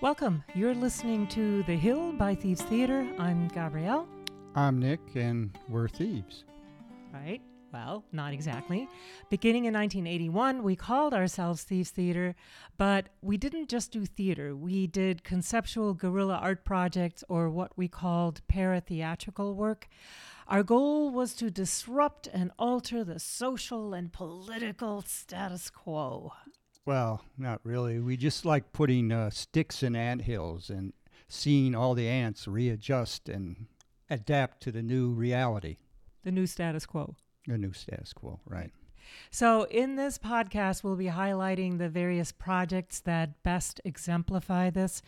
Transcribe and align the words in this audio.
Welcome. 0.00 0.42
You're 0.56 0.74
listening 0.74 1.28
to 1.28 1.62
The 1.62 1.76
Hill 1.76 2.12
by 2.12 2.34
Thieves 2.34 2.62
Theater. 2.62 3.06
I'm 3.16 3.46
Gabriele. 3.46 4.08
I'm 4.56 4.80
Nick, 4.80 5.00
and 5.14 5.56
we're 5.68 5.86
thieves. 5.86 6.42
Right? 7.12 7.40
Well, 7.72 8.04
not 8.10 8.32
exactly. 8.32 8.88
Beginning 9.30 9.66
in 9.66 9.72
1981, 9.72 10.64
we 10.64 10.74
called 10.74 11.14
ourselves 11.14 11.62
Thieves 11.62 11.90
Theater, 11.90 12.34
but 12.76 13.08
we 13.22 13.36
didn't 13.36 13.68
just 13.68 13.92
do 13.92 14.04
theater. 14.04 14.54
We 14.56 14.88
did 14.88 15.22
conceptual 15.22 15.94
guerrilla 15.94 16.36
art 16.36 16.64
projects 16.64 17.22
or 17.28 17.48
what 17.48 17.70
we 17.78 17.86
called 17.86 18.42
paratheatrical 18.48 19.54
work. 19.54 19.88
Our 20.48 20.64
goal 20.64 21.10
was 21.10 21.34
to 21.34 21.50
disrupt 21.50 22.26
and 22.26 22.50
alter 22.58 23.04
the 23.04 23.20
social 23.20 23.94
and 23.94 24.12
political 24.12 25.02
status 25.02 25.70
quo. 25.70 26.32
Well, 26.86 27.22
not 27.38 27.60
really. 27.64 27.98
We 27.98 28.16
just 28.16 28.44
like 28.44 28.72
putting 28.72 29.10
uh, 29.10 29.30
sticks 29.30 29.82
in 29.82 29.96
ant 29.96 30.22
hills 30.22 30.68
and 30.70 30.92
seeing 31.28 31.74
all 31.74 31.94
the 31.94 32.08
ants 32.08 32.46
readjust 32.46 33.28
and 33.28 33.66
adapt 34.10 34.62
to 34.62 34.72
the 34.72 34.82
new 34.82 35.08
reality, 35.10 35.78
The 36.24 36.32
new 36.32 36.46
status 36.46 36.84
quo. 36.86 37.16
the 37.46 37.56
new 37.58 37.72
status 37.72 38.12
quo, 38.12 38.40
right? 38.46 38.70
So, 39.30 39.64
in 39.64 39.96
this 39.96 40.18
podcast, 40.18 40.82
we'll 40.82 40.96
be 40.96 41.06
highlighting 41.06 41.78
the 41.78 41.88
various 41.90 42.32
projects 42.32 43.00
that 43.00 43.42
best 43.42 43.80
exemplify 43.84 44.70
this. 44.70 45.02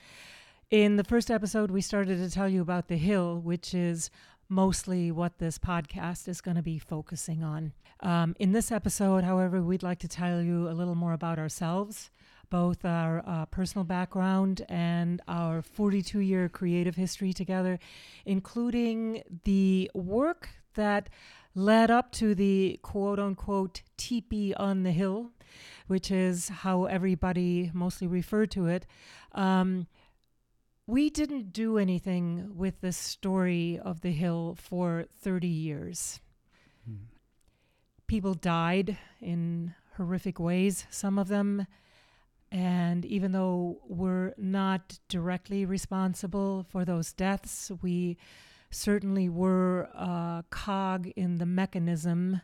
In 0.70 0.96
the 0.96 1.04
first 1.04 1.30
episode, 1.30 1.70
we 1.70 1.80
started 1.80 2.18
to 2.18 2.30
tell 2.30 2.48
you 2.48 2.60
about 2.60 2.88
The 2.88 2.96
Hill, 2.96 3.38
which 3.40 3.72
is 3.72 4.10
mostly 4.48 5.10
what 5.10 5.38
this 5.38 5.58
podcast 5.58 6.28
is 6.28 6.40
going 6.40 6.56
to 6.56 6.62
be 6.62 6.78
focusing 6.78 7.42
on. 7.42 7.72
Um, 8.00 8.36
in 8.38 8.52
this 8.52 8.70
episode, 8.70 9.24
however, 9.24 9.62
we'd 9.62 9.82
like 9.82 9.98
to 10.00 10.08
tell 10.08 10.42
you 10.42 10.68
a 10.68 10.72
little 10.72 10.94
more 10.94 11.12
about 11.12 11.38
ourselves, 11.38 12.10
both 12.50 12.84
our 12.84 13.22
uh, 13.26 13.46
personal 13.46 13.84
background 13.84 14.64
and 14.68 15.20
our 15.26 15.62
42 15.62 16.20
year 16.20 16.48
creative 16.48 16.96
history 16.96 17.32
together, 17.32 17.78
including 18.24 19.22
the 19.44 19.90
work 19.94 20.50
that 20.74 21.08
led 21.54 21.90
up 21.90 22.12
to 22.12 22.34
the 22.34 22.78
quote 22.82 23.18
unquote 23.18 23.82
teepee 23.96 24.54
on 24.54 24.82
the 24.82 24.92
hill, 24.92 25.32
which 25.86 26.10
is 26.10 26.48
how 26.48 26.84
everybody 26.84 27.70
mostly 27.72 28.06
referred 28.06 28.50
to 28.50 28.66
it. 28.66 28.86
Um, 29.32 29.86
we 30.86 31.10
didn't 31.10 31.52
do 31.52 31.78
anything 31.78 32.52
with 32.56 32.80
the 32.80 32.92
story 32.92 33.78
of 33.82 34.02
the 34.02 34.12
hill 34.12 34.56
for 34.60 35.06
30 35.20 35.48
years. 35.48 36.20
Hmm. 36.86 37.06
People 38.06 38.34
died 38.34 38.96
in 39.20 39.74
horrific 39.96 40.38
ways, 40.38 40.86
some 40.90 41.18
of 41.18 41.28
them. 41.28 41.66
And 42.52 43.04
even 43.04 43.32
though 43.32 43.80
we're 43.88 44.32
not 44.38 44.98
directly 45.08 45.64
responsible 45.64 46.64
for 46.70 46.84
those 46.84 47.12
deaths, 47.12 47.72
we 47.82 48.16
certainly 48.70 49.28
were 49.28 49.88
a 49.94 50.44
cog 50.50 51.08
in 51.16 51.38
the 51.38 51.46
mechanism 51.46 52.40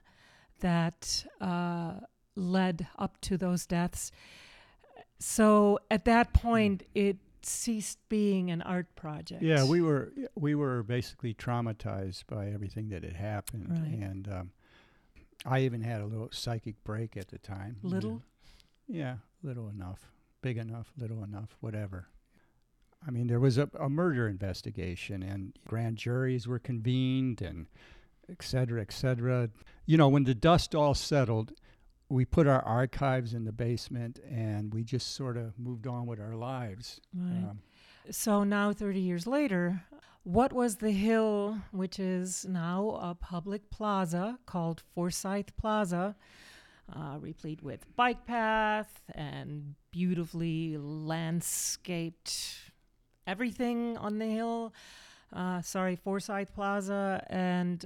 that 0.61 1.25
uh, 1.41 1.95
led 2.35 2.89
up 2.99 3.21
to 3.21 3.37
those 3.37 3.67
deaths. 3.67 4.11
So 5.21 5.79
at 5.91 6.05
that 6.07 6.33
point, 6.33 6.83
it 6.95 7.19
ceased 7.47 7.99
being 8.09 8.51
an 8.51 8.63
art 8.63 8.95
project. 8.95 9.43
Yeah, 9.43 9.65
we 9.65 9.81
were 9.81 10.13
we 10.35 10.55
were 10.55 10.83
basically 10.83 11.35
traumatized 11.35 12.25
by 12.27 12.49
everything 12.49 12.89
that 12.91 13.03
had 13.03 13.17
happened, 13.17 13.67
Right. 13.71 14.09
and 14.09 14.29
um, 14.29 14.51
I 15.45 15.61
even 15.61 15.83
had 15.83 16.01
a 16.01 16.07
little 16.07 16.29
psychic 16.33 16.83
break 16.85 17.17
at 17.17 17.29
the 17.29 17.39
time. 17.39 17.77
Little? 17.83 18.11
know. 18.11 18.23
Yeah, 18.89 19.17
little 19.43 19.69
enough, 19.69 20.11
big 20.43 20.59
enough, 20.59 20.93
little 20.99 21.23
enough, 21.25 21.57
whatever. 21.61 22.09
I 23.07 23.11
mean, 23.11 23.27
there 23.27 23.41
was 23.41 23.59
a, 23.59 23.69
a 23.81 23.89
murder 23.89 24.29
investigation, 24.29 25.23
and 25.23 25.53
grand 25.67 25.97
juries 25.97 26.47
were 26.47 26.59
convened, 26.61 27.43
and 27.43 27.67
et 28.31 28.43
cetera, 28.43 28.81
et 28.81 28.93
cetera. 28.93 29.51
You 29.87 29.97
know, 29.97 30.09
when 30.09 30.25
the 30.25 30.35
dust 30.35 30.75
all 30.75 30.95
settled, 30.95 31.53
we 32.13 32.25
put 32.27 32.47
our 32.47 32.63
archives 32.63 33.33
in 33.33 33.45
the 33.45 33.53
basement, 33.53 34.21
and 34.31 34.73
we 34.75 34.85
just 34.85 35.15
sort 35.15 35.37
of 35.37 35.59
moved 35.59 35.87
on 35.87 36.07
with 36.07 36.21
our 36.21 36.37
lives. 36.37 37.01
Right. 37.15 37.51
Um, 37.51 37.61
So 38.11 38.45
now, 38.45 38.73
30 38.73 39.01
years 39.01 39.27
later, 39.27 39.83
what 40.25 40.53
was 40.53 40.77
the 40.77 40.91
hill, 40.91 41.59
which 41.71 41.99
is 41.99 42.45
now 42.45 42.99
a 43.01 43.15
public 43.15 43.71
plaza 43.71 44.39
called 44.45 44.83
Forsyth 44.95 45.57
Plaza, 45.57 46.17
uh, 46.95 47.17
replete 47.21 47.63
with 47.63 47.87
bike 47.97 48.27
path 48.27 49.01
and 49.15 49.75
beautifully 49.91 50.77
landscaped 50.79 52.33
everything 53.27 53.97
on 53.97 54.19
the 54.19 54.27
hill? 54.27 54.75
Uh, 55.33 55.63
sorry, 55.63 55.97
Forsyth 55.97 56.53
Plaza. 56.55 57.25
And 57.31 57.85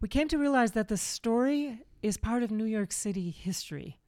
we 0.00 0.08
came 0.08 0.28
to 0.28 0.38
realize 0.38 0.72
that 0.72 0.88
the 0.88 0.96
story 0.96 1.80
is 2.06 2.16
part 2.16 2.42
of 2.42 2.50
New 2.50 2.64
York 2.64 2.92
City 2.92 3.30
history 3.30 3.98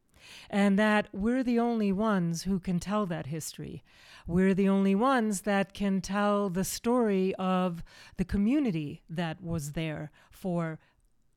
and 0.50 0.78
that 0.78 1.08
we're 1.12 1.42
the 1.42 1.58
only 1.58 1.92
ones 1.92 2.42
who 2.42 2.60
can 2.60 2.78
tell 2.78 3.06
that 3.06 3.26
history. 3.26 3.82
We're 4.26 4.54
the 4.54 4.68
only 4.68 4.94
ones 4.94 5.42
that 5.42 5.72
can 5.72 6.00
tell 6.00 6.50
the 6.50 6.64
story 6.64 7.34
of 7.36 7.82
the 8.16 8.24
community 8.24 9.02
that 9.08 9.42
was 9.42 9.72
there 9.72 10.10
for 10.30 10.78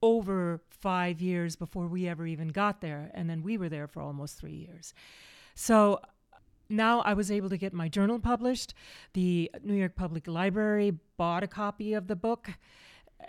over 0.01 0.61
five 0.69 1.21
years 1.21 1.55
before 1.55 1.87
we 1.87 2.07
ever 2.07 2.25
even 2.25 2.49
got 2.49 2.81
there. 2.81 3.11
And 3.13 3.29
then 3.29 3.43
we 3.43 3.57
were 3.57 3.69
there 3.69 3.87
for 3.87 4.01
almost 4.01 4.37
three 4.37 4.55
years. 4.55 4.93
So 5.55 5.99
now 6.69 7.01
I 7.01 7.13
was 7.13 7.31
able 7.31 7.49
to 7.49 7.57
get 7.57 7.73
my 7.73 7.87
journal 7.87 8.19
published. 8.19 8.73
The 9.13 9.51
New 9.63 9.75
York 9.75 9.95
Public 9.95 10.27
Library 10.27 10.93
bought 11.17 11.43
a 11.43 11.47
copy 11.47 11.93
of 11.93 12.07
the 12.07 12.15
book. 12.15 12.51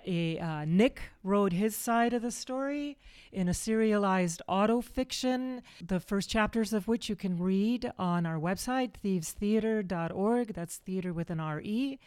A, 0.06 0.38
uh, 0.38 0.64
Nick 0.64 1.00
wrote 1.22 1.52
his 1.52 1.76
side 1.76 2.12
of 2.12 2.22
the 2.22 2.30
story 2.30 2.98
in 3.32 3.48
a 3.48 3.54
serialized 3.54 4.42
auto 4.48 4.80
fiction, 4.80 5.62
the 5.84 6.00
first 6.00 6.28
chapters 6.28 6.72
of 6.72 6.88
which 6.88 7.08
you 7.08 7.16
can 7.16 7.38
read 7.38 7.92
on 7.98 8.26
our 8.26 8.38
website, 8.38 8.92
thievestheater.org. 9.04 10.54
That's 10.54 10.76
theater 10.76 11.12
with 11.12 11.30
an 11.30 11.40
R-E. 11.40 11.98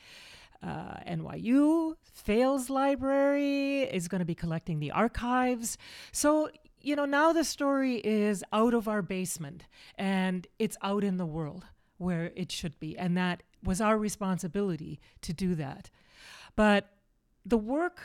Uh, 0.63 0.97
NYU, 1.07 1.96
Fales 2.13 2.69
Library 2.69 3.81
is 3.84 4.07
going 4.07 4.19
to 4.19 4.25
be 4.25 4.35
collecting 4.35 4.79
the 4.79 4.91
archives. 4.91 5.78
So, 6.12 6.50
you 6.81 6.96
know, 6.96 7.06
now 7.06 7.34
the 7.34 7.44
story 7.44 7.97
is 7.97 8.44
out 8.52 8.73
of 8.73 8.88
our 8.88 9.02
basement 9.02 9.66
and 9.97 10.47
it's 10.57 10.78
out 10.81 11.03
in 11.03 11.17
the 11.17 11.25
world 11.25 11.66
where 11.97 12.31
it 12.35 12.52
should 12.52 12.79
be. 12.79 12.97
And 12.97 13.16
that 13.17 13.44
was 13.63 13.81
our 13.81 13.97
responsibility 13.97 15.00
to 15.22 15.34
do 15.34 15.56
that. 15.56 15.90
But 16.56 16.94
the 17.45 17.57
work 17.57 18.01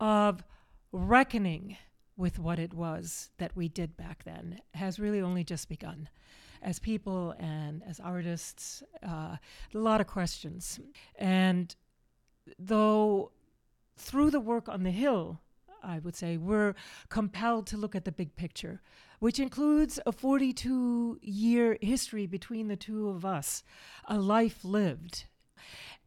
of 0.00 0.42
reckoning 0.90 1.76
with 2.16 2.38
what 2.38 2.58
it 2.58 2.74
was 2.74 3.30
that 3.38 3.56
we 3.56 3.68
did 3.68 3.96
back 3.96 4.24
then 4.24 4.60
has 4.74 4.98
really 4.98 5.20
only 5.20 5.44
just 5.44 5.68
begun. 5.68 6.08
As 6.60 6.78
people 6.78 7.34
and 7.38 7.82
as 7.88 7.98
artists, 7.98 8.82
uh, 9.06 9.36
a 9.74 9.78
lot 9.78 10.00
of 10.00 10.06
questions. 10.06 10.78
And 11.16 11.74
though 12.58 13.32
through 13.96 14.30
the 14.30 14.40
work 14.40 14.68
on 14.68 14.82
the 14.82 14.90
Hill, 14.90 15.40
I 15.82 15.98
would 15.98 16.14
say, 16.14 16.36
we're 16.36 16.74
compelled 17.08 17.66
to 17.68 17.76
look 17.76 17.94
at 17.94 18.04
the 18.04 18.12
big 18.12 18.36
picture, 18.36 18.80
which 19.18 19.40
includes 19.40 19.98
a 20.06 20.12
42 20.12 21.18
year 21.22 21.76
history 21.80 22.26
between 22.26 22.68
the 22.68 22.76
two 22.76 23.08
of 23.08 23.24
us, 23.24 23.64
a 24.06 24.18
life 24.18 24.64
lived. 24.64 25.24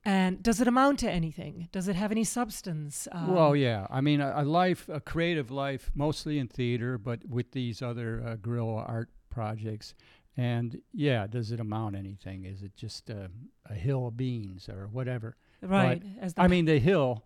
And 0.05 0.43
does 0.43 0.61
it 0.61 0.67
amount 0.67 0.99
to 0.99 1.09
anything? 1.09 1.67
Does 1.71 1.87
it 1.87 1.95
have 1.95 2.11
any 2.11 2.23
substance? 2.23 3.07
Um, 3.11 3.33
Well, 3.33 3.55
yeah. 3.55 3.87
I 3.89 4.01
mean, 4.01 4.21
a, 4.21 4.33
a 4.37 4.45
life, 4.45 4.87
a 4.87 4.99
creative 4.99 5.49
life, 5.49 5.89
mostly 5.95 6.37
in 6.37 6.47
theater, 6.47 6.99
but 6.99 7.27
with 7.27 7.51
these 7.51 7.81
other 7.81 8.23
uh, 8.23 8.35
guerrilla 8.35 8.83
art 8.83 9.09
projects. 9.31 9.95
And 10.37 10.79
yeah, 10.93 11.25
does 11.25 11.51
it 11.51 11.59
amount 11.59 11.93
to 11.93 11.99
anything? 11.99 12.45
Is 12.45 12.61
it 12.61 12.75
just 12.75 13.09
a, 13.09 13.31
a 13.65 13.73
hill 13.73 14.07
of 14.07 14.15
beans 14.15 14.69
or 14.69 14.87
whatever? 14.91 15.37
right. 15.61 16.03
the 16.35 16.41
I 16.41 16.47
mean, 16.47 16.65
the 16.65 16.77
hill, 16.77 17.23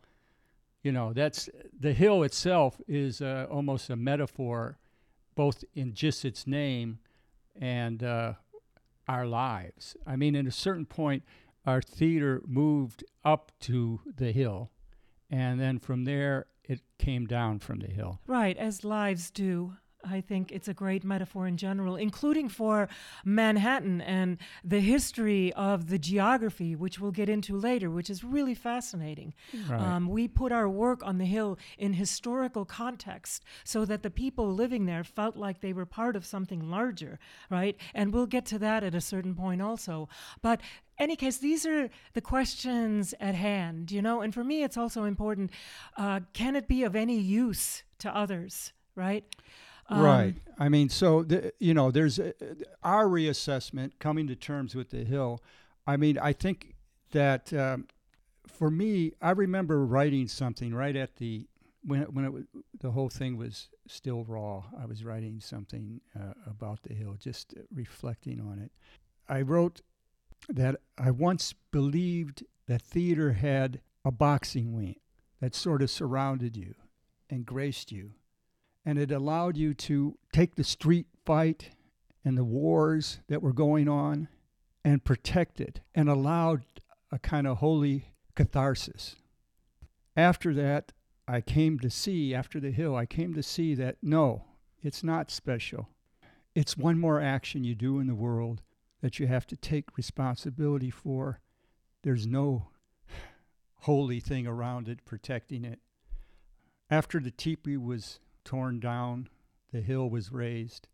you 0.81 0.93
know, 0.93 1.11
that's 1.11 1.49
the 1.77 1.91
hill 1.91 2.23
itself 2.23 2.79
is 2.87 3.21
uh, 3.21 3.47
almost 3.51 3.89
a 3.89 3.97
metaphor, 3.97 4.77
both 5.35 5.65
in 5.73 5.93
just 5.93 6.23
its 6.23 6.47
name 6.47 6.99
and 7.59 8.03
uh, 8.03 8.33
our 9.07 9.25
lives. 9.25 9.97
I 10.07 10.15
mean, 10.15 10.35
at 10.35 10.45
a 10.45 10.51
certain 10.51 10.85
point, 10.85 11.23
our 11.65 11.81
theater 11.81 12.41
moved 12.47 13.03
up 13.23 13.51
to 13.61 14.01
the 14.06 14.31
hill, 14.31 14.71
and 15.29 15.59
then 15.59 15.79
from 15.79 16.06
there, 16.06 16.47
it 16.63 16.81
came 16.97 17.25
down 17.25 17.59
from 17.59 17.79
the 17.79 17.88
hill. 17.88 18.19
Right, 18.27 18.57
as 18.57 18.83
lives 18.83 19.31
do. 19.31 19.73
I 20.03 20.21
think 20.21 20.51
it's 20.51 20.67
a 20.67 20.73
great 20.73 21.03
metaphor 21.03 21.45
in 21.45 21.57
general, 21.57 21.95
including 21.95 22.47
for 22.47 22.88
Manhattan 23.25 24.00
and 24.01 24.38
the 24.63 24.79
history 24.79 25.51
of 25.53 25.89
the 25.89 26.00
geography, 26.00 26.75
which 26.75 27.00
we'll 27.00 27.11
get 27.11 27.27
into 27.27 27.57
later, 27.57 27.89
which 27.89 28.09
is 28.09 28.23
really 28.23 28.56
fascinating. 28.56 29.33
Right. 29.69 29.81
Um, 29.81 30.07
we 30.07 30.27
put 30.27 30.51
our 30.51 30.69
work 30.69 31.06
on 31.06 31.17
the 31.17 31.25
Hill 31.25 31.59
in 31.77 31.94
historical 31.94 32.63
context 32.63 33.44
so 33.63 33.83
that 33.85 34.03
the 34.03 34.09
people 34.09 34.53
living 34.53 34.85
there 34.85 35.03
felt 35.03 35.35
like 35.35 35.59
they 35.59 35.73
were 35.73 35.85
part 35.85 36.15
of 36.15 36.25
something 36.25 36.69
larger, 36.69 37.19
right? 37.50 37.75
And 37.94 38.13
we'll 38.13 38.25
get 38.25 38.45
to 38.47 38.59
that 38.59 38.83
at 38.83 38.95
a 38.95 39.01
certain 39.01 39.35
point 39.35 39.61
also. 39.61 40.07
But 40.41 40.61
any 40.99 41.15
case, 41.15 41.37
these 41.37 41.65
are 41.65 41.89
the 42.13 42.21
questions 42.21 43.13
at 43.19 43.35
hand, 43.35 43.91
you 43.91 44.01
know. 44.01 44.21
And 44.21 44.33
for 44.33 44.43
me, 44.43 44.63
it's 44.63 44.77
also 44.77 45.05
important: 45.05 45.51
uh, 45.97 46.21
can 46.33 46.55
it 46.55 46.67
be 46.67 46.83
of 46.83 46.95
any 46.95 47.19
use 47.19 47.83
to 47.99 48.15
others, 48.15 48.73
right? 48.95 49.23
Um, 49.89 50.01
right. 50.01 50.35
I 50.59 50.69
mean, 50.69 50.89
so 50.89 51.23
the, 51.23 51.51
you 51.59 51.73
know, 51.73 51.89
there's 51.89 52.19
uh, 52.19 52.33
our 52.83 53.07
reassessment 53.07 53.93
coming 53.99 54.27
to 54.27 54.35
terms 54.35 54.75
with 54.75 54.91
the 54.91 55.03
hill. 55.03 55.41
I 55.87 55.97
mean, 55.97 56.19
I 56.19 56.33
think 56.33 56.75
that 57.11 57.51
um, 57.53 57.87
for 58.47 58.69
me, 58.69 59.13
I 59.21 59.31
remember 59.31 59.85
writing 59.85 60.27
something 60.27 60.73
right 60.73 60.95
at 60.95 61.15
the 61.15 61.47
when 61.83 62.01
it, 62.01 62.13
when 62.13 62.25
it 62.25 62.33
was, 62.33 62.43
the 62.79 62.91
whole 62.91 63.09
thing 63.09 63.37
was 63.37 63.69
still 63.87 64.23
raw. 64.25 64.63
I 64.79 64.85
was 64.85 65.03
writing 65.03 65.39
something 65.39 66.01
uh, 66.15 66.33
about 66.45 66.83
the 66.83 66.93
hill, 66.93 67.15
just 67.19 67.55
reflecting 67.73 68.41
on 68.41 68.59
it. 68.59 68.71
I 69.27 69.41
wrote 69.41 69.81
that 70.49 70.75
I 71.01 71.11
once 71.11 71.53
believed 71.71 72.43
that 72.67 72.81
theater 72.81 73.31
had 73.31 73.79
a 74.03 74.11
boxing 74.11 74.75
wing 74.75 74.97
that 75.39 75.55
sort 75.55 75.81
of 75.81 75.89
surrounded 75.89 76.57
you 76.57 76.75
and 77.29 77.45
graced 77.45 77.89
you. 77.89 78.11
And 78.85 78.99
it 78.99 79.09
allowed 79.09 79.55
you 79.55 79.73
to 79.75 80.17
take 80.33 80.55
the 80.55 80.63
street 80.63 81.07
fight 81.25 81.69
and 82.25 82.37
the 82.37 82.43
wars 82.43 83.19
that 83.29 83.41
were 83.41 83.53
going 83.53 83.87
on 83.87 84.27
and 84.83 85.03
protect 85.03 85.61
it 85.61 85.79
and 85.95 86.09
allowed 86.09 86.63
a 87.11 87.19
kind 87.19 87.47
of 87.47 87.57
holy 87.57 88.13
catharsis. 88.35 89.15
After 90.17 90.53
that, 90.53 90.91
I 91.29 91.39
came 91.39 91.79
to 91.79 91.89
see, 91.89 92.35
after 92.35 92.59
the 92.59 92.71
hill, 92.71 92.95
I 92.95 93.05
came 93.05 93.33
to 93.35 93.43
see 93.43 93.73
that 93.75 93.97
no, 94.01 94.43
it's 94.81 95.03
not 95.03 95.31
special. 95.31 95.87
It's 96.55 96.75
one 96.75 96.99
more 96.99 97.21
action 97.21 97.63
you 97.63 97.75
do 97.75 97.99
in 97.99 98.07
the 98.07 98.15
world 98.15 98.61
that 99.01 99.19
you 99.19 99.27
have 99.27 99.47
to 99.47 99.55
take 99.55 99.97
responsibility 99.97 100.89
for. 100.89 101.39
There's 102.03 102.27
no 102.27 102.69
holy 103.81 104.19
thing 104.19 104.45
around 104.45 104.87
it 104.87 105.05
protecting 105.05 105.63
it. 105.63 105.79
After 106.89 107.19
the 107.19 107.31
teepee 107.31 107.77
was 107.77 108.19
torn 108.43 108.79
down, 108.79 109.29
the 109.71 109.81
hill 109.81 110.09
was 110.09 110.31
raised. 110.31 110.87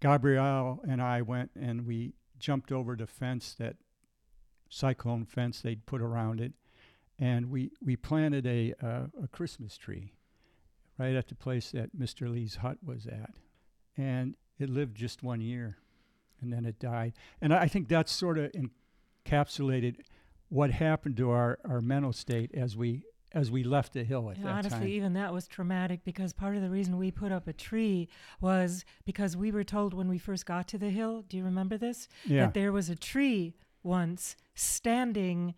Gabriele 0.00 0.80
and 0.88 1.00
I 1.00 1.22
went 1.22 1.50
and 1.58 1.86
we 1.86 2.14
jumped 2.38 2.72
over 2.72 2.96
the 2.96 3.06
fence, 3.06 3.54
that 3.58 3.76
cyclone 4.68 5.24
fence 5.24 5.60
they'd 5.60 5.86
put 5.86 6.00
around 6.00 6.40
it, 6.40 6.52
and 7.18 7.50
we, 7.50 7.70
we 7.82 7.96
planted 7.96 8.46
a, 8.46 8.74
uh, 8.82 9.06
a 9.22 9.28
Christmas 9.28 9.76
tree 9.76 10.14
right 10.98 11.14
at 11.14 11.28
the 11.28 11.34
place 11.34 11.70
that 11.70 11.96
Mr. 11.96 12.30
Lee's 12.30 12.56
hut 12.56 12.78
was 12.82 13.06
at. 13.06 13.32
And 13.96 14.36
it 14.58 14.70
lived 14.70 14.96
just 14.96 15.22
one 15.22 15.40
year 15.40 15.78
and 16.40 16.52
then 16.52 16.64
it 16.64 16.78
died. 16.78 17.14
And 17.40 17.52
I 17.54 17.66
think 17.66 17.88
that's 17.88 18.12
sort 18.12 18.38
of 18.38 18.52
encapsulated 19.26 19.96
what 20.48 20.70
happened 20.70 21.16
to 21.18 21.30
our, 21.30 21.58
our 21.64 21.80
mental 21.80 22.12
state 22.12 22.50
as 22.54 22.76
we 22.76 23.04
as 23.32 23.48
we 23.48 23.62
left 23.62 23.92
the 23.92 24.02
hill 24.02 24.28
at 24.28 24.38
And 24.38 24.46
that 24.46 24.50
honestly, 24.50 24.78
time. 24.80 24.88
even 24.88 25.12
that 25.12 25.32
was 25.32 25.46
traumatic 25.46 26.00
because 26.04 26.32
part 26.32 26.56
of 26.56 26.62
the 26.62 26.68
reason 26.68 26.98
we 26.98 27.12
put 27.12 27.30
up 27.30 27.46
a 27.46 27.52
tree 27.52 28.08
was 28.40 28.84
because 29.04 29.36
we 29.36 29.52
were 29.52 29.62
told 29.62 29.94
when 29.94 30.08
we 30.08 30.18
first 30.18 30.46
got 30.46 30.66
to 30.68 30.78
the 30.78 30.90
hill. 30.90 31.22
Do 31.28 31.36
you 31.36 31.44
remember 31.44 31.78
this? 31.78 32.08
Yeah. 32.24 32.46
That 32.46 32.54
there 32.54 32.72
was 32.72 32.88
a 32.88 32.96
tree 32.96 33.54
once 33.84 34.34
standing 34.56 35.54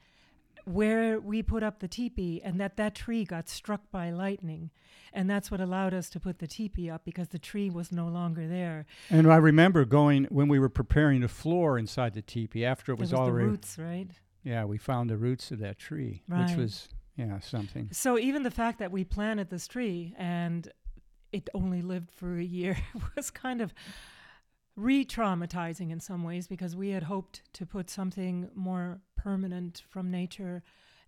where 0.64 1.19
we 1.20 1.43
put 1.43 1.62
up 1.62 1.81
the 1.81 1.88
teepee, 1.88 2.41
and 2.43 2.61
that 2.61 2.76
that 2.76 2.94
tree 2.94 3.25
got 3.25 3.49
struck 3.49 3.91
by 3.91 4.11
lightning, 4.11 4.70
and 5.12 5.29
that's 5.29 5.50
what 5.50 5.61
allowed 5.61 5.93
us 5.94 6.09
to 6.11 6.20
put 6.20 6.38
the 6.38 6.47
teepee 6.47 6.88
up 6.91 7.05
because 7.05 7.29
the 7.29 7.38
tree 7.38 7.69
was 7.70 7.93
no 7.93 8.06
longer 8.09 8.47
there. 8.49 8.87
And 9.11 9.31
I 9.31 9.37
remember 9.37 9.85
going 9.85 10.25
when 10.25 10.49
we 10.49 10.59
were 10.59 10.69
preparing 10.69 11.20
the 11.20 11.29
floor 11.29 11.79
inside 11.79 12.14
the 12.14 12.23
teepee 12.23 12.64
after 12.64 12.93
it 12.93 12.99
was, 12.99 13.11
was 13.11 13.11
the 13.11 13.17
already 13.17 13.49
roots, 13.49 13.79
right? 13.79 14.09
yeah 14.44 14.64
we 14.64 14.76
found 14.76 15.09
the 15.09 15.17
roots 15.17 15.50
of 15.53 15.59
that 15.61 15.79
tree, 15.79 16.23
Right. 16.29 16.49
which 16.49 16.56
was 16.56 16.88
yeah 17.17 17.38
something. 17.41 17.88
So 17.93 18.19
even 18.19 18.43
the 18.43 18.50
fact 18.50 18.79
that 18.81 18.91
we 18.91 19.05
planted 19.05 19.50
this 19.50 19.69
tree 19.69 20.15
and 20.19 20.69
it 21.32 21.49
only 21.55 21.81
lived 21.82 22.11
for 22.11 22.37
a 22.37 22.43
year 22.44 22.76
was 23.17 23.31
kind 23.31 23.61
of 23.61 23.73
re-traumatizing 24.77 25.91
in 25.91 26.01
some 26.01 26.25
ways 26.25 26.47
because 26.47 26.75
we 26.75 26.91
had 26.91 27.05
hoped 27.05 27.43
to 27.55 27.67
put 27.67 27.91
something 27.91 28.49
more 28.55 29.01
permanent 29.17 29.83
from 29.89 30.11
nature. 30.11 30.63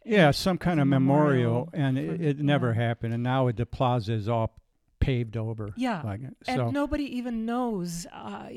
Yeah, 0.04 0.32
some 0.32 0.58
kind 0.58 0.80
of 0.80 0.86
memorial, 0.86 1.70
memorial 1.70 1.70
and 1.72 1.96
for- 1.96 2.22
it, 2.22 2.38
it 2.38 2.38
never 2.40 2.68
yeah. 2.68 2.86
happened. 2.86 3.14
And 3.14 3.22
now 3.22 3.50
the 3.50 3.66
plaza 3.66 4.12
is 4.12 4.28
all 4.28 4.54
paved 5.00 5.36
over. 5.36 5.72
Yeah, 5.76 6.02
like 6.02 6.22
it. 6.22 6.34
and 6.46 6.72
nobody 6.72 7.04
even 7.16 7.46
knows. 7.46 8.06
Uh, 8.12 8.48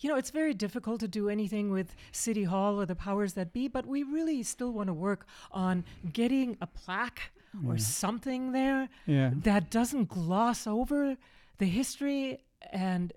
you 0.00 0.08
know, 0.08 0.16
it's 0.16 0.30
very 0.30 0.54
difficult 0.54 1.00
to 1.00 1.08
do 1.08 1.28
anything 1.28 1.70
with 1.70 1.96
City 2.12 2.44
Hall 2.44 2.80
or 2.80 2.86
the 2.86 2.94
powers 2.94 3.32
that 3.34 3.52
be, 3.52 3.66
but 3.68 3.86
we 3.86 4.02
really 4.02 4.42
still 4.42 4.72
want 4.72 4.88
to 4.88 4.94
work 4.94 5.26
on 5.50 5.84
getting 6.12 6.56
a 6.60 6.66
plaque 6.66 7.32
or 7.66 7.78
something 7.78 8.52
there 8.52 8.88
yeah, 9.06 9.30
that 9.34 9.70
doesn't 9.70 10.08
gloss 10.08 10.66
over 10.66 11.16
the 11.58 11.64
history 11.64 12.38
and 12.72 13.12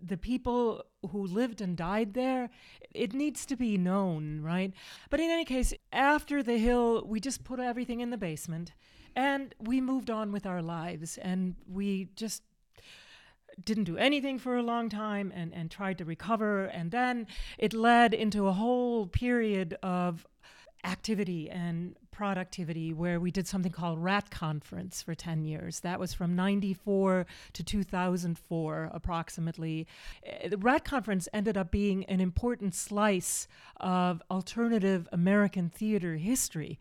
the 0.00 0.16
people 0.16 0.84
who 1.10 1.26
lived 1.26 1.60
and 1.60 1.76
died 1.76 2.14
there. 2.14 2.50
It 2.94 3.12
needs 3.12 3.44
to 3.46 3.56
be 3.56 3.76
known, 3.76 4.40
right? 4.40 4.72
But 5.10 5.20
in 5.20 5.30
any 5.30 5.44
case, 5.44 5.72
after 5.92 6.42
the 6.42 6.58
hill, 6.58 7.04
we 7.06 7.20
just 7.20 7.44
put 7.44 7.60
everything 7.60 8.00
in 8.00 8.10
the 8.10 8.16
basement 8.16 8.72
and 9.16 9.54
we 9.58 9.80
moved 9.80 10.10
on 10.10 10.32
with 10.32 10.46
our 10.46 10.62
lives 10.62 11.18
and 11.18 11.56
we 11.66 12.08
just 12.14 12.42
didn't 13.64 13.84
do 13.84 13.96
anything 13.96 14.38
for 14.38 14.56
a 14.56 14.62
long 14.62 14.88
time 14.88 15.32
and, 15.34 15.52
and 15.52 15.70
tried 15.70 15.98
to 15.98 16.04
recover. 16.04 16.66
And 16.66 16.90
then 16.90 17.26
it 17.58 17.72
led 17.72 18.14
into 18.14 18.46
a 18.46 18.52
whole 18.52 19.06
period 19.06 19.76
of 19.82 20.26
activity 20.84 21.50
and 21.50 21.96
productivity 22.18 22.92
where 22.92 23.20
we 23.20 23.30
did 23.30 23.46
something 23.46 23.70
called 23.70 24.02
rat 24.02 24.28
conference 24.28 25.00
for 25.02 25.14
10 25.14 25.44
years. 25.44 25.78
That 25.80 26.00
was 26.00 26.12
from 26.12 26.34
94 26.34 27.26
to 27.52 27.62
2004 27.62 28.90
approximately. 28.92 29.86
Uh, 30.26 30.48
the 30.48 30.58
rat 30.58 30.84
conference 30.84 31.28
ended 31.32 31.56
up 31.56 31.70
being 31.70 32.04
an 32.06 32.20
important 32.20 32.74
slice 32.74 33.46
of 33.76 34.20
alternative 34.32 35.06
american 35.12 35.68
theater 35.68 36.16
history 36.16 36.80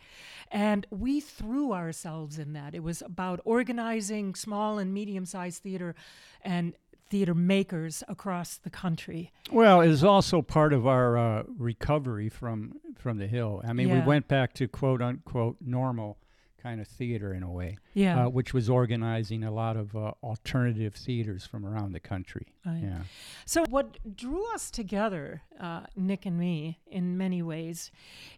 and 0.51 0.88
we 0.89 1.19
threw 1.19 1.74
ourselves 1.74 2.39
in 2.39 2.54
that. 2.54 2.74
It 2.74 2.84
was 2.84 3.01
about 3.01 3.42
organizing 3.44 4.36
small 4.36 4.80
and 4.80 4.94
medium-sized 4.94 5.62
theater 5.62 5.95
and 6.42 6.74
theater 7.09 7.33
makers 7.33 8.04
across 8.07 8.57
the 8.57 8.69
country 8.69 9.31
Well, 9.51 9.81
it 9.81 9.89
is 9.89 10.04
also 10.04 10.42
part 10.42 10.74
of 10.74 10.86
our 10.86 11.18
uh, 11.18 11.44
recovery 11.57 12.30
from 12.30 12.74
from 12.98 13.18
the 13.18 13.27
hill. 13.27 13.62
I 13.65 13.74
mean, 13.74 13.89
we 13.92 14.00
went 14.01 14.27
back 14.27 14.53
to 14.53 14.67
quote 14.67 15.01
unquote 15.01 15.58
normal 15.62 16.17
kind 16.62 16.82
of 16.82 16.88
theater 16.88 17.34
in 17.34 17.43
a 17.43 17.51
way, 17.51 17.77
yeah 17.93 18.25
uh, 18.25 18.29
which 18.29 18.53
was 18.53 18.70
organizing 18.70 19.43
a 19.43 19.51
lot 19.51 19.77
of 19.77 19.96
uh, 19.96 20.12
alternative 20.24 20.96
theaters 20.96 21.46
from 21.46 21.65
around 21.65 21.93
the 21.93 22.00
country. 22.00 22.48
Right. 22.65 22.82
Yeah. 22.84 23.01
So, 23.46 23.63
what 23.70 24.15
drew 24.15 24.43
us 24.53 24.70
together, 24.72 25.43
uh, 25.60 25.82
Nick 25.96 26.25
and 26.25 26.38
me, 26.38 26.79
in 26.88 27.17
many 27.17 27.41
ways, 27.41 27.91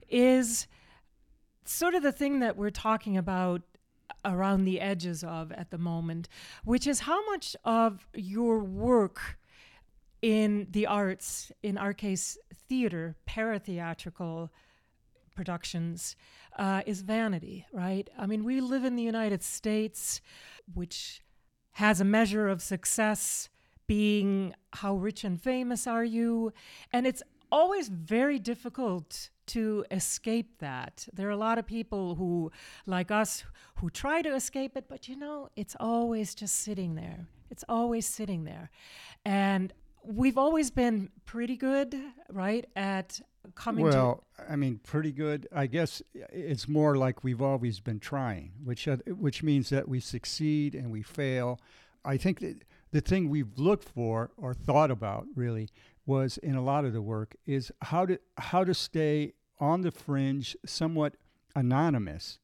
is 0.10 0.68
sort 1.66 1.94
of 1.96 2.04
the 2.04 2.12
thing 2.12 2.40
that 2.40 2.58
we're 2.58 2.70
talking 2.72 3.18
about 3.18 3.62
around 4.26 4.66
the 4.66 4.80
edges 4.80 5.24
of 5.24 5.52
at 5.52 5.72
the 5.72 5.78
moment, 5.78 6.28
which 6.64 6.88
is 6.88 7.02
how 7.02 7.26
much 7.28 7.56
of 7.64 8.08
your 8.14 8.60
work 8.60 9.38
in 10.22 10.68
the 10.72 10.86
arts, 10.86 11.52
in 11.64 11.78
our 11.78 11.94
case, 11.94 12.38
theater, 12.68 13.16
paratheatrical 13.28 14.50
productions, 15.36 16.16
uh, 16.58 16.82
is 16.86 17.02
vanity, 17.02 17.66
right? 17.72 18.10
I 18.18 18.26
mean, 18.26 18.44
we 18.44 18.60
live 18.60 18.84
in 18.84 18.96
the 18.96 19.04
United 19.04 19.42
States, 19.42 20.20
which 20.74 21.22
has 21.74 22.02
a 22.02 22.06
measure 22.06 22.50
of 22.50 22.62
success 22.62 23.50
being 23.88 24.54
how 24.74 24.96
rich 24.96 25.24
and 25.24 25.42
famous 25.42 25.88
are 25.88 26.04
you? 26.04 26.54
And 26.94 27.08
it's 27.08 27.24
always 27.52 27.90
very 27.90 28.40
difficult 28.40 29.30
to 29.48 29.86
escape 29.92 30.60
that. 30.60 31.08
There 31.14 31.28
are 31.28 31.32
a 31.32 31.38
lot 31.38 31.58
of 31.58 31.66
people 31.66 32.16
who, 32.16 32.52
like 32.86 33.12
us, 33.12 33.44
who 33.76 33.90
try 33.90 34.22
to 34.22 34.36
escape 34.36 34.78
it, 34.78 34.86
but 34.88 35.08
you 35.08 35.16
know, 35.16 35.50
it's 35.56 35.76
always 35.80 36.36
just 36.36 36.56
sitting 36.56 36.96
there. 36.96 37.28
It's 37.50 37.64
always 37.68 38.06
sitting 38.06 38.44
there. 38.44 38.70
And 39.26 39.74
we've 40.04 40.38
always 40.38 40.72
been 40.72 41.10
pretty 41.26 41.58
good, 41.58 42.00
right, 42.32 42.66
at 42.76 43.20
coming 43.56 43.86
to 43.86 43.92
Well, 43.92 44.24
I 44.48 44.56
mean, 44.56 44.80
pretty 44.84 45.12
good. 45.12 45.48
I 45.52 45.68
guess 45.68 46.02
it's 46.14 46.68
more 46.68 46.96
like 46.96 47.24
we've 47.24 47.42
always 47.42 47.80
been 47.80 48.00
trying, 48.00 48.52
which 48.64 48.88
which 49.08 49.44
means 49.44 49.70
that 49.70 49.88
we 49.88 50.00
succeed 50.00 50.76
and 50.76 50.92
we 50.92 51.02
fail. 51.02 51.60
I 52.06 52.18
think 52.18 52.40
that 52.40 52.64
the 52.92 53.02
thing 53.02 53.30
we've 53.30 53.58
looked 53.58 53.88
for 53.88 54.32
or 54.38 54.54
thought 54.54 54.92
about 54.92 55.28
really 55.36 55.70
was 56.06 56.38
in 56.38 56.56
a 56.56 56.64
lot 56.64 56.86
of 56.86 56.94
the 56.94 57.02
work 57.02 57.36
is 57.46 57.72
how 57.84 58.06
to 58.06 58.20
how 58.38 58.64
to 58.64 58.74
stay 58.74 59.34
on 59.60 59.82
the 59.82 59.92
fringe, 59.92 60.56
somewhat 60.66 61.16
anonymous, 61.56 62.40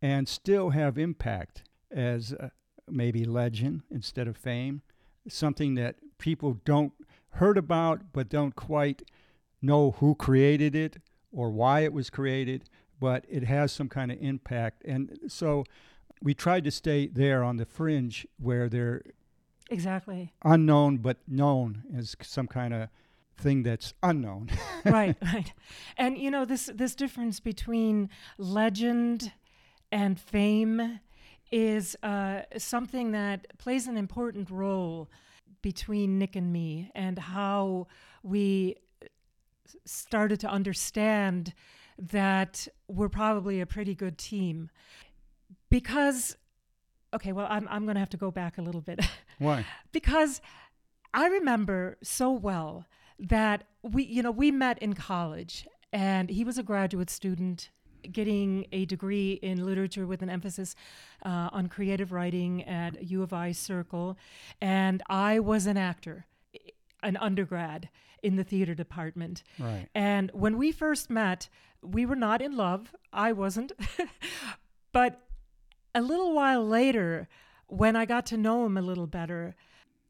and 0.00 0.28
still 0.28 0.70
have 0.70 0.98
impact 0.98 1.64
as 1.90 2.32
uh, 2.34 2.48
maybe 2.88 3.24
legend 3.24 3.82
instead 3.90 4.28
of 4.28 4.36
fame, 4.36 4.82
something 5.28 5.74
that 5.74 5.96
people 6.18 6.60
don't 6.64 6.92
heard 7.30 7.56
about 7.56 8.12
but 8.12 8.28
don't 8.28 8.54
quite 8.54 9.02
know 9.62 9.92
who 9.92 10.14
created 10.14 10.74
it 10.74 10.98
or 11.30 11.50
why 11.50 11.80
it 11.80 11.92
was 11.92 12.10
created, 12.10 12.68
but 13.00 13.24
it 13.28 13.44
has 13.44 13.72
some 13.72 13.88
kind 13.88 14.12
of 14.12 14.18
impact. 14.20 14.82
And 14.84 15.18
so 15.28 15.64
we 16.20 16.34
tried 16.34 16.64
to 16.64 16.70
stay 16.70 17.06
there 17.06 17.42
on 17.42 17.56
the 17.56 17.64
fringe 17.64 18.26
where 18.38 18.68
they're 18.68 19.02
Exactly. 19.72 20.32
unknown 20.44 20.98
but 20.98 21.18
known 21.26 21.82
as 21.96 22.16
some 22.22 22.46
kind 22.46 22.74
of 22.74 22.88
thing 23.38 23.62
that's 23.62 23.94
unknown. 24.02 24.50
right, 24.84 25.16
right. 25.34 25.52
And 25.96 26.18
you 26.18 26.30
know 26.30 26.44
this 26.44 26.70
this 26.74 26.94
difference 26.94 27.40
between 27.40 28.10
legend 28.38 29.32
and 29.90 30.18
fame 30.18 31.00
is 31.50 31.96
uh, 32.02 32.42
something 32.56 33.12
that 33.12 33.46
plays 33.58 33.86
an 33.86 33.96
important 33.96 34.50
role 34.50 35.10
between 35.60 36.18
Nick 36.18 36.34
and 36.34 36.52
me, 36.52 36.90
and 36.94 37.18
how 37.18 37.86
we 38.22 38.76
started 39.84 40.40
to 40.40 40.48
understand 40.48 41.54
that 41.98 42.66
we're 42.88 43.08
probably 43.08 43.60
a 43.60 43.66
pretty 43.66 43.94
good 43.94 44.18
team. 44.18 44.70
Because, 45.70 46.36
okay, 47.14 47.32
well, 47.32 47.46
I'm, 47.48 47.68
I'm 47.70 47.84
going 47.84 47.94
to 47.94 48.00
have 48.00 48.10
to 48.10 48.16
go 48.16 48.30
back 48.30 48.58
a 48.58 48.62
little 48.62 48.80
bit. 48.80 49.00
Why? 49.38 49.64
because 49.92 50.40
I 51.14 51.26
remember 51.26 51.98
so 52.02 52.30
well 52.30 52.86
that 53.18 53.64
we, 53.82 54.04
you 54.04 54.22
know, 54.22 54.30
we 54.30 54.50
met 54.50 54.78
in 54.78 54.94
college 54.94 55.66
and 55.92 56.30
he 56.30 56.44
was 56.44 56.58
a 56.58 56.62
graduate 56.62 57.10
student 57.10 57.70
getting 58.10 58.66
a 58.72 58.84
degree 58.86 59.34
in 59.42 59.64
literature 59.64 60.06
with 60.06 60.22
an 60.22 60.30
emphasis 60.30 60.74
uh, 61.24 61.50
on 61.52 61.68
creative 61.68 62.12
writing 62.12 62.64
at 62.64 63.02
U 63.04 63.22
of 63.22 63.32
I 63.32 63.52
Circle. 63.52 64.16
And 64.60 65.02
I 65.08 65.38
was 65.38 65.66
an 65.66 65.76
actor, 65.76 66.26
an 67.02 67.16
undergrad 67.18 67.88
in 68.22 68.36
the 68.36 68.44
theater 68.44 68.74
department. 68.74 69.42
Right. 69.58 69.88
And 69.94 70.30
when 70.32 70.56
we 70.56 70.72
first 70.72 71.10
met, 71.10 71.48
we 71.82 72.06
were 72.06 72.16
not 72.16 72.40
in 72.40 72.56
love. 72.56 72.94
I 73.12 73.32
wasn't. 73.32 73.72
but 74.92 75.20
a 75.94 76.02
little 76.02 76.34
while 76.34 76.66
later, 76.66 77.28
when 77.66 77.96
I 77.96 78.04
got 78.04 78.26
to 78.26 78.36
know 78.36 78.66
him 78.66 78.76
a 78.76 78.82
little 78.82 79.06
better, 79.06 79.54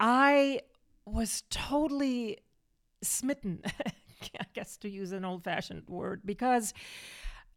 I 0.01 0.61
was 1.05 1.45
totally 1.51 2.39
smitten, 3.03 3.63
I 4.39 4.45
guess 4.53 4.77
to 4.79 4.89
use 4.89 5.13
an 5.13 5.25
old 5.25 5.45
fashioned 5.45 5.89
word, 5.89 6.23
because 6.25 6.73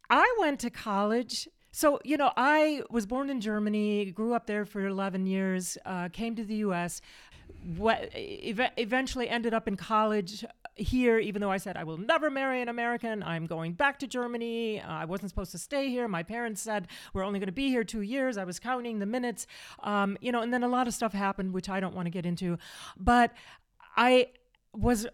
I 0.09 0.35
went 0.39 0.59
to 0.61 0.69
college. 0.69 1.47
So, 1.71 1.99
you 2.03 2.17
know, 2.17 2.31
I 2.37 2.83
was 2.89 3.05
born 3.05 3.29
in 3.29 3.41
Germany, 3.41 4.11
grew 4.11 4.33
up 4.33 4.47
there 4.47 4.65
for 4.65 4.85
11 4.85 5.25
years, 5.25 5.77
uh, 5.85 6.09
came 6.09 6.35
to 6.35 6.43
the 6.43 6.55
US, 6.57 7.01
what, 7.77 8.09
ev- 8.13 8.71
eventually 8.77 9.27
ended 9.27 9.53
up 9.53 9.67
in 9.67 9.75
college 9.75 10.45
here, 10.75 11.17
even 11.19 11.41
though 11.41 11.51
I 11.51 11.57
said 11.57 11.77
I 11.77 11.83
will 11.83 11.97
never 11.97 12.29
marry 12.29 12.61
an 12.61 12.69
American. 12.69 13.23
I'm 13.23 13.45
going 13.45 13.73
back 13.73 13.99
to 13.99 14.07
Germany. 14.07 14.81
Uh, 14.81 14.91
I 14.91 15.05
wasn't 15.05 15.29
supposed 15.29 15.51
to 15.51 15.57
stay 15.57 15.89
here. 15.89 16.07
My 16.07 16.23
parents 16.23 16.61
said 16.61 16.87
we're 17.13 17.23
only 17.23 17.39
going 17.39 17.47
to 17.47 17.53
be 17.53 17.69
here 17.69 17.83
two 17.83 18.01
years. 18.01 18.37
I 18.37 18.43
was 18.43 18.59
counting 18.59 18.99
the 18.99 19.05
minutes, 19.05 19.47
um, 19.83 20.17
you 20.21 20.31
know, 20.31 20.41
and 20.41 20.53
then 20.53 20.63
a 20.63 20.67
lot 20.67 20.87
of 20.87 20.93
stuff 20.93 21.13
happened, 21.13 21.53
which 21.53 21.69
I 21.69 21.79
don't 21.79 21.95
want 21.95 22.07
to 22.07 22.11
get 22.11 22.25
into. 22.25 22.57
But 22.97 23.33
I 23.95 24.27
was 24.73 25.07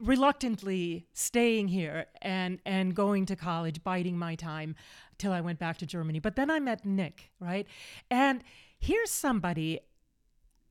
reluctantly 0.00 1.06
staying 1.14 1.68
here 1.68 2.06
and 2.20 2.58
and 2.66 2.94
going 2.94 3.24
to 3.26 3.36
college 3.36 3.82
biding 3.82 4.18
my 4.18 4.34
time 4.34 4.74
till 5.18 5.32
I 5.32 5.40
went 5.40 5.58
back 5.58 5.78
to 5.78 5.86
Germany 5.86 6.18
but 6.18 6.34
then 6.36 6.50
I 6.50 6.58
met 6.58 6.84
Nick 6.84 7.30
right 7.38 7.66
and 8.10 8.42
here's 8.78 9.10
somebody 9.10 9.80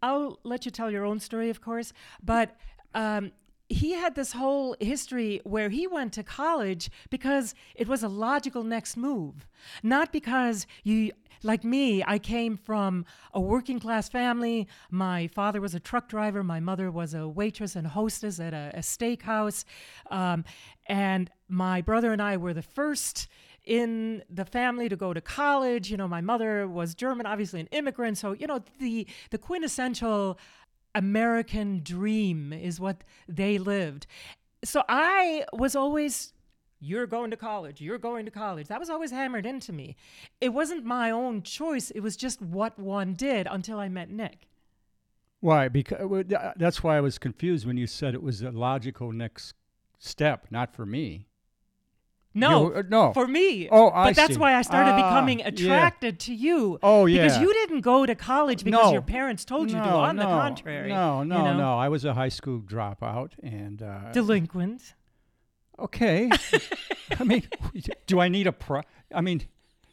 I'll 0.01 0.39
let 0.43 0.65
you 0.65 0.72
tell 0.72 0.91
your 0.91 1.05
own 1.05 1.20
story 1.20 1.50
of 1.50 1.62
course 1.62 1.93
but 2.22 2.58
um, 2.93 3.32
he 3.74 3.94
had 3.94 4.15
this 4.15 4.34
whole 4.34 4.75
history 4.80 5.42
where 5.44 5.70
he 5.70 5.88
went 5.88 6.13
to 6.13 6.24
college 6.24 6.89
because 7.10 7.56
it 7.75 7.88
was 7.88 8.03
a 8.03 8.08
logical 8.08 8.63
next 8.63 8.96
move 8.96 9.48
not 9.82 10.12
because 10.12 10.68
you 10.84 11.12
like 11.44 11.63
me, 11.65 12.03
I 12.06 12.20
came 12.20 12.56
from 12.56 13.06
a 13.34 13.42
working 13.42 13.80
class 13.80 14.08
family. 14.08 14.68
My 14.89 15.27
father 15.27 15.60
was 15.60 15.75
a 15.75 15.80
truck 15.80 16.08
driver. 16.08 16.42
My 16.42 16.62
mother 16.62 16.89
was 16.89 17.13
a 17.13 17.27
waitress 17.27 17.75
and 17.75 17.86
hostess 17.86 18.39
at 18.39 18.53
a, 18.53 18.72
a 18.74 18.80
steakhouse. 18.80 19.65
Um, 20.10 20.46
and 20.88 21.30
my 21.50 21.82
brother 21.82 22.13
and 22.13 22.22
I 22.22 22.38
were 22.38 22.53
the 22.53 22.62
first 22.62 23.27
in 23.65 24.24
the 24.30 24.46
family 24.46 24.89
to 24.89 24.96
go 24.96 25.13
to 25.13 25.22
college. 25.22 25.92
You 25.92 25.98
know, 25.98 26.08
my 26.08 26.22
mother 26.22 26.68
was 26.68 26.96
German, 26.96 27.25
obviously 27.25 27.60
an 27.60 27.68
immigrant. 27.72 28.18
So, 28.18 28.32
you 28.34 28.48
know, 28.48 28.63
the, 28.80 29.06
the 29.30 29.38
quintessential 29.38 30.39
American 30.95 31.81
dream 31.83 32.53
is 32.53 32.79
what 32.79 33.03
they 33.27 33.57
lived. 33.57 34.07
So 34.63 34.83
I 34.88 35.45
was 35.53 35.75
always 35.75 36.33
you're 36.79 37.07
going 37.07 37.31
to 37.31 37.38
college, 37.38 37.79
you're 37.79 37.97
going 37.97 38.25
to 38.25 38.31
college. 38.31 38.67
That 38.67 38.79
was 38.79 38.89
always 38.89 39.12
hammered 39.12 39.45
into 39.45 39.71
me. 39.71 39.95
It 40.41 40.50
wasn't 40.50 40.83
my 40.83 41.12
own 41.12 41.41
choice, 41.41 41.91
it 41.91 42.01
was 42.01 42.17
just 42.17 42.41
what 42.41 42.77
one 42.77 43.13
did 43.13 43.47
until 43.50 43.79
I 43.79 43.88
met 43.88 44.09
Nick. 44.09 44.50
Why? 45.39 45.67
Because 45.67 46.00
uh, 46.33 46.51
that's 46.55 46.83
why 46.83 46.97
I 46.97 47.01
was 47.01 47.17
confused 47.17 47.65
when 47.65 47.77
you 47.77 47.88
said 47.88 48.13
it 48.13 48.23
was 48.23 48.41
a 48.41 48.51
logical 48.51 49.12
next 49.12 49.55
step, 50.00 50.47
not 50.51 50.73
for 50.73 50.85
me. 50.85 51.27
No, 52.36 52.68
you, 52.72 52.75
uh, 52.80 52.84
no, 52.90 53.13
for 53.13 53.28
me. 53.28 53.70
Oh, 53.72 53.92
I 53.92 54.06
But 54.10 54.16
that's 54.16 54.34
see. 54.34 54.40
why 54.40 54.56
I 54.56 54.63
started 54.63 54.92
Ah, 54.94 54.96
becoming 54.96 55.40
yeah. 55.40 55.48
attracted 55.50 56.20
to 56.22 56.34
you. 56.34 56.80
Oh, 56.82 57.06
yeah. 57.06 57.22
Because 57.24 57.40
you 57.40 57.54
didn't 57.54 57.82
go 57.82 58.06
to 58.08 58.16
college 58.16 58.63
because 58.63 58.86
No. 58.88 58.92
your 58.94 59.04
parents 59.04 59.46
told 59.46 59.70
you 59.70 59.78
to. 59.78 59.84
No, 59.86 59.98
On 60.00 60.16
the 60.16 60.24
contrary, 60.24 60.90
No, 60.90 61.22
no, 61.24 61.38
you 61.38 61.44
know? 61.44 61.58
no. 61.58 61.78
I 61.78 61.90
was 61.90 62.06
a 62.06 62.13
high 62.16 62.30
school 62.30 62.60
dropout, 62.60 63.32
and 63.44 63.84
uh, 63.84 64.12
Delinquent. 64.13 64.96
okay. 65.78 66.30
I 67.20 67.24
mean, 67.24 67.44
do 68.08 68.20
I 68.20 68.30
need 68.30 68.48
a 68.48 68.52
pro? 68.52 68.82
I 69.13 69.22
mean, 69.22 69.44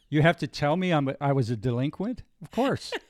you 0.09 0.23
have 0.23 0.37
to 0.37 0.47
tell 0.47 0.75
me 0.77 0.91
I'm 0.91 1.09
a, 1.09 1.15
I 1.21 1.33
was 1.33 1.49
a 1.51 1.55
delinquent. 1.55 2.23
Of 2.41 2.49
course. 2.49 2.91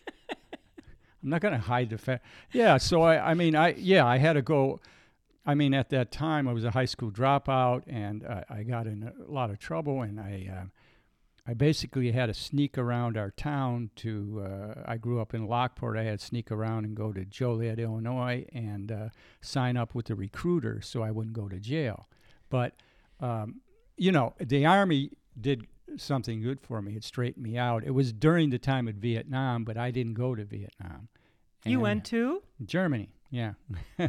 I'm 1.24 1.30
not 1.30 1.40
going 1.42 1.54
to 1.54 1.60
hide 1.60 1.90
the 1.92 1.98
fact. 1.98 2.26
Yeah. 2.52 2.78
So 2.78 3.04
I, 3.04 3.32
I 3.32 3.34
mean, 3.36 3.56
I 3.56 3.76
yeah, 3.78 4.06
I 4.06 4.18
had 4.18 4.34
to 4.34 4.42
go. 4.42 4.80
I 5.46 5.56
mean, 5.56 5.74
at 5.74 5.90
that 5.90 6.12
time, 6.12 6.48
I 6.48 6.54
was 6.54 6.64
a 6.64 6.72
high 6.72 6.86
school 6.86 7.12
dropout, 7.12 7.84
and 7.88 8.24
uh, 8.26 8.42
I 8.50 8.64
got 8.64 8.86
in 8.86 9.04
a 9.04 9.32
lot 9.32 9.50
of 9.50 9.60
trouble, 9.60 10.02
and 10.02 10.20
I. 10.20 10.50
Uh, 10.52 10.66
I 11.48 11.56
basically 11.56 12.12
had 12.12 12.28
to 12.28 12.36
sneak 12.36 12.78
around 12.78 13.18
our 13.18 13.32
town 13.32 13.90
to. 13.96 14.46
Uh, 14.46 14.84
I 14.86 14.98
grew 14.98 15.20
up 15.20 15.34
in 15.34 15.48
Lockport. 15.48 15.98
I 15.98 16.04
had 16.04 16.20
to 16.20 16.26
sneak 16.26 16.52
around 16.52 16.86
and 16.86 16.96
go 16.96 17.12
to 17.12 17.26
Joliet, 17.26 17.80
Illinois, 17.80 18.46
and 18.54 18.92
uh, 18.92 19.10
sign 19.42 19.76
up 19.76 19.96
with 19.96 20.06
the 20.06 20.16
recruiter 20.16 20.82
so 20.82 21.02
I 21.02 21.10
wouldn't 21.10 21.34
go 21.36 21.50
to 21.50 21.60
jail. 21.60 22.08
But 22.52 22.76
um, 23.20 23.62
you 23.98 24.12
know, 24.12 24.34
the 24.40 24.66
army 24.66 25.12
did 25.40 25.66
something 25.98 26.42
good 26.42 26.60
for 26.62 26.82
me. 26.82 26.96
It 26.96 27.04
straightened 27.04 27.44
me 27.44 27.58
out. 27.58 27.84
It 27.84 27.92
was 27.92 28.14
during 28.14 28.50
the 28.50 28.60
time 28.60 28.88
of 28.88 28.96
Vietnam, 28.96 29.64
but 29.64 29.78
I 29.78 29.92
didn't 29.92 30.14
go 30.14 30.36
to 30.36 30.44
Vietnam. 30.44 31.08
You 31.66 31.80
went 31.80 32.06
to? 32.06 32.42
Germany, 32.66 33.10
yeah, 33.30 33.54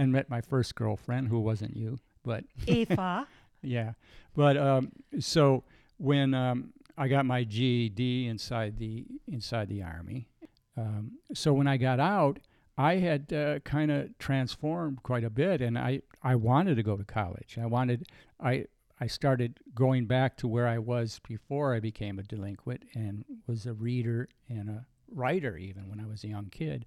and 0.00 0.10
met 0.10 0.30
my 0.30 0.40
first 0.40 0.74
girlfriend 0.74 1.28
who 1.28 1.38
wasn't 1.38 1.76
you, 1.76 1.98
but 2.24 2.44
Eva. 2.66 3.26
yeah, 3.60 3.92
but 4.34 4.56
um, 4.56 4.92
so 5.18 5.62
when 5.98 6.32
um, 6.32 6.72
I 6.96 7.06
got 7.06 7.26
my 7.26 7.44
GED 7.44 8.26
inside 8.26 8.78
the 8.78 9.04
inside 9.28 9.68
the 9.68 9.82
army, 9.82 10.26
um, 10.74 11.18
so 11.34 11.52
when 11.52 11.66
I 11.66 11.76
got 11.76 12.00
out, 12.00 12.38
I 12.78 12.96
had 12.96 13.30
uh, 13.30 13.58
kind 13.58 13.90
of 13.90 14.16
transformed 14.18 15.02
quite 15.02 15.22
a 15.22 15.28
bit, 15.28 15.60
and 15.60 15.78
I 15.78 16.00
I 16.22 16.34
wanted 16.34 16.76
to 16.76 16.82
go 16.82 16.96
to 16.96 17.04
college. 17.04 17.58
I 17.60 17.66
wanted 17.66 18.06
I 18.40 18.64
I 19.00 19.06
started 19.06 19.60
going 19.74 20.06
back 20.06 20.38
to 20.38 20.48
where 20.48 20.66
I 20.66 20.78
was 20.78 21.20
before 21.28 21.74
I 21.74 21.80
became 21.80 22.18
a 22.18 22.22
delinquent, 22.22 22.84
and 22.94 23.26
was 23.46 23.66
a 23.66 23.74
reader 23.74 24.30
and 24.48 24.70
a 24.70 24.86
writer 25.12 25.58
even 25.58 25.90
when 25.90 26.00
I 26.00 26.06
was 26.06 26.24
a 26.24 26.28
young 26.28 26.46
kid, 26.46 26.86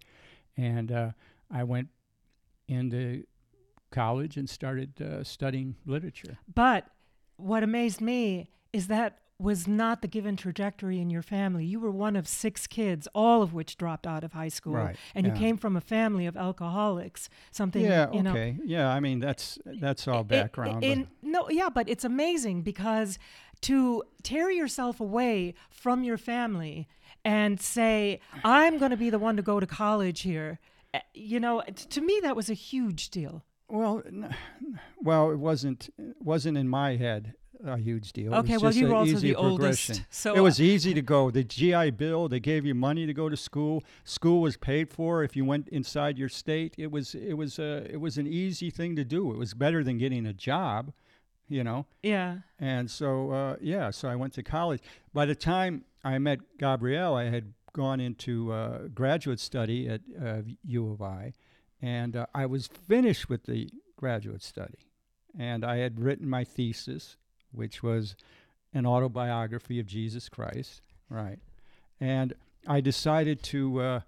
and 0.58 0.92
uh, 0.92 1.12
I 1.52 1.64
went 1.64 1.90
into 2.68 3.24
college 3.92 4.38
and 4.38 4.50
started 4.50 5.02
uh, 5.02 5.24
studying 5.24 5.76
literature. 5.86 6.38
But 6.54 6.88
what 7.38 7.64
amazed 7.64 8.02
me 8.02 8.50
is 8.72 8.88
that 8.88 9.20
was 9.40 9.68
not 9.68 10.02
the 10.02 10.08
given 10.08 10.36
trajectory 10.38 11.00
in 11.00 11.10
your 11.10 11.22
family. 11.22 11.66
You 11.66 11.80
were 11.80 11.92
one 11.92 12.16
of 12.16 12.28
six 12.28 12.66
kids, 12.66 13.08
all 13.14 13.42
of 13.42 13.54
which 13.54 13.78
dropped 13.78 14.08
out 14.08 14.24
of 14.24 14.32
high 14.34 14.48
school. 14.48 14.74
Right, 14.74 14.96
And 15.16 15.26
you 15.28 15.34
came 15.34 15.58
from 15.58 15.76
a 15.76 15.82
family 15.82 16.26
of 16.28 16.38
alcoholics. 16.38 17.30
Something 17.52 17.84
yeah, 17.84 18.10
you 18.12 18.24
know 18.24 18.32
okay. 18.32 18.58
yeah, 18.64 18.90
I 18.90 19.00
mean 19.00 19.20
that's 19.20 19.60
that's 19.66 20.08
all 20.08 20.22
It- 20.22 20.28
background. 20.30 20.82
but- 20.82 20.84
in- 20.90 21.08
no, 21.22 21.50
yeah, 21.50 21.70
but 21.70 21.90
it's 21.90 22.06
amazing 22.06 22.62
because 22.62 23.20
to 23.62 24.04
tear 24.22 24.50
yourself 24.52 25.00
away 25.00 25.56
from 25.70 26.04
your 26.04 26.18
family 26.18 26.88
and 27.26 27.60
say, 27.60 28.20
I'm 28.44 28.78
going 28.78 28.92
to 28.92 28.98
be 28.98 29.10
the 29.10 29.20
one 29.20 29.36
to 29.38 29.42
go 29.42 29.60
to 29.60 29.66
college 29.68 30.22
here. 30.22 30.60
Uh, 30.94 31.00
You 31.14 31.40
know, 31.40 31.62
to 31.90 32.02
me, 32.02 32.20
that 32.22 32.36
was 32.36 32.50
a 32.50 32.54
huge 32.54 33.10
deal. 33.10 33.44
Well, 33.70 34.04
n- 34.06 34.36
well, 35.02 35.32
it 35.32 35.40
wasn't 35.40 35.90
wasn't 36.20 36.58
in 36.58 36.68
my 36.68 36.96
head 36.98 37.34
a 37.66 37.78
huge 37.78 38.12
deal. 38.12 38.36
Okay, 38.36 38.58
well, 38.58 38.74
you 38.74 38.88
were 38.90 38.96
also 38.96 39.14
easy 39.14 39.30
the 39.30 39.36
oldest, 39.36 40.04
so 40.10 40.36
it 40.36 40.42
was 40.42 40.60
easy 40.60 40.94
to 40.94 41.02
go. 41.02 41.32
The 41.32 41.44
GI 41.46 41.92
Bill, 41.92 42.28
they 42.28 42.42
gave 42.42 42.66
you 42.66 42.76
money 42.76 43.06
to 43.06 43.14
go 43.14 43.30
to 43.30 43.38
school. 43.38 43.82
School 44.04 44.42
was 44.42 44.58
paid 44.58 44.90
for 44.90 45.24
if 45.24 45.36
you 45.36 45.46
went 45.46 45.70
inside 45.70 46.18
your 46.18 46.30
state. 46.30 46.76
It 46.78 46.92
was 46.92 47.16
it 47.16 47.34
was 47.36 47.58
a 47.60 47.88
it 47.90 48.00
was 48.02 48.18
an 48.18 48.28
easy 48.28 48.70
thing 48.70 48.96
to 48.98 49.04
do. 49.06 49.32
It 49.32 49.38
was 49.38 49.54
better 49.54 49.82
than 49.84 49.98
getting 49.98 50.26
a 50.26 50.34
job, 50.34 50.92
you 51.48 51.64
know. 51.64 51.86
yeah, 52.04 52.40
And 52.60 52.92
so, 52.92 53.32
uh, 53.32 53.56
yeah, 53.62 53.92
so 53.92 54.10
I 54.10 54.16
went 54.16 54.34
to 54.34 54.44
college. 54.44 54.82
By 55.14 55.26
the 55.26 55.36
time 55.36 55.86
I 56.04 56.20
met 56.20 56.40
Gabriele, 56.60 57.16
I 57.16 57.30
had 57.30 57.54
gone 57.74 58.00
into 58.00 58.52
uh, 58.52 58.88
graduate 58.94 59.40
study 59.40 59.90
at 59.90 60.02
uh, 60.24 60.42
U 60.64 60.92
of 60.92 61.02
I, 61.02 61.34
and 61.82 62.16
uh, 62.16 62.26
I 62.34 62.46
was 62.46 62.68
finished 62.68 63.30
with 63.30 63.46
the 63.46 63.70
graduate 63.98 64.44
study. 64.44 64.88
And 65.38 65.66
I 65.66 65.78
had 65.78 66.00
written 66.00 66.30
my 66.30 66.44
thesis, 66.44 67.18
which 67.52 67.82
was 67.82 68.16
an 68.74 68.86
autobiography 68.86 69.80
of 69.80 69.88
Jesus 69.88 70.30
Christ, 70.30 70.82
right? 71.10 71.40
And 72.00 72.34
I 72.68 72.82
decided 72.82 73.44
to 73.44 73.82
uh, 73.82 74.00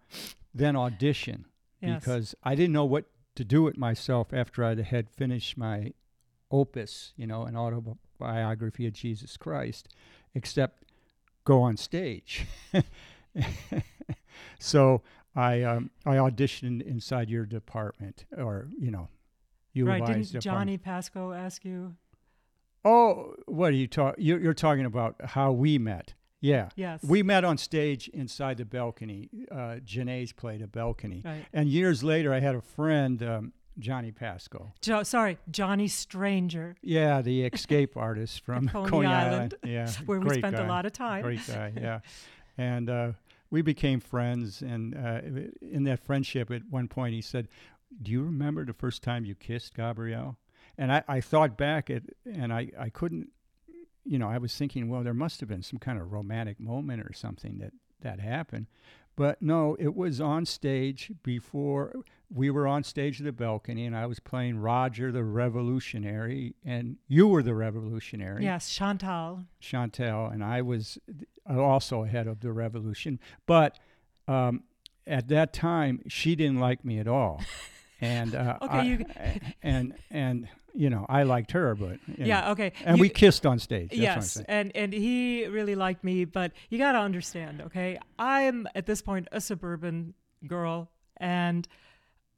then 0.54 0.76
audition 0.76 1.46
yes. 1.82 2.00
because 2.00 2.36
I 2.44 2.56
didn't 2.56 2.74
know 2.74 2.86
what 2.86 3.06
to 3.36 3.44
do 3.44 3.64
with 3.64 3.78
myself 3.78 4.34
after 4.34 4.64
I 4.64 4.82
had 4.82 5.10
finished 5.10 5.58
my 5.58 5.94
opus, 6.52 7.14
you 7.18 7.28
know, 7.28 7.44
an 7.44 7.58
autobiography 7.58 8.88
of 8.88 8.94
Jesus 8.94 9.36
Christ, 9.38 9.90
except 10.34 10.84
go 11.44 11.62
on 11.62 11.78
stage. 11.78 12.46
so 14.60 15.02
I 15.36 15.62
um, 15.64 15.90
I 16.06 16.16
auditioned 16.16 16.82
inside 16.82 17.30
your 17.30 17.46
department, 17.46 18.26
or 18.38 18.68
you 18.80 18.92
know, 18.92 19.10
you 19.74 19.86
right. 19.88 20.06
Didn't 20.06 20.30
upon- 20.30 20.42
Johnny 20.42 20.78
Pasco 20.78 21.32
ask 21.32 21.66
you? 21.66 21.96
Oh, 22.84 23.34
what 23.48 23.70
are 23.70 23.76
you 23.76 23.88
talking? 23.88 24.24
You're, 24.24 24.40
you're 24.40 24.54
talking 24.54 24.86
about 24.86 25.16
how 25.24 25.52
we 25.52 25.80
met. 25.80 26.14
Yeah. 26.40 26.70
Yes. 26.76 27.02
We 27.04 27.24
met 27.24 27.44
on 27.44 27.58
stage 27.58 28.08
inside 28.10 28.58
the 28.58 28.66
balcony. 28.66 29.30
Uh, 29.52 29.78
Genet's 29.84 30.32
played 30.32 30.62
a 30.62 30.68
balcony. 30.68 31.24
Right. 31.26 31.46
And 31.52 31.68
years 31.68 32.04
later, 32.04 32.32
I 32.32 32.40
had 32.40 32.54
a 32.54 32.62
friend, 32.62 33.24
um, 33.24 33.54
Johnny 33.80 34.12
Pasco. 34.12 34.72
Jo- 34.82 35.02
sorry, 35.02 35.38
Johnny 35.50 35.88
Stranger, 35.88 36.76
Yeah, 36.82 37.22
the 37.22 37.44
escape 37.46 37.98
artist 37.98 38.42
from 38.46 38.70
Coney 38.70 38.90
Coney, 38.90 39.08
Island, 39.08 39.34
Island. 39.34 39.56
Yeah, 39.64 39.92
where 40.06 40.20
we 40.20 40.36
spent 40.36 40.56
guy. 40.56 40.64
a 40.64 40.68
lot 40.68 40.86
of 40.86 40.94
time. 40.94 41.24
Great 41.24 41.46
guy, 41.48 41.74
yeah. 41.76 42.00
And 42.58 42.90
uh, 42.90 43.12
we 43.50 43.62
became 43.62 44.00
friends. 44.00 44.62
And 44.62 44.96
uh, 44.96 45.22
in 45.62 45.84
that 45.86 46.00
friendship, 46.00 46.52
at 46.52 46.64
one 46.70 46.88
point, 46.88 47.14
he 47.14 47.22
said, 47.22 47.48
"Do 48.02 48.12
you 48.12 48.24
remember 48.24 48.66
the 48.66 48.74
first 48.74 49.04
time 49.04 49.26
you 49.26 49.36
kissed 49.36 49.76
Gabriele?" 49.76 50.38
And 50.78 50.92
I, 50.92 51.04
I 51.08 51.22
thought 51.22 51.58
back 51.58 51.90
at, 51.90 52.04
and 52.26 52.52
I, 52.52 52.70
I 52.78 52.90
couldn't, 52.90 53.30
you 54.04 54.20
know, 54.20 54.28
I 54.28 54.38
was 54.38 54.56
thinking, 54.56 54.90
well, 54.90 55.04
there 55.04 55.14
must 55.14 55.40
have 55.40 55.48
been 55.48 55.64
some 55.64 55.80
kind 55.80 56.00
of 56.00 56.12
romantic 56.12 56.60
moment 56.60 57.02
or 57.02 57.14
something 57.14 57.60
that 57.60 57.72
that 58.02 58.20
happened. 58.20 58.68
But 59.16 59.42
no, 59.42 59.78
it 59.80 59.96
was 59.96 60.20
on 60.20 60.46
stage 60.46 61.12
before 61.24 62.04
we 62.30 62.50
were 62.50 62.68
on 62.68 62.84
stage 62.84 63.22
at 63.22 63.26
the 63.26 63.32
balcony, 63.32 63.86
and 63.86 63.96
I 63.96 64.08
was 64.08 64.20
playing 64.20 64.58
Roger 64.58 65.12
the 65.12 65.24
Revolutionary, 65.24 66.56
and 66.66 66.98
you 67.08 67.28
were 67.28 67.42
the 67.42 67.56
Revolutionary. 67.56 68.44
Yes, 68.44 68.70
Chantal. 68.74 69.46
Chantal, 69.60 70.28
and 70.28 70.44
I 70.44 70.62
was 70.62 70.98
also 71.50 72.04
ahead 72.04 72.28
of 72.28 72.40
the 72.42 72.52
revolution. 72.52 73.20
But 73.46 73.78
um, 74.28 74.64
at 75.08 75.28
that 75.30 75.54
time, 75.54 76.02
she 76.08 76.36
didn't 76.36 76.60
like 76.60 76.84
me 76.84 77.00
at 77.00 77.08
all, 77.08 77.42
and 78.02 78.34
uh, 78.36 78.58
Okay, 78.62 78.78
I- 78.78 78.84
you- 78.84 79.06
and 79.64 79.94
and 80.10 80.48
you 80.74 80.90
know 80.90 81.06
I 81.08 81.24
liked 81.24 81.52
her, 81.52 81.76
but 81.76 82.00
you 82.08 82.16
know. 82.20 82.26
Yeah. 82.26 82.52
Okay. 82.52 82.74
and 82.84 82.98
You- 82.98 83.02
we 83.02 83.10
kissed 83.10 83.46
on 83.46 83.60
stage. 83.60 83.90
That's 83.92 84.02
yes, 84.02 84.42
and 84.48 84.72
and 84.76 84.92
he 84.92 85.46
really 85.48 85.76
liked 85.76 86.04
me, 86.04 86.26
but 86.26 86.52
you 86.70 86.78
got 86.78 86.94
to 86.94 87.00
understand, 87.00 87.62
okay? 87.62 88.00
I'm 88.20 88.68
at 88.76 88.86
this 88.86 89.02
point 89.02 89.28
a 89.32 89.40
suburban 89.40 90.14
girl, 90.48 90.90
and 91.18 91.68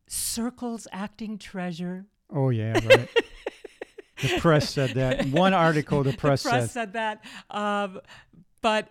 Circle's 0.08 0.88
acting 0.92 1.38
treasure. 1.38 2.06
Oh 2.34 2.50
yeah, 2.50 2.74
right. 2.86 3.10
the 4.22 4.40
press 4.40 4.70
said 4.70 4.92
that. 4.96 5.26
One 5.32 5.54
article, 5.54 6.04
the 6.04 6.14
press, 6.14 6.44
Press 6.44 6.72
said, 6.72 6.94
said 6.94 6.94
that, 6.94 7.24
um, 7.50 8.00
but 8.62 8.90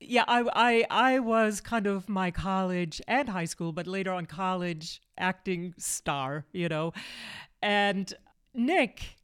yeah, 0.00 0.24
I, 0.28 0.44
I 0.54 0.86
I 0.90 1.18
was 1.20 1.60
kind 1.60 1.86
of 1.86 2.08
my 2.08 2.30
college 2.30 3.00
and 3.08 3.28
high 3.28 3.46
school, 3.46 3.72
but 3.72 3.86
later 3.86 4.12
on 4.12 4.26
college 4.26 5.00
acting 5.18 5.74
star, 5.78 6.44
you 6.52 6.68
know, 6.68 6.92
and 7.62 8.12
Nick 8.54 9.16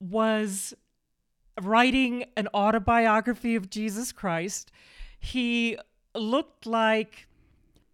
was 0.00 0.74
writing 1.60 2.24
an 2.36 2.48
autobiography 2.54 3.54
of 3.54 3.70
Jesus 3.70 4.12
Christ. 4.12 4.72
He 5.18 5.78
looked 6.14 6.66
like 6.66 7.26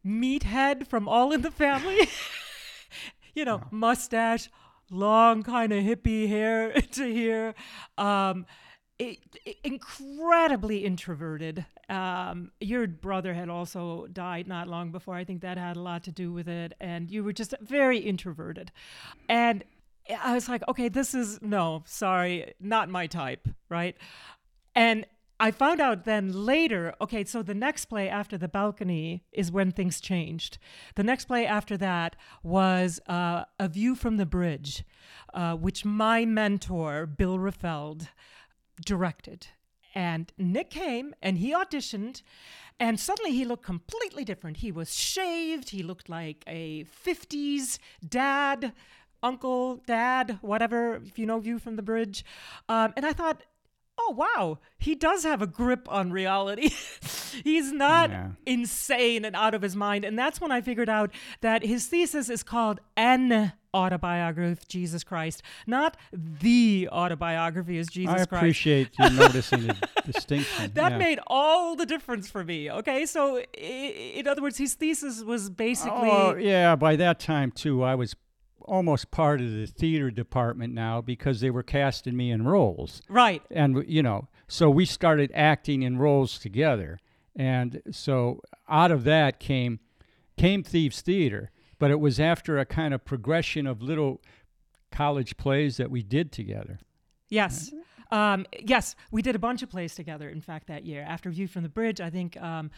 Meathead 0.05 0.87
from 0.87 1.09
All 1.09 1.33
in 1.33 1.43
the 1.43 1.51
Family. 1.51 2.09
you 3.35 3.45
know, 3.45 3.63
mustache, 3.71 4.49
long 4.91 5.43
kind 5.43 5.73
of 5.73 5.85
hippie 5.85 6.29
hair 6.29 6.73
to 6.93 7.13
here. 7.13 7.55
Um, 7.97 8.47
it, 8.99 9.19
incredibly 9.65 10.85
introverted. 10.85 11.65
Um, 11.89 12.51
your 12.61 12.87
brother 12.87 13.35
had 13.35 13.49
also 13.49 14.07
died 14.09 14.49
not 14.49 14.69
long 14.69 14.91
before. 14.91 15.15
I 15.15 15.25
think 15.25 15.43
that 15.43 15.57
had 15.59 15.77
a 15.77 15.81
lot 15.81 16.05
to 16.05 16.13
do 16.13 16.33
with 16.33 16.49
it. 16.49 16.75
And 16.81 17.11
you 17.11 17.23
were 17.25 17.33
just 17.33 17.55
very 17.61 17.99
introverted. 17.99 18.73
And 19.29 19.65
I 20.23 20.35
was 20.35 20.49
like, 20.49 20.63
okay, 20.69 20.89
this 20.89 21.15
is 21.15 21.41
no, 21.43 21.83
sorry, 21.87 22.55
not 22.61 22.89
my 22.89 23.07
type, 23.07 23.49
right? 23.69 23.97
And 24.75 25.07
I 25.41 25.53
found 25.53 25.81
out 25.81 26.05
then 26.05 26.33
later, 26.33 26.95
okay, 27.01 27.25
so 27.25 27.43
the 27.43 27.55
next 27.55 27.85
play 27.85 28.09
after 28.09 28.37
the 28.37 28.49
balcony 28.49 29.25
is 29.31 29.53
when 29.53 29.71
things 29.71 30.01
changed. 30.01 30.59
The 30.97 31.05
next 31.05 31.27
play 31.27 31.47
after 31.47 31.77
that 31.77 32.17
was 32.43 32.99
uh, 33.07 33.45
A 33.61 33.69
View 33.69 33.95
from 33.95 34.17
the 34.17 34.27
Bridge, 34.27 34.85
uh, 35.33 35.55
which 35.55 35.85
my 35.85 36.25
mentor, 36.25 37.07
Bill 37.07 37.39
Rafeld, 37.39 38.09
directed. 38.85 39.47
And 39.95 40.33
Nick 40.39 40.71
came 40.71 41.15
and 41.23 41.39
he 41.39 41.53
auditioned, 41.53 42.23
and 42.79 43.01
suddenly 43.01 43.33
he 43.33 43.45
looked 43.45 43.65
completely 43.65 44.25
different. 44.25 44.59
He 44.59 44.71
was 44.71 44.95
shaved, 44.95 45.71
he 45.71 45.83
looked 45.83 46.09
like 46.09 46.45
a 46.47 46.85
50s 47.07 47.79
dad, 48.07 48.73
uncle, 49.23 49.83
dad, 49.87 50.39
whatever, 50.43 50.97
if 51.05 51.19
you 51.19 51.27
know 51.27 51.41
View 51.41 51.59
from 51.59 51.77
the 51.77 51.83
Bridge. 51.83 52.25
Um, 52.69 52.93
and 52.97 53.05
I 53.05 53.13
thought, 53.13 53.43
oh, 54.01 54.13
wow, 54.17 54.59
he 54.79 54.95
does 54.95 55.25
have 55.25 55.43
a 55.43 55.47
grip 55.47 55.89
on 55.91 56.13
reality. 56.13 56.71
He's 57.43 57.73
not 57.73 58.11
Yeah. 58.11 58.29
insane 58.47 59.25
and 59.25 59.35
out 59.35 59.55
of 59.55 59.63
his 59.63 59.75
mind. 59.75 60.05
And 60.05 60.17
that's 60.17 60.41
when 60.41 60.53
I 60.53 60.61
figured 60.61 60.89
out 60.89 61.11
that 61.41 61.65
his 61.65 61.87
thesis 61.87 62.31
is 62.31 62.45
called 62.45 62.79
An 62.97 63.53
Autobiography 63.75 64.53
of 64.53 64.67
Jesus 64.69 65.05
Christ, 65.05 65.43
not 65.67 65.97
the 66.13 66.89
autobiography 66.91 67.79
of 67.79 67.91
Jesus 67.91 68.13
I 68.13 68.17
Christ. 68.25 68.33
I 68.33 68.37
appreciate 68.39 68.89
you 68.99 69.11
noticing 69.19 69.67
the 69.67 69.77
distinction. 70.07 70.73
That 70.75 70.93
yeah. 70.93 70.99
made 70.99 71.21
all 71.27 71.77
the 71.77 71.87
difference 71.87 72.31
for 72.31 72.45
me. 72.45 72.71
Okay, 72.71 73.05
so 73.07 73.37
i- 73.39 73.45
in 73.61 74.27
other 74.27 74.43
words, 74.43 74.57
his 74.59 74.75
thesis 74.75 75.23
was 75.23 75.51
basically 75.51 76.09
Oh, 76.11 76.35
yeah. 76.37 76.77
By 76.77 76.97
that 76.97 77.21
time, 77.21 77.51
too, 77.53 77.83
I 77.83 77.95
was 77.95 78.17
almost 78.63 79.11
part 79.11 79.41
of 79.41 79.51
the 79.53 79.67
theater 79.67 80.11
department 80.11 80.75
now 80.75 81.01
because 81.01 81.41
they 81.41 81.51
were 81.51 81.63
casting 81.63 82.17
me 82.17 82.31
in 82.31 82.45
roles. 82.47 83.01
right. 83.09 83.43
And, 83.51 83.85
you 83.89 84.03
know, 84.03 84.29
so 84.47 84.69
we 84.71 84.85
started 84.85 85.31
acting 85.35 85.83
in 85.83 85.99
roles 85.99 86.39
together. 86.39 86.99
And 87.37 87.81
so 87.91 88.41
out 88.69 88.91
of 88.91 89.05
that 89.05 89.39
came 89.41 89.81
came 90.37 90.63
Thieves 90.63 91.01
Theater. 91.01 91.51
But 91.79 91.91
it 91.91 92.01
was 92.01 92.19
after 92.19 92.59
a 92.59 92.65
kind 92.65 92.93
of 92.93 93.05
progression 93.05 93.67
of 93.67 93.83
little 93.83 94.21
college 94.91 95.37
plays 95.37 95.77
that 95.77 95.91
we 95.91 96.03
did 96.03 96.33
together. 96.33 96.79
Yes. 97.29 97.73
Um, 98.11 98.47
yes, 98.65 98.97
we 99.11 99.21
did 99.23 99.37
a 99.37 99.39
bunch 99.39 99.63
of 99.63 99.69
plays 99.71 99.95
together. 99.95 100.29
In 100.29 100.41
fact, 100.41 100.69
that 100.69 100.85
year 100.87 101.05
after 101.07 101.31
View 101.31 101.47
from 101.47 101.63
the 101.63 101.69
Bridge, 101.69 102.01
I 102.01 102.09
think 102.09 102.41
um, 102.41 102.71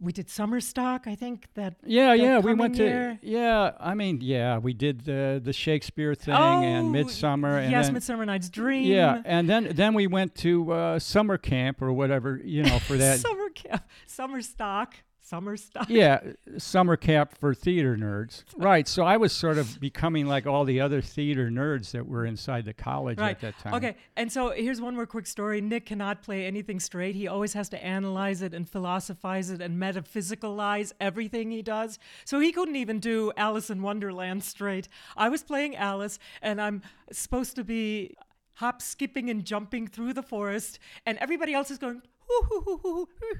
we 0.00 0.12
did 0.12 0.28
Summer 0.28 0.60
Stock. 0.60 1.06
I 1.06 1.14
think 1.14 1.46
that. 1.54 1.76
Yeah, 1.84 2.08
that 2.08 2.18
yeah, 2.22 2.38
we 2.40 2.52
went 2.52 2.76
to 2.76 3.18
yeah. 3.22 3.72
I 3.80 3.94
mean, 3.94 4.18
yeah, 4.20 4.58
we 4.58 4.74
did 4.74 5.04
the 5.06 5.40
the 5.42 5.52
Shakespeare 5.54 6.14
thing 6.14 6.34
Oh, 6.34 6.62
and 6.62 6.92
Midsummer, 6.92 7.56
and 7.58 7.70
yes, 7.70 7.86
then, 7.86 7.94
Midsummer 7.94 8.26
Night's 8.26 8.50
Dream. 8.50 8.84
Yeah, 8.84 9.22
and 9.24 9.48
then 9.48 9.70
then 9.72 9.94
we 9.94 10.06
went 10.06 10.34
to 10.36 10.72
uh, 10.72 10.98
summer 10.98 11.38
camp 11.38 11.80
or 11.80 11.92
whatever, 11.92 12.40
you 12.44 12.64
know, 12.64 12.78
for 12.80 12.96
that. 12.98 13.20
summer 13.20 13.48
camp, 13.48 13.82
summer 14.06 14.42
stock, 14.42 14.94
summer 15.26 15.56
stuff. 15.56 15.88
yeah, 15.88 16.20
summer 16.58 16.96
camp 16.96 17.34
for 17.38 17.54
theater 17.54 17.96
nerds. 17.96 18.44
Right. 18.56 18.86
So 18.86 19.04
I 19.04 19.16
was 19.16 19.32
sort 19.32 19.56
of 19.56 19.80
becoming 19.80 20.26
like 20.26 20.46
all 20.46 20.64
the 20.66 20.80
other 20.82 21.00
theater 21.00 21.48
nerds 21.50 21.92
that 21.92 22.06
were 22.06 22.26
inside 22.26 22.66
the 22.66 22.74
college 22.74 23.16
Right. 23.18 23.30
at 23.30 23.40
that 23.40 23.58
time. 23.58 23.74
Okay, 23.74 23.96
and 24.16 24.30
so 24.30 24.50
here's 24.50 24.80
one 24.82 24.94
more 24.94 25.06
quick 25.06 25.26
story. 25.26 25.62
Nick 25.62 25.86
cannot 25.86 26.22
play 26.22 26.44
anything 26.44 26.78
straight. 26.78 27.14
He 27.14 27.26
always 27.26 27.54
has 27.54 27.70
to 27.70 27.82
analyze 27.82 28.42
it 28.42 28.52
and 28.52 28.68
philosophize 28.68 29.50
it 29.50 29.62
and 29.62 29.80
metaphysicalize 29.80 30.92
everything 31.00 31.50
he 31.50 31.62
does. 31.62 31.98
So 32.26 32.38
he 32.38 32.52
couldn't 32.52 32.76
even 32.76 33.00
do 33.00 33.32
Alice 33.36 33.70
in 33.70 33.80
Wonderland 33.80 34.44
straight. 34.44 34.88
I 35.16 35.30
was 35.30 35.42
playing 35.42 35.74
Alice, 35.76 36.18
and 36.42 36.60
I'm 36.60 36.82
supposed 37.10 37.56
to 37.56 37.64
be 37.64 38.14
hop, 38.58 38.82
skipping, 38.82 39.30
and 39.30 39.44
jumping 39.44 39.86
through 39.88 40.12
the 40.12 40.22
forest, 40.22 40.78
and 41.06 41.16
everybody 41.18 41.54
else 41.54 41.70
is 41.70 41.78
going. 41.78 42.02
"Hoo, 42.28 42.42
hoo, 42.48 42.60
hoo, 42.60 42.76
hoo, 42.82 42.94
hoo," 43.20 43.34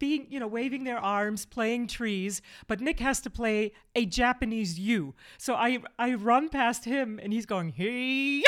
Being, 0.00 0.26
you 0.30 0.40
know, 0.40 0.48
waving 0.48 0.82
their 0.84 0.98
arms, 0.98 1.44
playing 1.46 1.86
trees, 1.86 2.42
but 2.66 2.80
Nick 2.80 2.98
has 2.98 3.20
to 3.20 3.30
play 3.30 3.72
a 3.94 4.04
Japanese 4.06 4.78
yew. 4.80 5.14
So 5.38 5.54
I, 5.54 5.78
I 5.98 6.14
run 6.14 6.48
past 6.48 6.84
him, 6.86 7.20
and 7.22 7.32
he's 7.32 7.46
going, 7.46 7.68
hey, 7.68 8.42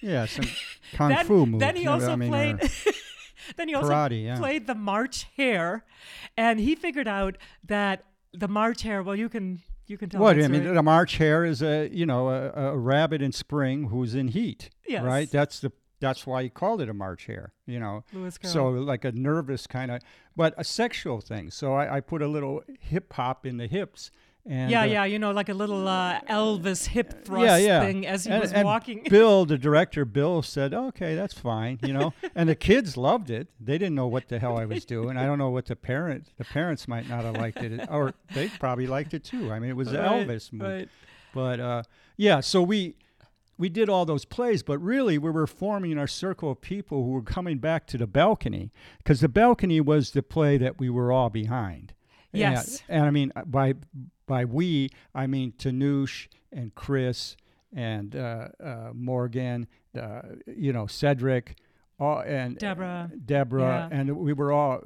Yeah, 0.00 0.26
some 0.26 0.44
kung 0.94 1.10
then, 1.10 1.26
fu 1.26 1.46
moves. 1.46 1.60
then 1.60 1.76
he 1.76 1.86
also 1.86 2.12
I 2.12 2.16
mean, 2.16 2.28
played. 2.28 2.58
then 3.56 3.68
he 3.68 3.74
also 3.74 3.90
karate, 3.90 4.24
yeah. 4.24 4.36
played 4.36 4.66
the 4.66 4.74
March 4.74 5.26
Hare, 5.36 5.84
and 6.36 6.58
he 6.58 6.74
figured 6.74 7.06
out 7.08 7.38
that 7.64 8.04
the 8.32 8.48
March 8.48 8.82
Hare. 8.82 9.02
Well, 9.02 9.14
you 9.16 9.28
can 9.28 9.62
you 9.86 9.96
can 9.96 10.08
tell. 10.10 10.20
What 10.20 10.42
I 10.42 10.48
mean, 10.48 10.74
the 10.74 10.82
March 10.82 11.18
hare 11.18 11.44
is 11.44 11.62
a 11.62 11.88
you 11.92 12.04
know 12.06 12.28
a, 12.30 12.50
a 12.72 12.76
rabbit 12.76 13.22
in 13.22 13.30
spring 13.30 13.88
who's 13.88 14.14
in 14.14 14.28
heat, 14.28 14.70
Yes. 14.88 15.04
right? 15.04 15.30
That's 15.30 15.60
the 15.60 15.70
that's 16.02 16.26
why 16.26 16.42
he 16.42 16.50
called 16.50 16.82
it 16.82 16.88
a 16.88 16.94
March 16.94 17.26
hare, 17.26 17.52
you 17.64 17.80
know. 17.80 18.04
Lewis 18.12 18.36
Carroll. 18.36 18.52
So 18.52 18.68
like 18.70 19.04
a 19.04 19.12
nervous 19.12 19.66
kind 19.66 19.90
of, 19.90 20.02
but 20.36 20.52
a 20.58 20.64
sexual 20.64 21.20
thing. 21.20 21.50
So 21.50 21.72
I, 21.74 21.96
I 21.96 22.00
put 22.00 22.20
a 22.20 22.28
little 22.28 22.62
hip 22.80 23.12
hop 23.12 23.46
in 23.46 23.56
the 23.56 23.66
hips, 23.68 24.10
and 24.44 24.72
yeah, 24.72 24.80
uh, 24.80 24.84
yeah, 24.84 25.04
you 25.04 25.20
know, 25.20 25.30
like 25.30 25.48
a 25.48 25.54
little 25.54 25.86
uh, 25.86 26.20
Elvis 26.22 26.88
hip 26.88 27.24
thrust 27.24 27.46
yeah, 27.46 27.56
yeah. 27.56 27.80
thing 27.80 28.06
as 28.06 28.24
he 28.24 28.30
and, 28.32 28.40
was 28.40 28.52
and 28.52 28.66
walking. 28.66 29.06
Bill, 29.08 29.44
the 29.44 29.56
director, 29.56 30.04
Bill 30.04 30.42
said, 30.42 30.74
"Okay, 30.74 31.14
that's 31.14 31.34
fine," 31.34 31.78
you 31.82 31.92
know. 31.92 32.12
and 32.34 32.48
the 32.48 32.56
kids 32.56 32.96
loved 32.96 33.30
it. 33.30 33.46
They 33.60 33.78
didn't 33.78 33.94
know 33.94 34.08
what 34.08 34.28
the 34.28 34.40
hell 34.40 34.58
I 34.58 34.64
was 34.64 34.84
doing. 34.84 35.16
I 35.16 35.24
don't 35.26 35.38
know 35.38 35.50
what 35.50 35.66
the 35.66 35.76
parent, 35.76 36.26
the 36.36 36.44
parents 36.44 36.88
might 36.88 37.08
not 37.08 37.24
have 37.24 37.36
liked 37.36 37.62
it, 37.62 37.88
or 37.88 38.14
they 38.34 38.48
probably 38.48 38.88
liked 38.88 39.14
it 39.14 39.22
too. 39.22 39.52
I 39.52 39.60
mean, 39.60 39.70
it 39.70 39.76
was 39.76 39.92
Right, 39.92 40.26
Elvis 40.26 40.52
movie. 40.52 40.72
right. 40.72 40.88
But 41.32 41.60
uh, 41.60 41.82
yeah, 42.16 42.40
so 42.40 42.62
we 42.62 42.96
we 43.62 43.68
did 43.68 43.88
all 43.88 44.04
those 44.04 44.24
plays, 44.24 44.64
but 44.64 44.76
really 44.80 45.18
we 45.18 45.30
were 45.30 45.46
forming 45.46 45.96
our 45.96 46.08
circle 46.08 46.50
of 46.50 46.60
people 46.60 47.04
who 47.04 47.10
were 47.12 47.22
coming 47.22 47.58
back 47.58 47.86
to 47.86 47.96
the 47.96 48.08
balcony 48.08 48.72
because 48.98 49.20
the 49.20 49.28
balcony 49.28 49.80
was 49.80 50.10
the 50.10 50.22
play 50.36 50.58
that 50.58 50.80
we 50.80 50.90
were 50.90 51.12
all 51.12 51.30
behind. 51.30 51.94
Yes. 52.32 52.82
and, 52.88 52.98
and 52.98 53.06
I 53.06 53.10
mean 53.12 53.32
by 53.46 53.74
by 54.26 54.44
we 54.44 54.90
I 55.14 55.28
mean 55.28 55.52
Tanush 55.52 56.26
and 56.50 56.74
Chris 56.74 57.36
and 57.72 58.16
uh, 58.16 58.48
uh, 58.60 58.90
Morgan, 58.94 59.68
uh, 59.96 60.22
you 60.46 60.72
know 60.72 60.88
Cedric, 60.88 61.54
all 62.00 62.18
and 62.18 62.58
Deborah. 62.58 63.12
Deborah, 63.24 63.88
Yeah. 63.88 63.96
and 63.96 64.16
we 64.16 64.32
were 64.32 64.50
all 64.50 64.80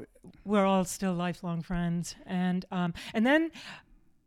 we're 0.44 0.66
all 0.66 0.84
still 0.84 1.14
lifelong 1.14 1.62
friends 1.62 2.14
and 2.26 2.66
um 2.70 2.92
and 3.14 3.24
then 3.24 3.50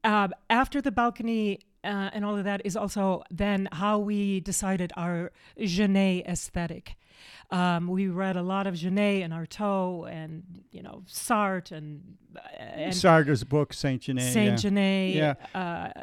uh, 0.04 0.30
after 0.50 0.82
the 0.82 0.92
balcony 0.92 1.60
uh, 1.84 2.10
and 2.14 2.26
all 2.26 2.38
of 2.38 2.44
that 2.44 2.62
is 2.66 2.76
also 2.76 3.24
then 3.32 3.68
how 3.72 4.00
we 4.00 4.40
decided 4.40 4.92
our 4.96 5.32
Genet 5.58 6.26
aesthetic. 6.26 6.96
Um, 7.52 7.88
we 7.88 8.08
read 8.08 8.36
a 8.36 8.44
lot 8.44 8.68
of 8.68 8.76
Genet 8.76 9.24
and 9.24 9.34
Artaud 9.34 10.10
and 10.12 10.44
you 10.72 10.84
know 10.84 11.04
Sartre 11.08 11.72
and 11.72 12.18
and 12.58 12.94
Sartre's 12.94 13.44
book 13.44 13.74
Saint 13.74 14.04
Genet. 14.04 14.34
Saint 14.34 14.52
yeah. 14.52 14.56
Genet. 14.56 15.16
Yeah. 15.16 15.34
Uh, 15.54 16.02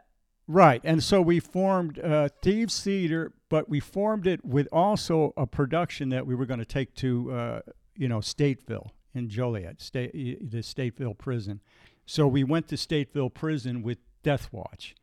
Right. 0.49 0.81
And 0.85 1.03
so 1.03 1.21
we 1.21 1.41
formed 1.41 1.99
uh, 1.99 2.29
Thieves 2.41 2.81
Theater, 2.81 3.33
but 3.49 3.69
we 3.69 3.81
formed 3.81 4.27
it 4.27 4.45
with 4.45 4.69
also 4.71 5.33
a 5.37 5.47
production 5.47 6.11
that 6.11 6.27
we 6.27 6.35
were 6.35 6.47
going 6.47 6.61
to 6.61 6.65
take 6.65 6.95
to, 6.97 7.33
uh, 7.33 7.61
you 7.97 8.09
know, 8.09 8.19
Stateville 8.19 8.91
in 9.13 9.29
Joliet, 9.29 9.81
state, 9.81 10.13
the 10.13 10.59
Stateville 10.59 11.19
prison. 11.19 11.61
So 12.05 12.29
we 12.29 12.45
went 12.45 12.69
to 12.69 12.77
Stateville 12.77 13.35
prison 13.35 13.83
with 13.83 13.99
Deathwatch. 14.23 14.95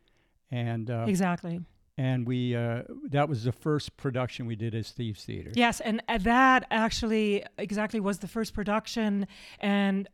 And 0.54 0.92
uh, 0.92 1.06
exactly. 1.08 1.62
and 1.98 2.28
we 2.28 2.56
uh, 2.56 2.84
that 3.10 3.28
was 3.28 3.44
the 3.44 3.52
first 3.52 3.98
production 3.98 4.46
we 4.46 4.56
did 4.56 4.76
as 4.76 4.92
Thieves 4.92 5.26
Theater. 5.26 5.52
Yes, 5.56 5.80
and 5.80 6.04
uh, 6.08 6.20
that 6.20 6.68
actually 6.70 7.44
exactly 7.58 8.00
was 8.00 8.20
the 8.20 8.28
first 8.28 8.54
production 8.54 9.26
and 9.60 10.08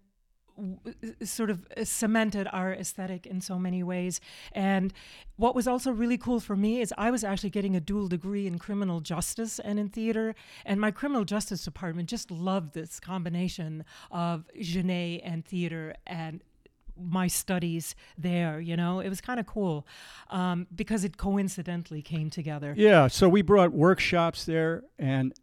w- 0.56 1.16
sort 1.26 1.50
of 1.50 1.68
uh, 1.76 1.84
cemented 1.84 2.48
our 2.54 2.72
aesthetic 2.74 3.26
in 3.26 3.42
so 3.42 3.60
many 3.60 3.84
ways. 3.84 4.22
And 4.54 4.94
what 5.36 5.56
was 5.56 5.68
also 5.68 5.92
really 5.92 6.18
cool 6.18 6.40
for 6.40 6.56
me 6.56 6.80
is 6.80 6.94
I 6.98 7.12
was 7.12 7.26
actually 7.26 7.50
getting 7.50 7.76
a 7.76 7.82
dual 7.82 8.08
degree 8.08 8.48
in 8.48 8.60
criminal 8.60 9.02
justice 9.02 9.60
and 9.60 9.78
in 9.78 9.90
theater, 9.90 10.36
and 10.66 10.80
my 10.80 10.92
criminal 10.92 11.26
justice 11.26 11.66
department 11.66 12.08
just 12.08 12.32
loved 12.32 12.74
this 12.74 13.02
combination 13.02 13.84
of 14.10 14.46
Genet 14.58 15.20
and 15.26 15.44
theater 15.46 15.96
and 16.08 16.42
my 17.02 17.28
studies 17.28 17.96
there 18.18 18.60
you 18.60 18.76
know 18.76 19.00
it 19.00 19.10
was 19.10 19.22
kind 19.22 19.40
of 19.40 19.46
cool 19.46 19.86
um, 20.30 20.68
because 20.76 21.04
it 21.04 21.18
coincidentally 21.18 22.02
came 22.02 22.30
together 22.30 22.74
Yeah, 22.78 23.08
so 23.08 23.28
we 23.30 23.42
brought 23.42 23.72
workshops 23.74 24.46
there, 24.46 24.84
and 24.98 25.34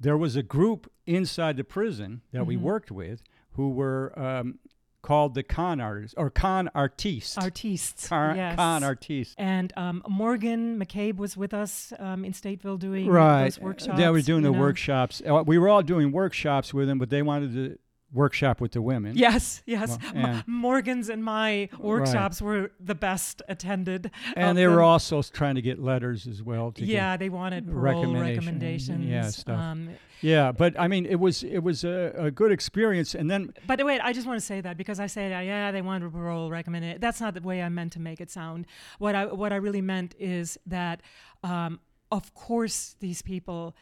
there 0.00 0.16
was 0.16 0.36
a 0.36 0.42
group 0.42 0.90
inside 1.06 1.56
the 1.56 1.64
prison 1.64 2.22
that 2.32 2.46
we 2.46 2.56
Mhm. 2.56 2.60
worked 2.62 2.90
with 2.90 3.22
who 3.52 3.70
were 3.70 4.12
um, 4.18 4.58
called 5.02 5.34
the 5.34 5.42
con 5.42 5.80
artists 5.80 6.14
or 6.16 6.30
con 6.30 6.68
artistes. 6.74 7.36
artistes 7.36 8.08
con, 8.08 8.36
yes. 8.36 8.54
con 8.56 8.84
artistes. 8.84 9.34
And 9.36 9.72
um, 9.76 10.02
Morgan 10.08 10.78
McCabe 10.78 11.16
was 11.16 11.36
with 11.36 11.52
us 11.52 11.92
um, 11.98 12.24
in 12.24 12.32
Stateville 12.32 12.78
doing 12.78 13.08
Right. 13.08 13.44
those 13.44 13.58
workshops. 13.58 13.98
They 13.98 14.08
were 14.08 14.22
doing 14.22 14.42
the 14.42 14.52
know. 14.52 14.60
workshops. 14.60 15.20
Uh, 15.28 15.42
We 15.44 15.58
were 15.58 15.68
all 15.68 15.82
doing 15.82 16.12
workshops 16.12 16.72
with 16.72 16.86
them, 16.88 16.98
but 16.98 17.10
they 17.10 17.22
wanted 17.22 17.52
to 17.54 17.78
workshop 18.12 18.60
with 18.60 18.72
the 18.72 18.82
women. 18.82 19.16
Yes, 19.16 19.62
yes. 19.66 19.88
Well, 19.90 19.98
M- 20.14 20.24
and- 20.24 20.44
Morgan's 20.46 21.08
and 21.08 21.24
my 21.24 21.68
workshops 21.78 22.42
were 22.42 22.70
the 22.78 22.94
best 22.94 23.42
attended. 23.48 24.10
And 24.36 24.56
they 24.56 24.66
were 24.66 24.82
also 24.82 25.22
trying 25.22 25.54
to 25.54 25.62
get 25.62 25.78
letters 25.78 26.26
as 26.26 26.42
well. 26.42 26.72
To 26.72 26.80
get- 26.80 26.88
Yeah, 26.88 27.16
they 27.16 27.28
wanted 27.28 27.66
parole 27.66 28.02
recommendation, 28.14 28.36
recommendations. 28.36 29.06
yeah, 29.06 29.30
stuff. 29.30 29.58
Um, 29.58 29.90
yeah. 30.20 30.52
But 30.52 30.78
I 30.78 30.88
mean, 30.88 31.06
it 31.06 31.18
was 31.18 31.42
it 31.42 31.60
was 31.60 31.84
a, 31.84 32.12
a 32.16 32.30
good 32.30 32.52
experience. 32.52 33.14
And 33.14 33.30
then 33.30 33.52
By 33.66 33.76
the 33.76 33.84
way, 33.84 33.98
I 33.98 34.12
just 34.12 34.26
want 34.26 34.38
to 34.38 34.44
say 34.46 34.60
that 34.60 34.76
because 34.76 35.00
I 35.00 35.06
said, 35.06 35.32
that, 35.32 35.40
yeah, 35.46 35.72
they 35.72 35.82
wanted 35.82 36.06
a 36.06 36.10
parole 36.10 36.50
recommended. 36.50 37.00
That's 37.00 37.20
not 37.20 37.34
the 37.34 37.40
way 37.40 37.62
I 37.62 37.68
meant 37.68 37.92
to 37.94 38.00
make 38.00 38.20
it 38.20 38.30
sound. 38.30 38.66
What 38.98 39.14
I 39.14 39.26
what 39.26 39.52
I 39.52 39.56
really 39.56 39.80
meant 39.82 40.14
is 40.18 40.58
that, 40.66 41.00
um, 41.42 41.80
of 42.10 42.34
course, 42.34 42.94
these 43.00 43.22
people 43.22 43.74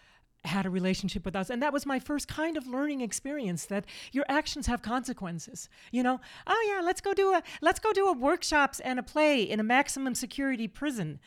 had 0.44 0.64
a 0.64 0.70
relationship 0.70 1.24
with 1.24 1.36
us 1.36 1.50
and 1.50 1.62
that 1.62 1.72
was 1.72 1.84
my 1.84 1.98
first 1.98 2.26
kind 2.26 2.56
of 2.56 2.66
learning 2.66 3.00
experience 3.00 3.66
that 3.66 3.84
your 4.12 4.24
actions 4.28 4.66
have 4.66 4.80
consequences 4.80 5.68
you 5.92 6.02
know 6.02 6.18
oh 6.46 6.66
yeah 6.68 6.80
let's 6.82 7.00
go 7.00 7.12
do 7.12 7.32
a 7.34 7.42
let's 7.60 7.78
go 7.78 7.92
do 7.92 8.08
a 8.08 8.12
workshops 8.12 8.80
and 8.80 8.98
a 8.98 9.02
play 9.02 9.42
in 9.42 9.60
a 9.60 9.62
maximum 9.62 10.14
security 10.14 10.66
prison 10.66 11.20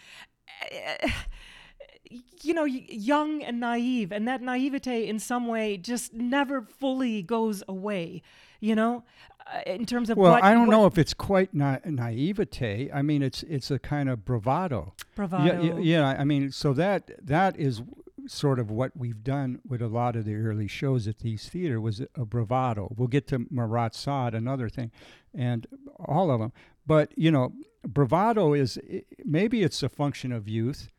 you 2.41 2.53
know, 2.53 2.65
young 2.65 3.41
and 3.41 3.59
naive, 3.59 4.11
and 4.11 4.27
that 4.27 4.41
naivete 4.41 5.07
in 5.07 5.19
some 5.19 5.47
way 5.47 5.77
just 5.77 6.13
never 6.13 6.61
fully 6.61 7.21
goes 7.21 7.63
away. 7.67 8.21
You 8.59 8.75
know, 8.75 9.03
uh, 9.45 9.59
in 9.65 9.85
terms 9.85 10.09
of 10.09 10.17
well, 10.17 10.33
what 10.33 10.43
I 10.43 10.53
don't 10.53 10.67
what 10.67 10.73
know 10.73 10.85
if 10.85 10.97
it's 10.97 11.13
quite 11.13 11.53
na- 11.53 11.79
naivete. 11.85 12.89
I 12.93 13.01
mean, 13.01 13.21
it's 13.21 13.43
it's 13.43 13.71
a 13.71 13.79
kind 13.79 14.09
of 14.09 14.23
bravado. 14.23 14.93
bravado. 15.15 15.61
Yeah, 15.61 15.75
yeah, 15.75 15.79
yeah. 15.79 16.15
I 16.19 16.23
mean, 16.23 16.51
so 16.51 16.73
that 16.73 17.11
that 17.25 17.59
is 17.59 17.81
sort 18.27 18.59
of 18.59 18.71
what 18.71 18.91
we've 18.95 19.23
done 19.23 19.59
with 19.67 19.81
a 19.81 19.87
lot 19.87 20.15
of 20.15 20.25
the 20.25 20.35
early 20.35 20.67
shows 20.67 21.07
at 21.07 21.19
these 21.19 21.49
theater 21.49 21.79
was 21.79 22.01
a 22.15 22.25
bravado. 22.25 22.93
We'll 22.95 23.07
get 23.07 23.27
to 23.27 23.45
Marat 23.49 23.95
Sade, 23.95 24.33
another 24.33 24.69
thing, 24.69 24.91
and 25.33 25.67
all 25.97 26.31
of 26.31 26.39
them. 26.39 26.51
But 26.85 27.11
you 27.17 27.31
know, 27.31 27.53
bravado 27.87 28.53
is 28.53 28.77
maybe 29.23 29.63
it's 29.63 29.81
a 29.83 29.89
function 29.89 30.31
of 30.31 30.47
youth, 30.47 30.89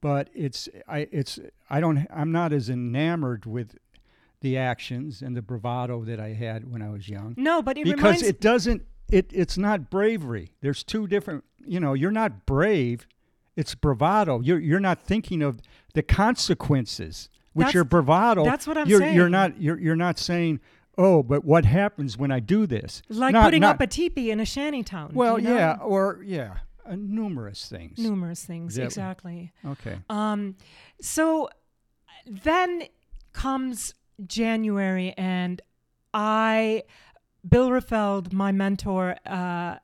but 0.00 0.28
it's 0.34 0.68
I 0.88 1.08
it's 1.12 1.38
I 1.70 1.80
don't 1.80 2.06
I'm 2.10 2.32
not 2.32 2.52
as 2.52 2.68
enamored 2.68 3.46
with 3.46 3.78
the 4.40 4.58
actions 4.58 5.22
and 5.22 5.36
the 5.36 5.42
bravado 5.42 6.04
that 6.04 6.18
I 6.20 6.30
had 6.30 6.70
when 6.70 6.82
I 6.82 6.90
was 6.90 7.08
young 7.08 7.34
No, 7.38 7.62
but 7.62 7.78
it 7.78 7.84
because 7.84 8.22
it 8.22 8.40
doesn't 8.40 8.82
it 9.10 9.30
it's 9.32 9.56
not 9.56 9.88
bravery 9.88 10.52
there's 10.60 10.82
two 10.82 11.06
different 11.06 11.44
you 11.64 11.78
know 11.78 11.94
you're 11.94 12.10
not 12.10 12.44
brave 12.44 13.06
it's 13.56 13.74
bravado 13.74 14.40
you're 14.40 14.58
you're 14.58 14.80
not 14.80 15.00
thinking 15.02 15.42
of 15.42 15.60
the 15.94 16.02
consequences 16.02 17.28
which 17.52 17.66
That's- 17.66 17.74
your 17.74 17.84
bravado 17.84 18.44
that's 18.44 18.66
what 18.66 18.78
I'm 18.78 18.88
you're 18.88 19.00
you're 19.02 19.24
saying. 19.26 19.30
not 19.32 19.60
you're 19.60 19.78
you're 19.78 19.96
not 19.96 20.18
saying 20.18 20.60
oh 20.98 21.22
but 21.22 21.44
what 21.44 21.64
happens 21.64 22.16
when 22.18 22.30
i 22.30 22.40
do 22.40 22.66
this 22.66 23.02
like 23.08 23.32
Not- 23.32 23.44
putting 23.44 23.60
not- 23.60 23.76
up 23.76 23.80
a 23.80 23.86
teepee 23.86 24.30
in 24.30 24.40
a 24.40 24.44
shanty 24.44 24.82
town. 24.82 25.10
well 25.14 25.38
you 25.38 25.48
know? 25.48 25.56
yeah 25.56 25.76
or 25.82 26.20
yeah 26.24 26.58
uh, 26.86 26.96
numerous 26.96 27.66
things 27.68 27.98
numerous 27.98 28.44
things 28.44 28.74
That- 28.74 28.84
exactly. 28.84 29.52
okay 29.66 29.98
Um, 30.10 30.56
so 31.00 31.48
then 32.26 32.84
comes 33.32 33.94
January, 34.26 35.14
and 35.16 35.60
I, 36.14 36.84
Bill 37.48 37.70
Rafeld, 37.70 38.32
my 38.32 38.52
mentor, 38.52 39.16
uh, 39.26 39.76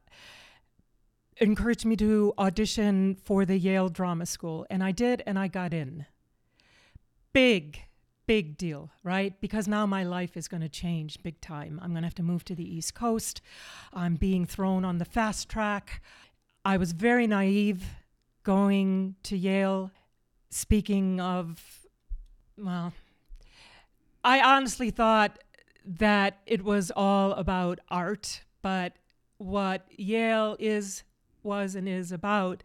encouraged 1.40 1.84
me 1.84 1.96
to 1.96 2.32
audition 2.38 3.16
for 3.24 3.44
the 3.44 3.58
Yale 3.58 3.88
Drama 3.88 4.26
School, 4.26 4.66
and 4.70 4.82
I 4.82 4.92
did, 4.92 5.22
and 5.26 5.38
I 5.38 5.48
got 5.48 5.72
in. 5.72 6.06
Big, 7.32 7.80
big 8.26 8.56
deal, 8.56 8.90
right? 9.02 9.40
Because 9.40 9.68
now 9.68 9.86
my 9.86 10.02
life 10.02 10.36
is 10.36 10.48
going 10.48 10.60
to 10.60 10.68
change 10.68 11.22
big 11.22 11.40
time. 11.40 11.78
I'm 11.82 11.90
going 11.90 12.02
to 12.02 12.06
have 12.06 12.14
to 12.16 12.22
move 12.22 12.44
to 12.46 12.54
the 12.54 12.76
East 12.76 12.94
Coast. 12.94 13.40
I'm 13.92 14.16
being 14.16 14.44
thrown 14.44 14.84
on 14.84 14.98
the 14.98 15.04
fast 15.04 15.48
track. 15.48 16.02
I 16.64 16.76
was 16.76 16.92
very 16.92 17.26
naive 17.26 17.84
going 18.42 19.14
to 19.24 19.36
Yale. 19.36 19.90
Speaking 20.50 21.20
of, 21.20 21.86
well, 22.56 22.92
I 24.24 24.40
honestly 24.40 24.90
thought 24.90 25.38
that 25.84 26.38
it 26.46 26.62
was 26.62 26.90
all 26.94 27.32
about 27.32 27.80
art, 27.88 28.42
but 28.62 28.94
what 29.38 29.86
Yale 29.96 30.56
is 30.58 31.04
was 31.48 31.74
and 31.74 31.88
is 31.88 32.12
about, 32.12 32.62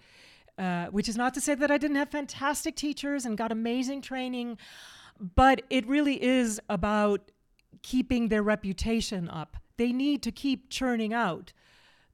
uh, 0.58 0.86
which 0.88 1.10
is 1.10 1.18
not 1.18 1.34
to 1.34 1.42
say 1.42 1.56
that 1.56 1.72
I 1.72 1.78
didn't 1.78 1.98
have 1.98 2.10
fantastic 2.10 2.76
teachers 2.76 3.26
and 3.26 3.38
got 3.38 3.52
amazing 3.52 4.02
training, 4.02 4.58
but 5.20 5.62
it 5.70 5.88
really 5.88 6.24
is 6.24 6.60
about 6.70 7.32
keeping 7.82 8.28
their 8.30 8.44
reputation 8.44 9.30
up. 9.30 9.58
They 9.78 9.92
need 9.92 10.22
to 10.24 10.32
keep 10.32 10.70
churning 10.70 11.14
out 11.14 11.54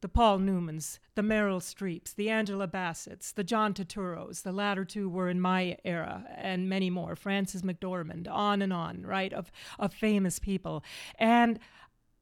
the 0.02 0.08
Paul 0.08 0.40
Newmans, 0.40 1.00
the 1.16 1.22
Meryl 1.22 1.60
Streeps, 1.60 2.16
the 2.16 2.30
Angela 2.30 2.68
Bassett's, 2.68 3.34
the 3.34 3.44
John 3.44 3.74
Turturros. 3.74 4.44
The 4.44 4.54
latter 4.54 4.86
two 4.86 5.10
were 5.10 5.30
in 5.30 5.42
my 5.42 5.78
era, 5.84 6.26
and 6.38 6.70
many 6.70 6.90
more. 6.90 7.16
Frances 7.16 7.64
McDormand, 7.64 8.28
on 8.30 8.62
and 8.62 8.72
on, 8.72 9.04
right, 9.06 9.34
of, 9.34 9.52
of 9.78 9.94
famous 9.94 10.40
people. 10.40 10.84
And 11.18 11.60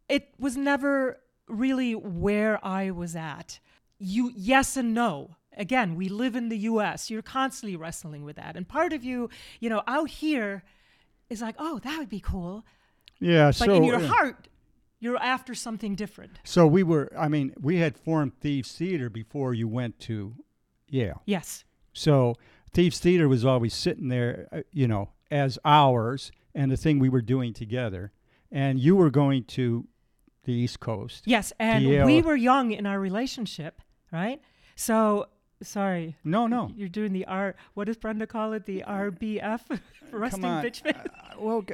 it 0.09 0.33
was 0.39 0.57
never 0.57 1.19
really 1.47 1.93
where 1.93 2.63
I 2.65 2.91
was 2.91 3.15
at 3.15 3.59
you 3.99 4.31
yes 4.35 4.77
and 4.77 4.93
no. 4.93 5.35
Again 5.55 5.95
we 5.95 6.07
live 6.07 6.35
in 6.35 6.49
the 6.49 6.57
us 6.57 7.09
you're 7.09 7.21
constantly 7.21 7.75
wrestling 7.75 8.23
with 8.23 8.35
that. 8.35 8.55
And 8.55 8.67
part 8.67 8.93
of 8.93 9.03
you 9.03 9.29
you 9.59 9.69
know 9.69 9.83
out 9.87 10.09
here 10.09 10.63
is 11.29 11.41
like 11.41 11.55
oh 11.57 11.79
that 11.79 11.97
would 11.97 12.09
be 12.09 12.19
cool. 12.19 12.63
Yeah 13.19 13.47
but 13.47 13.55
so 13.55 13.73
in 13.73 13.83
your 13.83 13.99
heart 13.99 14.47
you're 14.99 15.17
after 15.17 15.53
something 15.53 15.95
different. 15.95 16.39
So 16.43 16.67
we 16.67 16.83
were 16.83 17.11
i 17.17 17.27
mean 17.27 17.53
we 17.59 17.77
had 17.77 17.97
formed 17.97 18.39
thieves 18.39 18.71
theater 18.71 19.09
before 19.09 19.53
you 19.53 19.67
went 19.67 19.99
to 20.01 20.35
yale. 20.87 21.21
Yes. 21.25 21.63
So 21.93 22.35
thieves 22.73 22.99
theater 22.99 23.27
was 23.27 23.43
always 23.43 23.73
sitting 23.73 24.09
there 24.09 24.47
uh, 24.51 24.61
you 24.71 24.87
know 24.87 25.09
as 25.31 25.57
ours 25.65 26.31
and 26.53 26.71
the 26.71 26.77
thing 26.77 26.99
we 26.99 27.09
were 27.09 27.21
doing 27.21 27.53
together. 27.53 28.11
And 28.51 28.79
you 28.79 28.95
were 28.95 29.09
going 29.09 29.43
to 29.45 29.87
the 30.45 30.53
east 30.53 30.79
coast. 30.79 31.23
Yes 31.25 31.51
and 31.59 31.83
Yale. 31.83 32.05
we 32.05 32.21
were 32.21 32.35
young 32.35 32.71
in 32.71 32.85
our 32.85 32.99
relationship 32.99 33.81
right 34.11 34.41
so 34.75 35.27
sorry 35.63 36.15
no 36.23 36.45
no 36.47 36.71
you're 36.75 36.87
doing 36.89 37.13
the 37.13 37.25
r 37.25 37.55
what 37.73 37.85
does 37.87 37.97
brenda 37.97 38.27
call 38.27 38.53
it 38.53 38.65
the 38.65 38.83
rbf 38.87 39.61
resting 40.11 40.41
Come 40.41 40.63
bitch 40.63 40.81
face 40.81 40.93
Uh, 40.95 41.35
well, 41.39 41.61
g- 41.61 41.73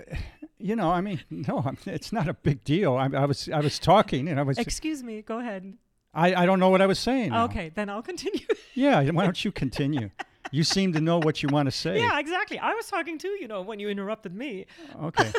you 0.57 0.75
know, 0.77 0.89
I 0.91 1.01
mean, 1.01 1.19
no, 1.29 1.73
it's 1.85 2.13
not 2.13 2.29
a 2.29 2.33
big 2.33 2.63
deal. 2.63 2.95
I, 2.95 3.09
I 3.13 3.25
was, 3.25 3.49
I 3.49 3.59
was 3.59 3.79
talking, 3.79 4.29
and 4.29 4.39
I 4.39 4.43
was, 4.43 4.57
excuse 4.57 5.03
me 5.03 5.21
go 5.21 5.39
ahead 5.39 5.77
I, 6.13 6.33
I 6.43 6.45
don't 6.45 6.59
know 6.59 6.69
what 6.69 6.81
I 6.81 6.85
was 6.85 6.99
saying. 6.99 7.29
now. 7.31 7.45
okay 7.45 7.71
then 7.75 7.89
i'll 7.89 8.01
continue 8.03 8.45
Yeah, 8.73 9.01
why 9.11 9.23
don't 9.25 9.43
you 9.43 9.51
continue? 9.51 10.09
you 10.51 10.63
seem 10.63 10.93
to 10.93 11.01
know 11.01 11.19
what 11.19 11.41
you 11.41 11.49
want 11.49 11.67
to 11.67 11.71
say. 11.71 11.97
yeah 11.99 12.19
exactly 12.19 12.59
i 12.59 12.73
was 12.73 12.87
talking 12.87 13.17
too 13.17 13.35
you 13.41 13.47
know 13.47 13.61
when 13.61 13.79
you 13.79 13.89
interrupted 13.89 14.33
me 14.35 14.65
Okay. 15.03 15.31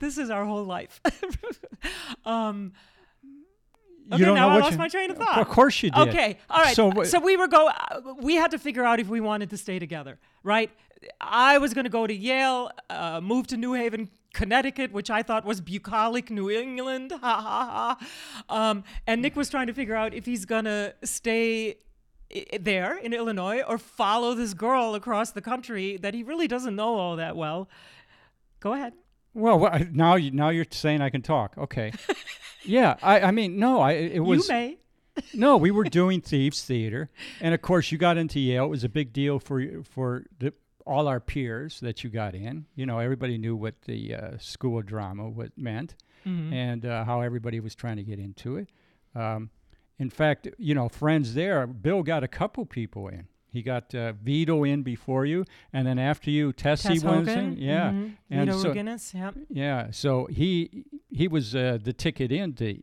this 0.00 0.16
is 0.18 0.30
our 0.30 0.44
whole 0.44 0.64
life 0.64 1.00
um 2.24 2.72
you 4.08 4.14
Okay, 4.14 4.24
don't 4.24 4.34
now 4.36 4.46
know 4.46 4.48
I 4.50 4.54
what 4.54 4.62
lost 4.62 4.72
you, 4.72 4.78
my 4.78 4.88
train 4.88 5.10
of 5.10 5.16
thought. 5.18 5.38
Of 5.38 5.48
course 5.48 5.82
you 5.82 5.90
did. 5.90 6.08
Okay, 6.08 6.38
all 6.48 6.62
right. 6.62 6.76
So 6.76 7.02
So, 7.04 7.18
we 7.20 7.36
were 7.36 7.48
go. 7.48 7.68
Uh, 7.68 8.14
we 8.20 8.34
had 8.36 8.50
to 8.52 8.58
figure 8.58 8.84
out 8.84 9.00
if 9.00 9.08
we 9.08 9.20
wanted 9.20 9.50
to 9.50 9.56
stay 9.56 9.78
together, 9.78 10.18
right? 10.42 10.70
I 11.20 11.58
was 11.58 11.74
going 11.74 11.84
to 11.84 11.90
go 11.90 12.06
to 12.06 12.14
Yale, 12.14 12.70
uh, 12.88 13.20
move 13.20 13.46
to 13.48 13.56
New 13.56 13.74
Haven, 13.74 14.08
Connecticut, 14.32 14.92
which 14.92 15.10
I 15.10 15.22
thought 15.22 15.44
was 15.44 15.60
bucolic 15.60 16.30
New 16.30 16.50
England. 16.50 17.12
Ha 17.12 17.18
ha 17.20 17.96
ha. 18.48 18.68
Um, 18.70 18.84
and 19.06 19.22
Nick 19.22 19.36
was 19.36 19.48
trying 19.50 19.66
to 19.66 19.72
figure 19.74 19.94
out 19.94 20.14
if 20.14 20.24
he's 20.24 20.44
going 20.46 20.64
to 20.64 20.94
stay 21.04 21.76
i- 22.34 22.58
there 22.58 22.96
in 22.96 23.12
Illinois 23.12 23.60
or 23.68 23.76
follow 23.78 24.34
this 24.34 24.54
girl 24.54 24.94
across 24.94 25.32
the 25.32 25.42
country 25.42 25.96
that 25.98 26.14
he 26.14 26.22
really 26.22 26.48
doesn't 26.48 26.74
know 26.76 26.94
all 26.96 27.16
that 27.16 27.36
well. 27.36 27.68
Go 28.60 28.72
ahead. 28.72 28.94
Well, 29.36 29.70
now 29.92 30.14
you 30.16 30.30
now 30.30 30.48
you're 30.48 30.66
saying 30.70 31.00
I 31.02 31.10
can 31.10 31.22
talk. 31.22 31.54
Okay. 31.58 31.92
yeah, 32.64 32.96
I, 33.02 33.20
I 33.20 33.30
mean, 33.30 33.58
no, 33.58 33.80
I 33.80 33.92
it 33.92 34.20
was 34.24 34.48
you 34.48 34.54
may. 34.54 34.78
no, 35.34 35.56
we 35.56 35.70
were 35.70 35.84
doing 35.84 36.20
thieves 36.20 36.64
theater, 36.64 37.10
and 37.40 37.54
of 37.54 37.62
course 37.62 37.92
you 37.92 37.98
got 37.98 38.16
into 38.16 38.40
Yale. 38.40 38.64
It 38.64 38.68
was 38.68 38.84
a 38.84 38.88
big 38.88 39.12
deal 39.12 39.38
for 39.38 39.62
for 39.82 40.24
the, 40.38 40.52
all 40.86 41.06
our 41.08 41.20
peers 41.20 41.80
that 41.80 42.02
you 42.04 42.10
got 42.10 42.34
in. 42.34 42.66
You 42.74 42.86
know, 42.86 42.98
everybody 42.98 43.38
knew 43.38 43.56
what 43.56 43.82
the 43.82 44.14
uh, 44.14 44.30
school 44.38 44.78
of 44.78 44.86
drama 44.86 45.28
what 45.28 45.56
meant, 45.56 45.94
Mhm. 46.26 46.52
and 46.52 46.84
uh, 46.86 47.04
how 47.04 47.20
everybody 47.20 47.60
was 47.60 47.74
trying 47.74 47.96
to 47.96 48.02
get 48.02 48.18
into 48.18 48.56
it. 48.56 48.68
Um, 49.14 49.50
in 49.98 50.10
fact, 50.10 50.48
you 50.58 50.74
know, 50.74 50.88
friends 50.88 51.34
there. 51.34 51.66
Bill 51.66 52.02
got 52.02 52.22
a 52.22 52.28
couple 52.28 52.66
people 52.66 53.08
in. 53.08 53.28
He 53.56 53.62
got 53.62 53.94
uh, 53.94 54.12
Vito 54.22 54.64
in 54.64 54.82
before 54.82 55.24
you, 55.24 55.46
and 55.72 55.86
then 55.86 55.98
after 55.98 56.30
you, 56.30 56.52
Tessie 56.52 56.98
Tess 57.00 57.02
in. 57.02 57.56
Yeah, 57.56 57.90
mhm. 57.90 58.12
and 58.30 58.50
Vito 58.50 58.58
so- 58.62 58.74
Ruginis, 58.74 59.14
Yep. 59.14 59.34
yeah, 59.48 59.90
so 59.92 60.26
he 60.26 60.84
he 61.10 61.26
was 61.26 61.54
uh, 61.56 61.78
the 61.82 61.94
ticket 61.94 62.30
into, 62.30 62.76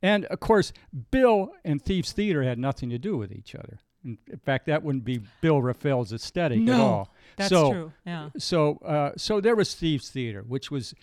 and 0.00 0.26
of 0.26 0.38
course, 0.38 0.72
Bill 1.10 1.50
and 1.64 1.82
Thieves 1.82 2.12
Theater 2.12 2.44
had 2.44 2.56
nothing 2.56 2.88
to 2.90 2.98
do 2.98 3.16
with 3.16 3.32
each 3.32 3.56
other. 3.56 3.80
In, 4.04 4.16
in 4.28 4.38
fact, 4.38 4.66
that 4.66 4.84
wouldn't 4.84 5.04
be 5.04 5.20
Bill 5.40 5.60
Raffel's 5.60 6.12
aesthetic 6.12 6.58
at 6.58 6.64
No, 6.64 6.86
all. 6.86 7.08
That's 7.36 7.50
so, 7.50 7.72
true. 7.72 7.92
Yeah. 8.06 8.28
So, 8.38 8.76
uh, 8.84 9.10
so 9.16 9.40
there 9.40 9.56
was 9.56 9.74
Thieves 9.74 10.08
Theater, 10.08 10.42
which 10.46 10.70
was, 10.70 10.94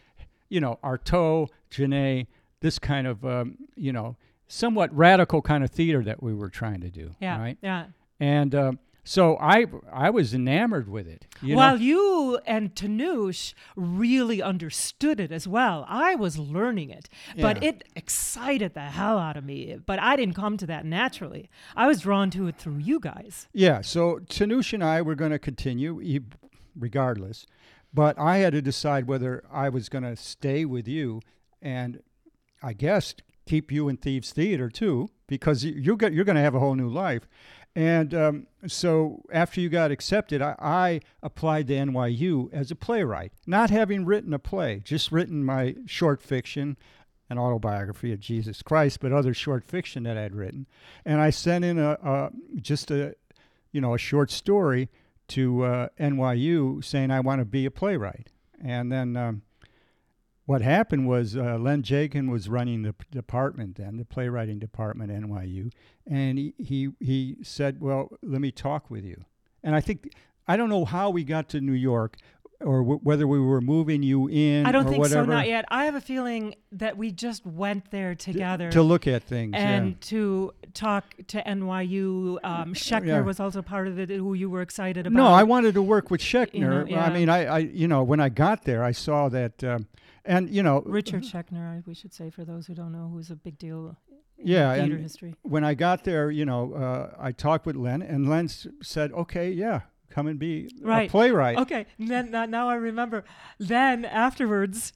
you 0.48 0.62
know, 0.62 0.80
Artaud, 0.82 1.50
Genet, 1.70 2.28
this 2.62 2.80
kind 2.80 3.06
of, 3.06 3.26
um, 3.26 3.58
you 3.76 3.92
know, 3.92 4.16
somewhat 4.48 4.96
radical 4.96 5.42
kind 5.42 5.64
of 5.64 5.70
theater 5.70 6.02
that 6.06 6.24
we 6.24 6.34
were 6.34 6.50
trying 6.50 6.80
to 6.82 6.90
do. 6.90 7.12
Yeah. 7.20 7.38
Right. 7.38 7.58
Yeah. 7.62 7.88
And 8.20 8.56
um, 8.56 8.80
so 9.04 9.38
I 9.38 9.66
I 9.92 10.10
was 10.10 10.34
enamored 10.34 10.90
with 10.90 11.08
it. 11.08 11.26
You 11.42 11.52
know? 11.56 11.58
While 11.58 11.80
you 11.80 12.40
and 12.46 12.74
Tanush 12.76 13.54
really 13.76 14.42
understood 14.42 15.20
it 15.20 15.32
as 15.32 15.48
well. 15.48 15.86
I 15.88 16.16
was 16.16 16.38
learning 16.38 16.90
it, 16.90 17.08
but 17.40 17.62
Yeah. 17.62 17.70
it 17.70 17.84
excited 17.96 18.74
the 18.74 18.82
hell 18.82 19.18
out 19.18 19.38
of 19.38 19.44
me. 19.46 19.78
But 19.86 20.00
I 20.00 20.16
didn't 20.16 20.36
come 20.36 20.58
to 20.58 20.66
that 20.68 20.86
naturally. 20.86 21.50
I 21.76 21.88
was 21.88 22.02
drawn 22.02 22.30
to 22.32 22.48
it 22.48 22.58
through 22.58 22.80
you 22.80 23.00
guys. 23.00 23.48
Yeah, 23.54 23.82
so 23.82 24.20
Tanush 24.28 24.74
and 24.74 24.84
I 24.84 25.02
were 25.02 25.16
going 25.16 25.32
to 25.32 25.40
continue, 25.40 26.02
regardless, 26.78 27.46
but 27.94 28.18
I 28.20 28.38
had 28.38 28.54
to 28.54 28.62
decide 28.62 29.08
whether 29.08 29.44
I 29.52 29.70
was 29.70 29.90
going 29.90 30.04
to 30.04 30.16
stay 30.16 30.66
with 30.66 30.88
you, 30.88 31.22
and 31.62 32.02
I 32.62 32.74
guess 32.74 33.16
keep 33.46 33.72
you 33.72 33.88
in 33.88 33.98
Thieves 33.98 34.32
Theater 34.34 34.70
too, 34.70 35.10
because 35.28 35.64
you, 35.64 35.72
you 35.74 35.98
you're 36.12 36.26
going 36.26 36.36
to 36.36 36.42
have 36.42 36.56
a 36.56 36.60
whole 36.60 36.76
new 36.76 36.90
life. 36.90 37.28
And 37.78 38.12
um, 38.16 38.48
so 38.66 39.22
after 39.32 39.62
you 39.62 39.70
got 39.70 39.92
accepted, 39.92 40.42
I, 40.42 40.56
I 40.60 41.02
applied 41.22 41.68
to 41.68 41.76
NYU 41.76 42.52
as 42.52 42.72
a 42.72 42.76
playwright, 42.76 43.34
not 43.46 43.70
having 43.70 44.04
written 44.04 44.34
a 44.34 44.40
play, 44.40 44.82
just 44.84 45.12
written 45.12 45.46
my 45.46 45.76
short 45.86 46.20
fiction, 46.20 46.76
an 47.30 47.38
autobiography 47.38 48.12
of 48.12 48.20
Jesus 48.20 48.64
Christ, 48.64 49.00
but 49.00 49.12
other 49.12 49.32
short 49.32 49.64
fiction 49.64 50.02
that 50.04 50.18
I'd 50.18 50.34
written. 50.34 50.66
And 51.06 51.22
I 51.22 51.30
sent 51.30 51.64
in 51.64 51.78
a, 51.78 51.92
a 51.92 52.32
just 52.60 52.90
a 52.90 53.14
you 53.72 53.80
know, 53.80 53.94
a 53.94 54.00
short 54.00 54.32
story 54.32 54.90
to 55.28 55.64
uh, 55.64 55.88
NYU 56.00 56.84
saying 56.84 57.12
I 57.12 57.20
want 57.20 57.42
to 57.42 57.46
be 57.46 57.68
a 57.68 57.70
playwright. 57.70 58.32
And 58.60 58.92
then 58.92 59.16
um, 59.16 59.44
what 60.48 60.62
happened 60.62 61.08
was 61.08 61.36
uh, 61.36 61.58
Len 61.60 61.84
Jenkin 61.84 62.32
was 62.32 62.48
running 62.50 62.82
the 62.82 62.94
p- 62.94 63.06
department 63.12 63.76
then, 63.76 63.98
the 63.98 64.06
playwriting 64.06 64.60
department 64.60 65.12
at 65.12 65.22
NYU, 65.22 65.72
and 66.10 66.38
he, 66.40 66.54
he 66.58 66.90
he 67.00 67.36
said, 67.44 67.82
"Well, 67.82 68.10
let 68.24 68.40
me 68.42 68.50
talk 68.52 68.90
with 68.90 69.04
you." 69.04 69.26
And 69.62 69.76
I 69.76 69.82
think 69.82 70.14
I 70.48 70.56
don't 70.58 70.70
know 70.70 70.86
how 70.86 71.10
we 71.10 71.26
got 71.26 71.50
to 71.50 71.60
New 71.60 71.74
York, 71.74 72.16
or 72.62 72.80
w- 72.80 73.00
whether 73.04 73.28
we 73.28 73.42
were 73.42 73.60
moving 73.60 74.02
you 74.04 74.30
in. 74.30 74.66
I 74.66 74.72
don't 74.72 74.86
think 74.88 75.00
whatever, 75.00 75.26
so, 75.26 75.30
not 75.30 75.48
yet. 75.50 75.66
I 75.68 75.84
have 75.84 75.96
a 75.96 76.02
feeling 76.02 76.56
that 76.72 76.96
we 76.96 77.12
just 77.12 77.46
went 77.46 77.92
there 77.92 78.16
together. 78.16 78.72
to 78.72 78.82
look 78.82 79.06
at 79.06 79.24
things. 79.24 79.52
and 79.54 79.90
yeah. 79.90 79.96
to 80.02 80.54
talk 80.74 81.14
to 81.28 81.44
NYU, 81.44 82.38
um, 82.46 82.74
Schechner 82.74 83.06
Yeah. 83.08 83.20
was 83.22 83.42
also 83.42 83.62
part 83.62 83.90
of 83.90 84.00
it, 84.00 84.10
who 84.10 84.34
you 84.34 84.50
were 84.50 84.62
excited 84.62 85.06
about. 85.08 85.18
No, 85.18 85.28
I 85.28 85.44
wanted 85.44 85.74
to 85.74 85.82
work 85.82 86.10
with 86.10 86.22
Schechner. 86.22 86.90
know, 86.90 86.98
I 86.98 87.10
mean, 87.14 87.28
I, 87.28 87.46
I, 87.46 87.58
you 87.60 87.88
know, 87.90 88.02
when 88.04 88.22
I 88.22 88.30
got 88.30 88.64
there, 88.64 88.82
I 88.82 88.94
saw 88.94 89.28
that, 89.30 89.62
um, 89.64 89.88
and 90.28 90.50
you 90.50 90.62
know, 90.64 90.84
Richard 90.86 91.24
Schechner, 91.24 91.86
we 91.88 91.94
should 91.94 92.14
say 92.14 92.30
for 92.30 92.46
those 92.46 92.68
who 92.68 92.76
don't 92.76 92.92
know, 92.92 93.10
who's 93.12 93.32
a 93.32 93.36
big 93.36 93.58
deal 93.58 93.98
in 94.38 94.48
Yeah, 94.48 94.74
theater 94.76 94.98
history. 94.98 95.36
when 95.42 95.64
I 95.64 95.74
got 95.74 96.04
there, 96.04 96.30
you 96.30 96.46
know, 96.46 96.74
uh, 96.74 97.16
I 97.20 97.32
talked 97.32 97.66
with 97.66 97.76
Len, 97.76 98.02
and 98.02 98.30
Len 98.30 98.46
s- 98.46 98.68
said, 98.82 99.12
"Okay, 99.14 99.52
yeah, 99.52 99.82
come 100.10 100.28
and 100.28 100.38
be 100.38 100.70
Right. 100.82 101.08
a 101.10 101.12
playwright." 101.12 101.58
Okay, 101.58 101.86
and 101.98 102.08
then 102.08 102.32
now, 102.32 102.46
now 102.46 102.70
I 102.70 102.76
remember. 102.76 103.24
Then 103.58 104.06
afterwards, 104.06 104.94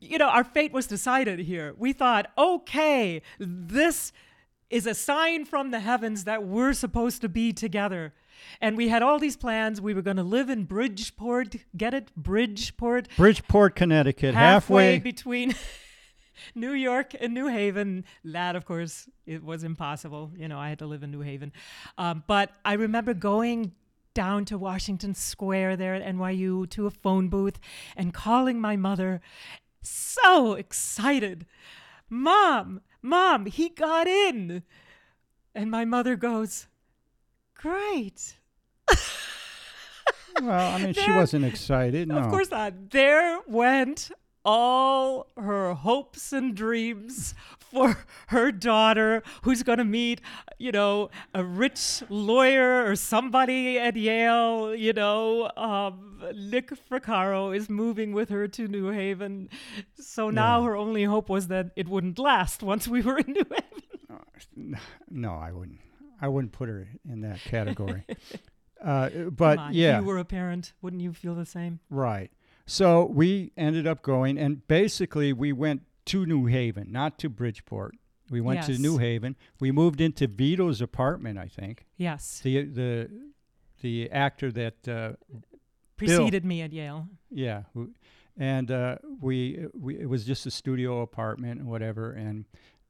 you 0.00 0.16
know, 0.16 0.28
our 0.28 0.44
fate 0.44 0.72
was 0.72 0.86
decided 0.86 1.40
here. 1.40 1.74
We 1.76 1.92
thought, 1.92 2.30
okay, 2.38 3.20
this 3.38 4.12
is 4.70 4.86
a 4.86 4.94
sign 4.94 5.44
from 5.44 5.72
the 5.72 5.80
heavens 5.80 6.24
that 6.24 6.44
we're 6.44 6.72
supposed 6.72 7.20
to 7.20 7.28
be 7.28 7.52
together. 7.52 8.14
And 8.60 8.76
we 8.76 8.88
had 8.88 9.02
all 9.02 9.18
these 9.18 9.36
plans. 9.36 9.80
We 9.80 9.94
were 9.94 10.02
going 10.02 10.16
to 10.16 10.22
live 10.22 10.50
in 10.50 10.64
Bridgeport. 10.64 11.56
Get 11.76 11.94
it? 11.94 12.14
Bridgeport. 12.16 13.08
Bridgeport, 13.16 13.74
Connecticut, 13.76 14.34
halfway, 14.34 14.92
halfway. 14.94 14.98
between 14.98 15.54
New 16.54 16.72
York 16.72 17.12
and 17.18 17.34
New 17.34 17.48
Haven. 17.48 18.04
That, 18.24 18.56
of 18.56 18.64
course, 18.64 19.08
it 19.26 19.42
was 19.42 19.64
impossible. 19.64 20.32
You 20.36 20.48
know, 20.48 20.58
I 20.58 20.68
had 20.68 20.78
to 20.80 20.86
live 20.86 21.02
in 21.02 21.10
New 21.10 21.20
Haven. 21.20 21.52
Um, 21.98 22.24
but 22.26 22.50
I 22.64 22.74
remember 22.74 23.14
going 23.14 23.72
down 24.14 24.44
to 24.46 24.58
Washington 24.58 25.14
Square 25.14 25.76
there 25.76 25.94
at 25.94 26.02
NYU 26.02 26.68
to 26.70 26.86
a 26.86 26.90
phone 26.90 27.28
booth 27.28 27.58
and 27.96 28.12
calling 28.12 28.60
my 28.60 28.76
mother, 28.76 29.20
so 29.82 30.54
excited. 30.54 31.46
Mom, 32.08 32.80
Mom, 33.02 33.46
he 33.46 33.68
got 33.68 34.06
in. 34.06 34.62
And 35.54 35.70
my 35.70 35.84
mother 35.84 36.16
goes, 36.16 36.66
Great. 37.60 38.36
well, 40.40 40.74
I 40.74 40.82
mean, 40.82 40.94
she 40.94 41.10
wasn't 41.12 41.44
excited. 41.44 42.08
No. 42.08 42.16
Of 42.18 42.28
course 42.30 42.50
not. 42.50 42.90
There 42.90 43.40
went 43.46 44.10
all 44.44 45.26
her 45.36 45.74
hopes 45.74 46.32
and 46.32 46.54
dreams 46.54 47.34
for 47.58 47.98
her 48.28 48.50
daughter 48.50 49.22
who's 49.42 49.62
going 49.62 49.78
to 49.78 49.84
meet, 49.84 50.20
you 50.58 50.72
know, 50.72 51.10
a 51.34 51.44
rich 51.44 52.02
lawyer 52.08 52.86
or 52.90 52.96
somebody 52.96 53.78
at 53.78 53.94
Yale, 53.96 54.74
you 54.74 54.92
know, 54.94 55.50
um, 55.56 56.22
Nick 56.34 56.70
Fracaro 56.88 57.54
is 57.54 57.68
moving 57.68 58.12
with 58.12 58.30
her 58.30 58.48
to 58.48 58.66
New 58.66 58.88
Haven. 58.88 59.50
So 59.98 60.30
now 60.30 60.60
Yeah. 60.60 60.66
her 60.68 60.76
only 60.76 61.04
hope 61.04 61.28
was 61.28 61.48
that 61.48 61.70
it 61.76 61.86
wouldn't 61.88 62.18
last 62.18 62.62
once 62.62 62.88
we 62.88 63.02
were 63.02 63.18
in 63.18 63.32
New 63.32 63.44
Haven. 63.44 64.78
No, 65.10 65.34
I 65.34 65.52
wouldn't. 65.52 65.78
I 66.20 66.28
wouldn't 66.28 66.52
put 66.52 66.68
her 66.68 66.88
in 67.08 67.20
that 67.22 67.40
category. 67.44 68.04
uh, 68.84 69.10
but 69.30 69.72
yeah, 69.74 69.96
If 69.98 70.02
you 70.02 70.06
were 70.08 70.18
a 70.18 70.24
parent, 70.24 70.72
wouldn't 70.82 71.02
you 71.02 71.12
feel 71.12 71.34
the 71.34 71.46
same? 71.46 71.80
right. 71.90 72.30
So 72.66 73.04
we 73.06 73.50
ended 73.56 73.86
up 73.88 74.00
going, 74.00 74.38
and 74.38 74.64
basically 74.68 75.32
we 75.32 75.52
went 75.52 75.82
to 76.06 76.24
New 76.24 76.46
Haven, 76.46 76.92
not 76.92 77.18
to 77.18 77.28
Bridgeport. 77.28 77.96
We 78.30 78.40
went 78.40 78.62
to 78.66 78.78
New 78.78 78.98
Haven. 78.98 79.34
We 79.58 79.72
moved 79.72 80.00
into 80.00 80.28
Vito's 80.28 80.80
apartment, 80.80 81.36
I 81.36 81.48
think. 81.48 81.84
Yes. 81.96 82.38
The 82.44 82.62
the 82.62 83.10
the 83.80 84.08
actor 84.12 84.52
that 84.52 84.86
uh, 84.86 85.12
Preceded 85.96 86.44
me 86.44 86.62
at 86.62 86.72
Yale. 86.72 87.08
yeah, 87.28 87.64
who, 87.74 87.90
and 88.38 88.70
uh, 88.70 88.96
we 89.20 89.66
we 89.74 89.98
it 89.98 90.08
was 90.08 90.24
just 90.24 90.46
a 90.46 90.50
studio 90.50 91.00
apartment 91.00 91.60
and 91.60 91.68
whatever, 91.68 92.12
and 92.12 92.44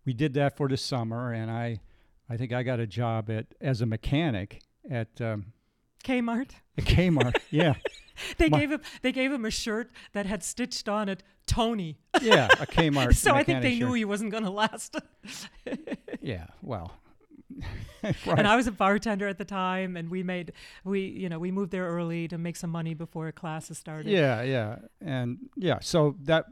we 0.04 0.12
did 0.12 0.34
that 0.34 0.56
for 0.58 0.68
the 0.68 0.76
summer. 0.76 1.32
And 1.32 1.50
I 1.50 1.80
I 2.30 2.36
think 2.36 2.52
I 2.52 2.62
got 2.62 2.78
a 2.78 2.86
job 2.86 3.28
at 3.28 3.46
as 3.60 3.80
a 3.80 3.86
mechanic 3.86 4.62
at 4.88 5.20
um, 5.20 5.46
Kmart. 6.04 6.50
at 6.78 6.84
Kmart. 6.84 7.36
yeah, 7.50 7.74
They 8.38 8.48
My- 8.48 8.60
gave 8.60 8.70
him 8.70 8.80
they 9.02 9.12
gave 9.12 9.32
him 9.32 9.44
a 9.44 9.50
shirt 9.50 9.90
that 10.12 10.26
had 10.26 10.44
stitched 10.44 10.88
on 10.88 11.08
it 11.08 11.24
Tony. 11.46 11.98
yeah, 12.22 12.46
a 12.60 12.66
Kmart. 12.66 13.16
so 13.16 13.34
I 13.34 13.42
think 13.42 13.62
they 13.62 13.78
knew 13.78 13.92
he 13.94 14.04
wasn't 14.04 14.30
going 14.30 14.44
to 14.44 14.50
last. 14.50 14.96
Yeah, 16.22 16.46
well, 16.62 16.92
And. 18.02 18.46
I 18.46 18.54
was 18.56 18.68
a 18.68 18.72
bartender 18.72 19.26
at 19.26 19.38
the 19.38 19.44
time 19.44 19.96
and 19.96 20.08
we 20.08 20.22
made 20.22 20.52
we 20.84 21.00
you 21.00 21.28
know, 21.28 21.40
we 21.40 21.50
moved 21.50 21.72
there 21.72 21.88
early 21.88 22.28
to 22.28 22.38
make 22.38 22.56
some 22.56 22.70
money 22.70 22.94
before 22.94 23.32
classes 23.32 23.76
started. 23.76 24.06
Yeah, 24.06 24.42
yeah, 24.42 24.76
and 25.00 25.38
yeah. 25.56 25.78
So 25.80 26.14
that 26.22 26.46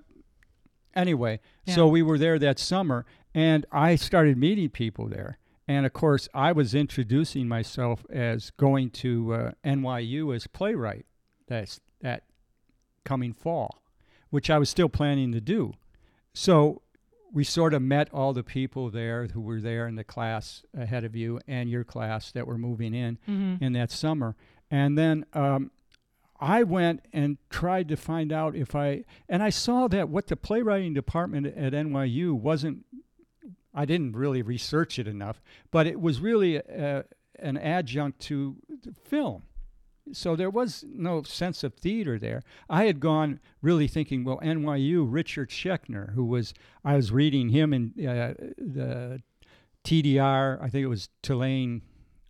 anyway. 0.94 1.38
So 1.68 1.86
we 1.86 2.02
were 2.02 2.18
there 2.18 2.38
that 2.40 2.58
summer, 2.58 3.06
and 3.34 3.64
I 3.70 3.94
started 3.94 4.36
meeting 4.36 4.70
people 4.70 5.06
there. 5.06 5.38
And 5.68 5.84
of 5.84 5.92
course, 5.92 6.28
I 6.32 6.52
was 6.52 6.74
introducing 6.74 7.46
myself 7.46 8.04
as 8.10 8.50
going 8.50 8.90
to 8.90 9.34
uh, 9.34 9.50
NYU 9.64 10.34
as 10.34 10.46
playwright. 10.46 11.04
That's 11.46 11.80
that 12.00 12.24
coming 13.04 13.32
fall, 13.34 13.82
which 14.30 14.48
I 14.50 14.58
was 14.58 14.70
still 14.70 14.88
planning 14.88 15.30
to 15.32 15.40
do. 15.40 15.74
So 16.32 16.82
we 17.32 17.44
sort 17.44 17.74
of 17.74 17.82
met 17.82 18.08
all 18.12 18.32
the 18.32 18.42
people 18.42 18.88
there 18.90 19.26
who 19.26 19.40
were 19.42 19.60
there 19.60 19.86
in 19.86 19.96
the 19.96 20.04
class 20.04 20.62
ahead 20.76 21.04
of 21.04 21.14
you 21.14 21.40
and 21.46 21.68
your 21.68 21.84
class 21.84 22.32
that 22.32 22.46
were 22.46 22.56
moving 22.58 22.94
in 22.94 23.18
Mhm. 23.28 23.60
in 23.60 23.72
that 23.74 23.90
summer. 23.90 24.34
And 24.70 24.96
then 24.96 25.26
um, 25.34 25.70
I 26.40 26.62
went 26.62 27.04
and 27.12 27.36
tried 27.50 27.88
to 27.88 27.96
find 27.96 28.32
out 28.32 28.56
if 28.56 28.74
I, 28.74 29.04
and 29.28 29.42
I 29.42 29.50
saw 29.50 29.88
that 29.88 30.08
what 30.08 30.28
the 30.28 30.36
playwriting 30.36 30.94
department 30.94 31.46
at 31.46 31.74
NYU 31.74 32.32
wasn't, 32.34 32.86
I 33.78 33.84
didn't 33.84 34.16
really 34.16 34.42
research 34.42 34.98
it 34.98 35.06
enough, 35.06 35.40
but 35.70 35.86
it 35.86 36.00
was 36.00 36.20
really 36.20 36.60
uh 36.60 37.02
an 37.38 37.56
adjunct 37.56 38.20
to 38.20 38.56
the 38.82 38.92
film. 38.92 39.42
So 40.12 40.36
there 40.36 40.50
was 40.50 40.84
no 40.88 41.22
sense 41.22 41.62
of 41.64 41.74
theater 41.74 42.18
there. 42.18 42.42
I 42.68 42.84
had 42.84 43.00
gone 43.00 43.40
really 43.62 43.88
thinking, 43.88 44.24
well, 44.24 44.40
NYU, 44.42 45.06
Richard 45.08 45.50
Schechner, 45.50 46.14
who 46.14 46.24
was, 46.24 46.54
I 46.84 46.96
was 46.96 47.12
reading 47.12 47.50
him 47.50 47.72
in 47.72 47.92
uh, 48.06 48.34
the 48.56 49.22
TDR, 49.84 50.62
I 50.62 50.68
think 50.68 50.84
it 50.84 50.88
was 50.88 51.08
Tulane 51.22 51.82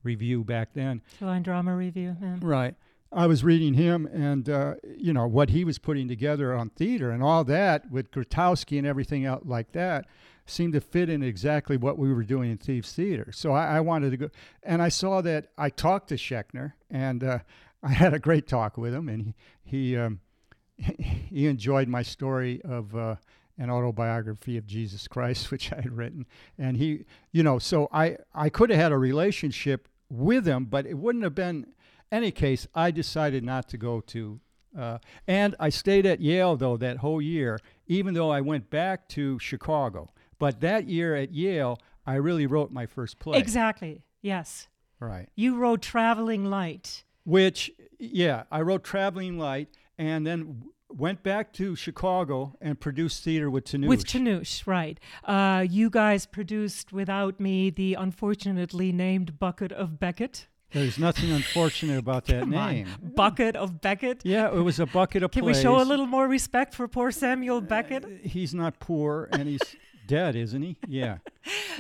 Review 0.03 0.45
back 0.45 0.75
then. 0.75 1.03
Line 1.21 1.43
drama 1.43 1.75
review. 1.75 2.17
yeah. 2.21 2.37
Right. 2.41 2.75
I 3.11 3.27
was 3.27 3.43
reading 3.43 3.75
him 3.75 4.07
and, 4.07 4.49
uh, 4.49 4.75
you 4.97 5.13
know, 5.13 5.27
what 5.27 5.51
he 5.51 5.65
was 5.65 5.79
putting 5.79 6.09
together 6.09 6.55
on 6.55 6.71
theater 6.71 7.11
and 7.11 7.23
all 7.23 7.43
that 7.45 7.91
with 7.91 8.11
Grotowski 8.11 8.79
and 8.79 8.87
everything 8.87 9.25
out 9.25 9.47
like 9.47 9.73
that 9.73 10.07
seemed 10.51 10.73
to 10.73 10.81
fit 10.81 11.09
in 11.09 11.23
exactly 11.23 11.77
what 11.77 11.99
we 11.99 12.13
were 12.13 12.23
doing 12.23 12.51
in 12.51 12.59
Thieves 12.59 12.93
Theater. 12.93 13.31
So 13.33 13.53
I, 13.53 13.77
I 13.77 13.81
wanted 13.81 14.11
to 14.11 14.17
go. 14.17 14.31
And 14.63 14.83
I 14.83 14.89
saw 14.89 15.21
that 15.23 15.51
I 15.57 15.71
talked 15.71 16.09
to 16.09 16.17
Schechner 16.17 16.73
and 16.91 17.23
uh, 17.23 17.39
I 17.83 17.91
had 17.91 18.15
a 18.15 18.19
great 18.19 18.47
talk 18.47 18.77
with 18.77 18.95
him 18.95 19.09
and 19.09 19.23
he, 19.23 19.35
he, 19.65 19.97
um, 19.97 20.21
he 20.79 21.47
enjoyed 21.47 21.89
my 21.89 22.03
story 22.03 22.61
of 22.63 22.95
uh, 22.97 23.17
an 23.59 23.71
autobiography 23.71 24.57
of 24.57 24.67
Jesus 24.67 25.09
Christ, 25.09 25.51
which 25.51 25.73
I 25.73 25.77
had 25.77 25.97
written. 25.97 26.27
And 26.59 26.77
he, 26.77 27.05
you 27.33 27.43
know, 27.43 27.59
so 27.59 27.89
I, 27.93 28.17
I 28.35 28.49
could 28.49 28.71
have 28.71 28.79
had 28.79 28.93
a 28.93 28.99
relationship 28.99 29.89
with 30.09 30.47
him, 30.47 30.65
but 30.65 30.87
it 30.87 30.95
wouldn't 30.95 31.25
have 31.25 31.35
been 31.35 31.67
any 32.11 32.31
case. 32.31 32.67
I 32.75 32.91
decided 32.91 33.45
not 33.45 33.69
to 33.69 33.77
go 33.77 34.01
to, 34.01 34.41
uh, 34.79 34.99
and 35.27 35.55
I 35.61 35.69
stayed 35.69 36.07
at 36.07 36.21
Yale 36.21 36.57
though 36.57 36.77
that 36.79 36.99
whole 36.99 37.21
year, 37.21 37.61
even 37.87 38.15
though 38.15 38.31
I 38.31 38.41
went 38.41 38.71
back 38.71 39.09
to 39.11 39.39
Chicago. 39.39 40.09
But 40.39 40.61
that 40.61 40.89
year 40.89 41.15
at 41.17 41.33
Yale, 41.33 41.79
I 42.07 42.15
really 42.15 42.47
wrote 42.47 42.71
my 42.71 42.87
first 42.87 43.19
play. 43.19 43.39
Exactly. 43.39 44.03
Yes. 44.23 44.69
Right. 45.01 45.29
You 45.37 45.57
wrote 45.57 45.83
Traveling 45.83 46.45
Light. 46.47 47.05
Which, 47.25 47.71
yeah, 47.99 48.45
I 48.51 48.63
wrote 48.63 48.85
Traveling 48.85 49.39
Light, 49.39 49.69
and 49.99 50.27
then 50.27 50.63
went 50.91 51.23
back 51.23 51.53
to 51.53 51.77
Chicago 51.77 52.57
and 52.61 52.81
produced 52.81 53.23
theater 53.23 53.51
with 53.51 53.65
Tanoush. 53.65 53.89
With 53.89 54.05
Tanoush, 54.07 54.67
right. 54.67 54.99
Uh, 55.25 55.67
you 55.69 55.91
guys 55.91 56.25
produced 56.27 56.93
without 56.93 57.39
me 57.39 57.71
the 57.71 57.95
unfortunately 57.95 58.93
named 58.93 59.39
Bucket 59.39 59.73
of 59.73 60.01
Beckett. 60.01 60.47
There's 60.73 60.99
nothing 60.99 61.31
unfortunate 61.31 61.99
about 61.99 62.27
that 62.27 62.41
Come 62.41 62.55
on. 62.55 62.73
name. 62.73 62.89
Bucket 63.15 63.57
of 63.57 63.81
Beckett. 63.81 64.21
Yeah, 64.25 64.49
it 64.49 64.61
was 64.61 64.79
a 64.79 64.85
bucket 64.87 65.23
of 65.23 65.31
Can 65.31 65.45
we 65.45 65.55
show 65.55 65.81
a 65.81 65.85
little 65.85 66.07
more 66.07 66.29
respect 66.29 66.75
for 66.75 66.87
poor 66.89 67.11
Samuel 67.11 67.63
Beckett? 67.63 68.05
He's 68.23 68.55
not 68.55 68.79
poor, 68.79 69.29
and 69.33 69.49
he's 69.49 69.63
dead, 70.09 70.35
isn't 70.35 70.63
he? 70.63 70.77
Yeah. 70.89 71.19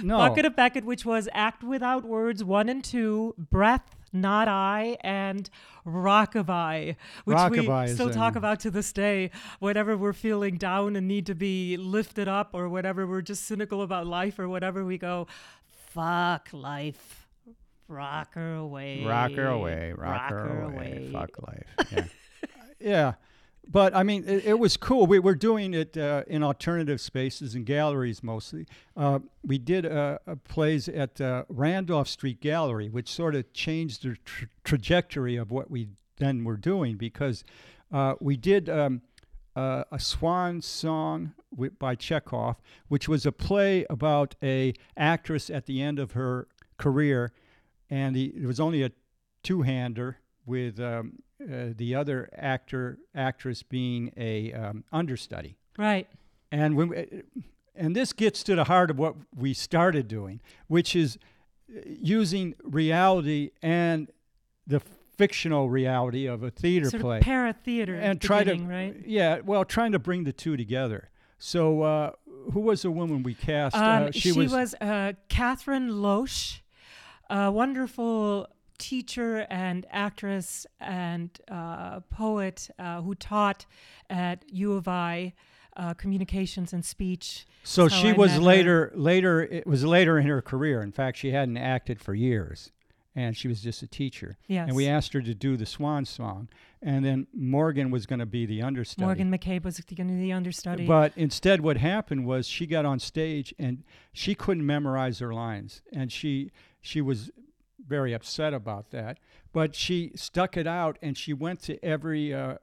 No. 0.00 0.18
Bucket 0.18 0.44
of 0.44 0.54
Beckett, 0.54 0.84
which 0.84 1.04
was 1.04 1.28
Act 1.32 1.64
Without 1.64 2.04
Words 2.04 2.44
1 2.44 2.68
and 2.68 2.84
2, 2.84 3.34
Breath, 3.36 3.96
Not 4.12 4.46
I, 4.46 4.96
and 5.00 5.50
Rockaby, 5.84 6.94
which 7.24 7.36
Rockaby 7.36 7.88
we 7.88 7.94
still 7.94 8.10
talk 8.10 8.36
about 8.36 8.60
to 8.60 8.70
this 8.70 8.92
day. 8.92 9.32
Whenever 9.58 9.96
we're 9.96 10.12
feeling 10.12 10.56
down 10.56 10.94
and 10.94 11.08
need 11.08 11.26
to 11.26 11.34
be 11.34 11.76
lifted 11.76 12.28
up, 12.28 12.50
or 12.52 12.68
whatever 12.68 13.08
we're 13.08 13.22
just 13.22 13.44
cynical 13.44 13.82
about 13.82 14.06
life, 14.06 14.38
or 14.38 14.48
whatever, 14.48 14.84
we 14.84 14.98
go, 14.98 15.26
fuck 15.66 16.48
life. 16.52 17.26
Rock 17.88 18.34
her 18.34 18.54
away. 18.54 19.04
rock 19.04 19.32
her 19.32 19.48
away, 19.48 19.94
rock, 19.96 20.12
rock 20.12 20.30
her, 20.30 20.38
her 20.38 20.62
away. 20.62 20.92
away. 20.92 21.10
fuck 21.12 21.30
life. 21.42 21.66
Yeah, 21.90 22.04
yeah. 22.78 23.12
But 23.70 23.94
I 23.94 24.02
mean, 24.02 24.24
it, 24.26 24.46
it 24.46 24.58
was 24.58 24.78
cool. 24.78 25.06
We 25.06 25.18
were 25.18 25.34
doing 25.34 25.74
it 25.74 25.96
uh, 25.96 26.22
in 26.26 26.42
alternative 26.42 27.00
spaces 27.00 27.54
and 27.54 27.66
galleries 27.66 28.22
mostly. 28.22 28.66
Uh, 28.96 29.18
we 29.44 29.58
did 29.58 29.84
uh, 29.84 30.18
plays 30.44 30.88
at 30.88 31.20
uh, 31.20 31.44
Randolph 31.50 32.08
Street 32.08 32.40
Gallery, 32.40 32.88
which 32.88 33.10
sort 33.10 33.34
of 33.34 33.52
changed 33.52 34.02
the 34.04 34.16
tra- 34.24 34.48
trajectory 34.64 35.36
of 35.36 35.50
what 35.50 35.70
we 35.70 35.88
then 36.16 36.44
were 36.44 36.56
doing 36.56 36.96
because 36.96 37.44
uh, 37.92 38.14
we 38.20 38.36
did 38.36 38.68
um, 38.70 39.02
a 39.54 39.98
swan 39.98 40.62
song 40.62 41.34
by 41.78 41.94
Chekhov, 41.94 42.56
which 42.86 43.08
was 43.08 43.26
a 43.26 43.32
play 43.32 43.84
about 43.90 44.34
a 44.42 44.72
actress 44.96 45.50
at 45.50 45.66
the 45.66 45.82
end 45.82 45.98
of 45.98 46.12
her 46.12 46.46
career, 46.76 47.32
and 47.90 48.14
the, 48.14 48.32
it 48.36 48.46
was 48.46 48.60
only 48.60 48.82
a 48.84 48.92
two-hander 49.42 50.18
with 50.46 50.78
um, 50.78 51.18
uh, 51.42 51.72
the 51.76 51.94
other 51.94 52.28
actor 52.34 52.98
actress 53.14 53.62
being 53.62 54.12
a 54.16 54.52
um, 54.52 54.84
understudy. 54.92 55.56
Right. 55.76 56.08
And 56.50 56.76
when 56.76 56.88
we, 56.88 57.22
and 57.74 57.94
this 57.94 58.12
gets 58.12 58.42
to 58.44 58.56
the 58.56 58.64
heart 58.64 58.90
of 58.90 58.98
what 58.98 59.14
we 59.36 59.54
started 59.54 60.08
doing, 60.08 60.40
which 60.66 60.96
is 60.96 61.18
uh, 61.70 61.80
using 61.86 62.54
reality 62.62 63.50
and 63.62 64.10
the 64.66 64.80
fictional 65.16 65.68
reality 65.68 66.26
of 66.26 66.42
a 66.42 66.50
theater 66.50 66.90
sort 66.90 67.02
play 67.02 67.20
para 67.20 67.52
theater 67.52 67.96
and 67.96 68.20
try 68.20 68.44
to 68.44 68.54
right? 68.54 68.94
yeah 69.04 69.40
well 69.44 69.64
trying 69.64 69.90
to 69.90 69.98
bring 69.98 70.22
the 70.22 70.32
two 70.32 70.56
together 70.56 71.10
so 71.38 71.82
uh, 71.82 72.12
who 72.52 72.60
was 72.60 72.82
the 72.82 72.90
woman 72.90 73.22
we 73.22 73.34
cast 73.34 73.76
Um, 73.76 74.04
uh, 74.04 74.10
she, 74.12 74.32
was, 74.32 74.74
uh, 74.80 75.12
Catherine 75.28 75.88
Loesch, 75.90 76.60
a 77.30 77.50
wonderful 77.50 78.48
teacher 78.78 79.46
and 79.50 79.86
actress 79.90 80.66
and 80.80 81.30
uh, 81.50 82.00
poet 82.10 82.68
uh, 82.78 83.00
who 83.02 83.14
taught 83.14 83.66
at 84.08 84.44
U 84.48 84.72
of 84.74 84.88
I 84.88 85.34
uh, 85.76 85.94
communications 85.94 86.72
and 86.72 86.84
speech. 86.84 87.46
so 87.62 87.88
she 87.88 88.08
I 88.10 88.12
was 88.12 88.30
met 88.32 88.38
her. 88.38 88.44
later 88.44 88.92
later 88.94 89.42
it 89.42 89.66
was 89.66 89.84
later 89.84 90.18
in 90.18 90.26
her 90.26 90.42
career 90.42 90.82
in 90.82 90.90
fact 90.92 91.16
she 91.18 91.30
hadn't 91.30 91.56
acted 91.56 92.00
for 92.00 92.14
years 92.14 92.72
and 93.14 93.36
she 93.36 93.46
was 93.48 93.60
just 93.62 93.82
a 93.82 93.86
teacher 93.86 94.38
Yes. 94.48 94.66
and 94.68 94.76
we 94.76 94.88
asked 94.88 95.12
her 95.12 95.20
to 95.22 95.34
do 95.34 95.56
the 95.56 95.66
swan 95.66 96.04
song 96.04 96.48
and 96.82 97.04
then 97.04 97.26
morgan 97.32 97.90
was 97.92 98.06
going 98.06 98.18
to 98.18 98.26
be 98.26 98.44
the 98.44 98.60
understudy 98.62 99.04
Morgan 99.04 99.30
McCabe 99.30 99.62
was 99.64 99.78
going 99.80 100.08
to 100.08 100.14
be 100.14 100.20
the 100.20 100.32
understudy. 100.32 100.84
But 100.86 101.12
instead, 101.16 101.60
what 101.60 101.76
happened 101.76 102.26
was 102.26 102.46
she 102.48 102.66
got 102.66 102.84
on 102.84 102.98
stage 103.00 103.54
and 103.58 103.82
she 104.12 104.34
couldn't 104.34 104.64
memorize 104.66 105.18
her 105.20 105.32
lines, 105.34 105.82
and 105.92 106.10
she 106.12 106.50
she 106.80 107.00
was 107.00 107.30
very 107.88 108.12
upset 108.12 108.54
about 108.54 108.90
that. 108.90 109.18
But 109.52 109.74
she 109.74 110.12
stuck 110.14 110.56
it 110.56 110.66
out, 110.66 110.98
and 111.02 111.16
she 111.16 111.32
went 111.32 111.60
to 111.62 111.82
every 111.84 112.32
uh, 112.34 112.56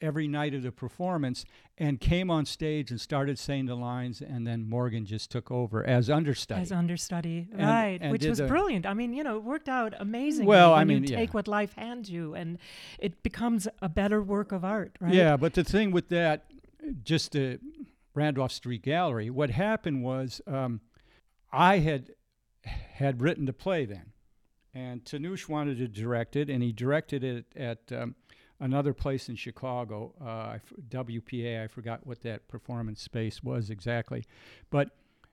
every 0.00 0.26
night 0.26 0.54
of 0.54 0.62
the 0.62 0.72
performance 0.72 1.44
and 1.76 2.00
came 2.00 2.30
on 2.30 2.46
stage 2.46 2.90
and 2.90 2.98
started 2.98 3.38
saying 3.38 3.66
the 3.66 3.74
lines, 3.74 4.22
and 4.22 4.46
then 4.46 4.66
Morgan 4.66 5.04
just 5.04 5.30
took 5.30 5.50
over 5.50 5.86
as 5.86 6.08
understudy. 6.08 6.62
as 6.62 6.72
understudy, 6.72 7.48
And- 7.52 7.60
right? 7.60 7.98
and 8.00 8.10
which 8.10 8.24
was 8.24 8.38
the- 8.38 8.46
brilliant. 8.46 8.86
I 8.86 8.94
mean, 8.94 9.12
you 9.12 9.22
know, 9.22 9.36
it 9.36 9.44
worked 9.44 9.68
out 9.68 9.92
amazingly. 9.98 10.46
Well, 10.48 10.72
I 10.72 10.84
mean, 10.84 11.04
you 11.04 11.10
yeah. 11.10 11.18
take 11.18 11.34
what 11.34 11.46
life 11.48 11.74
hands 11.74 12.10
you, 12.10 12.34
and 12.34 12.58
it 12.98 13.22
becomes 13.22 13.68
a 13.82 13.90
better 13.90 14.22
work 14.22 14.52
of 14.52 14.64
art, 14.64 14.96
right? 15.00 15.12
Yeah, 15.12 15.36
but 15.36 15.52
the 15.52 15.64
thing 15.64 15.90
with 15.90 16.08
that, 16.08 16.46
just 17.02 17.32
the 17.32 17.58
Randolph 18.14 18.52
Street 18.52 18.82
Gallery, 18.82 19.28
what 19.28 19.50
happened 19.50 20.02
was 20.02 20.40
um, 20.46 20.80
I 21.52 21.78
had 21.78 22.12
had 22.62 23.20
written 23.20 23.44
the 23.46 23.52
play 23.52 23.84
then, 23.84 24.12
and 24.74 25.04
Tanush 25.04 25.48
wanted 25.48 25.78
to 25.78 25.88
direct 25.88 26.36
it, 26.36 26.48
and 26.48 26.62
he 26.62 26.72
directed 26.72 27.24
it 27.24 27.46
at 27.56 27.78
um, 27.92 28.14
another 28.60 28.92
place 28.92 29.28
in 29.28 29.36
Chicago, 29.36 30.14
uh, 30.20 30.58
WPA. 30.88 31.64
I 31.64 31.66
forgot 31.66 32.06
what 32.06 32.22
that 32.22 32.48
performance 32.48 33.02
space 33.02 33.42
was 33.42 33.70
exactly, 33.70 34.24
but 34.70 34.90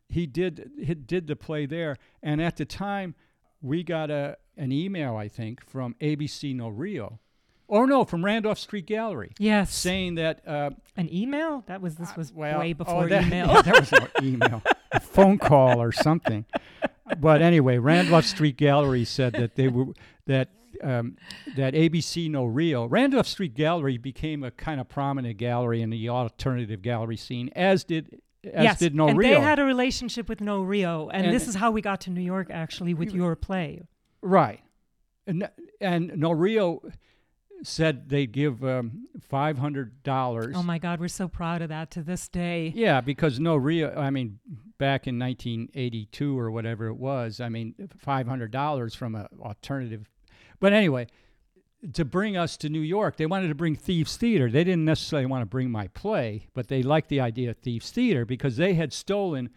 he 0.09 0.25
did 0.25 0.71
he 0.81 0.93
did 0.93 1.27
the 1.27 1.35
play 1.35 1.65
there, 1.65 1.97
and 2.23 2.41
at 2.41 2.55
the 2.57 2.65
time 2.65 3.15
we 3.61 3.83
got 3.83 4.09
a 4.09 4.37
an 4.55 4.71
email 4.71 5.15
I 5.15 5.27
think 5.27 5.63
from 5.63 5.95
ABC 6.01 6.55
No 6.55 6.69
Rio, 6.69 7.19
or 7.67 7.85
no, 7.85 8.05
from 8.05 8.23
Randolph 8.25 8.57
Street 8.59 8.85
Gallery 8.85 9.33
Yes. 9.37 9.75
saying 9.75 10.15
that 10.15 10.47
uh, 10.47 10.71
An 10.95 11.13
email? 11.13 11.63
That 11.67 11.81
was 11.81 11.95
this 11.95 12.09
uh, 12.09 12.13
was 12.17 12.33
well, 12.33 12.59
way 12.59 12.71
oh, 12.71 12.73
before 12.73 13.07
that, 13.09 13.23
email. 13.27 13.47
yeah, 13.47 13.61
there 13.61 13.73
was 13.79 13.91
no 13.91 14.07
email, 14.23 14.63
a 14.91 14.99
phone 14.99 15.37
call 15.37 15.81
or 15.81 15.91
something. 15.91 16.45
But 17.19 17.41
anyway, 17.41 17.77
Randolph 17.77 18.25
Street 18.25 18.57
Gallery 18.57 19.05
said 19.05 19.33
that 19.33 19.55
they 19.55 19.67
were 19.67 19.85
that 20.25 20.49
um, 20.83 21.17
that 21.55 21.73
ABC 21.73 22.29
No 22.29 22.45
Rio. 22.45 22.85
Randolph 22.85 23.27
Street 23.27 23.53
Gallery 23.55 23.97
became 23.97 24.43
a 24.43 24.51
kind 24.51 24.79
of 24.79 24.87
prominent 24.89 25.37
gallery 25.37 25.81
in 25.81 25.89
the 25.89 26.09
alternative 26.09 26.81
gallery 26.81 27.17
scene, 27.17 27.49
as 27.55 27.83
did 27.83 28.21
as 28.53 28.63
yes, 28.63 28.79
did 28.79 28.95
No 28.95 29.07
and 29.07 29.17
Rio. 29.17 29.35
they 29.35 29.41
had 29.41 29.59
a 29.59 29.63
relationship 29.65 30.29
with 30.29 30.41
No 30.41 30.61
Rio, 30.61 31.09
and, 31.09 31.25
And- 31.25 31.35
this 31.35 31.47
is 31.47 31.55
how 31.55 31.71
we 31.71 31.81
got 31.81 32.01
to 32.01 32.09
New 32.11 32.21
York 32.21 32.47
actually 32.51 32.93
with 32.93 33.13
your 33.13 33.35
play. 33.35 33.81
Right. 34.21 34.61
And, 35.25 35.49
and 35.81 36.13
No 36.17 36.31
Rio 36.31 36.81
said 37.63 38.09
they'd 38.09 38.31
give 38.31 38.63
um, 38.63 39.07
$500. 39.31 40.53
Oh 40.55 40.63
my 40.63 40.77
God, 40.77 40.99
we're 40.99 41.07
so 41.07 41.27
proud 41.27 41.61
of 41.61 41.69
that 41.69 41.91
to 41.91 42.03
this 42.03 42.27
day. 42.27 42.71
Yeah, 42.75 43.01
because 43.01 43.39
no 43.39 43.55
Rio, 43.55 43.93
I 43.95 44.09
mean, 44.09 44.39
back 44.77 45.07
in 45.07 45.17
1982 45.19 46.37
or 46.37 46.51
whatever 46.51 46.87
it 46.87 46.97
was, 46.97 47.39
I 47.39 47.49
mean, 47.49 47.75
$500 48.05 48.95
from 48.95 49.15
an 49.15 49.27
alternative. 49.41 50.09
But 50.59 50.73
anyway, 50.73 51.07
to 51.93 52.05
bring 52.05 52.37
us 52.37 52.57
to 52.57 52.69
New 52.69 52.81
York, 52.81 53.17
they 53.17 53.25
wanted 53.25 53.49
to 53.49 53.55
bring 53.55 53.75
Thieves 53.75 54.17
Theater. 54.17 54.49
They 54.49 54.63
didn't 54.63 54.85
necessarily 54.85 55.25
want 55.25 55.41
to 55.41 55.47
bring 55.47 55.69
my 55.69 55.87
play, 55.87 56.47
but 56.53 56.67
they 56.67 56.83
liked 56.83 57.09
the 57.09 57.21
idea 57.21 57.51
of 57.51 57.57
Thieves 57.57 57.91
Theater 57.91 58.25
because 58.25 58.57
they 58.57 58.73
had 58.73 58.93
stolen. 58.93 59.49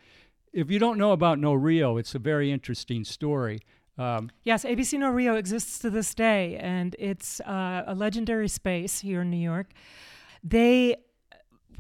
If 0.53 0.71
you 0.71 0.79
don't 0.79 0.99
know 0.99 1.13
about 1.13 1.39
No 1.39 1.55
Rio, 1.55 1.97
it's 1.97 2.15
a 2.15 2.19
very 2.19 2.51
interesting 2.51 3.05
story. 3.05 3.61
Um, 4.01 4.31
Yes, 4.45 4.65
ABC 4.65 4.99
No 4.99 5.11
Rio 5.11 5.35
exists 5.37 5.79
to 5.81 5.91
this 5.91 6.15
day, 6.15 6.57
and 6.57 6.97
it's 6.99 7.41
uh, 7.41 7.85
a 7.87 7.95
legendary 7.95 8.49
space 8.49 9.01
here 9.01 9.21
in 9.23 9.31
New 9.31 9.37
York. 9.37 9.69
They 10.43 10.97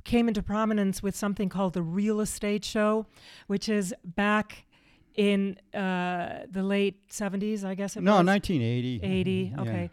came 0.04 0.28
into 0.28 0.42
prominence 0.42 1.02
with 1.02 1.16
something 1.16 1.48
called 1.48 1.72
the 1.74 1.82
Real 1.82 2.20
Estate 2.20 2.64
Show, 2.64 3.06
which 3.46 3.68
is 3.68 3.94
back 4.04 4.66
in 5.14 5.56
uh, 5.74 6.40
the 6.50 6.62
late 6.62 7.08
70s, 7.08 7.64
I 7.64 7.74
guess 7.74 7.96
it 7.96 8.02
no, 8.02 8.18
was. 8.18 8.26
1980. 8.26 9.00
80, 9.02 9.52
Yeah. 9.54 9.60
okay. 9.62 9.90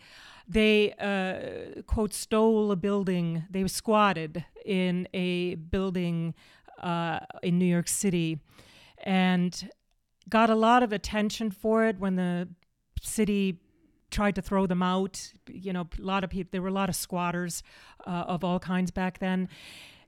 They, 0.49 0.93
uh, 0.93 1.81
quote, 1.83 2.13
stole 2.13 2.71
a 2.71 2.77
building. 2.77 3.43
They 3.49 3.67
squatted 3.67 4.45
in 4.65 5.07
a 5.13 5.55
building 5.55 6.33
uh, 6.81 7.19
in 7.43 7.57
New 7.59 7.65
York 7.65 7.89
City 7.89 8.39
and 9.03 9.69
got 10.29 10.49
a 10.49 10.55
lot 10.55 10.83
of 10.83 10.91
attention 10.91 11.51
for 11.51 11.85
it 11.85 11.99
when 11.99 12.15
the 12.15 12.47
city 13.01 13.59
tried 14.09 14.35
to 14.35 14.41
throw 14.41 14.65
them 14.65 14.81
out. 14.81 15.33
You 15.49 15.73
know, 15.73 15.87
a 15.97 16.01
lot 16.01 16.23
of 16.23 16.29
people, 16.29 16.49
there 16.51 16.61
were 16.61 16.69
a 16.69 16.73
lot 16.73 16.89
of 16.89 16.95
squatters 16.95 17.63
uh, 18.05 18.25
of 18.27 18.43
all 18.43 18.59
kinds 18.59 18.91
back 18.91 19.19
then. 19.19 19.49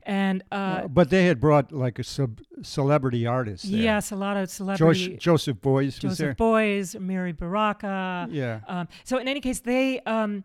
And 0.04 0.42
uh, 0.50 0.54
Uh, 0.54 0.88
but 0.88 1.10
they 1.10 1.26
had 1.26 1.40
brought 1.40 1.72
like 1.72 1.98
a 1.98 2.04
sub- 2.04 2.40
celebrity 2.62 3.26
artist. 3.26 3.66
Yes, 3.66 4.10
a 4.10 4.16
lot 4.16 4.36
of 4.36 4.48
Josh, 4.48 4.56
celebrity. 4.56 5.16
Joseph 5.18 5.58
Beuys 5.58 6.02
was 6.02 6.16
there. 6.16 6.32
Joseph 6.32 6.38
Beuys, 6.38 6.96
Amiri 6.96 7.36
Baraka, 7.36 8.26
yeah. 8.30 8.60
Um, 8.66 8.88
so 9.04 9.18
in 9.18 9.28
any 9.28 9.40
case, 9.40 9.60
they 9.60 10.00
um, 10.00 10.44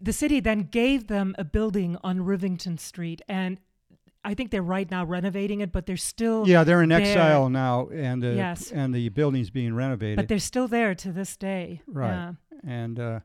the 0.00 0.14
city 0.14 0.40
then 0.40 0.62
gave 0.62 1.08
them 1.08 1.34
a 1.36 1.44
building 1.44 1.98
on 2.02 2.20
Rivington 2.20 2.78
Street, 2.80 3.20
and 3.28 3.60
I 4.22 4.34
think 4.34 4.50
they're 4.50 4.62
right 4.62 4.90
now 4.90 5.04
renovating 5.04 5.60
it, 5.60 5.72
but 5.72 5.86
they're 5.86 5.96
still 5.96 6.46
Yeah, 6.46 6.62
they're 6.64 6.82
in 6.82 6.90
there. 6.90 7.00
exile 7.00 7.48
now, 7.48 7.88
and 7.88 8.22
uh, 8.24 8.28
Yes. 8.28 8.70
and 8.70 8.94
the 8.94 9.08
building's 9.08 9.48
being 9.50 9.74
renovated. 9.74 10.16
but 10.16 10.28
they're 10.28 10.38
still 10.38 10.68
there 10.68 10.94
to 10.96 11.10
this 11.12 11.36
day. 11.36 11.80
Right. 11.86 12.10
Yeah. 12.10 12.32
and 12.62 13.00
uh, 13.00 13.20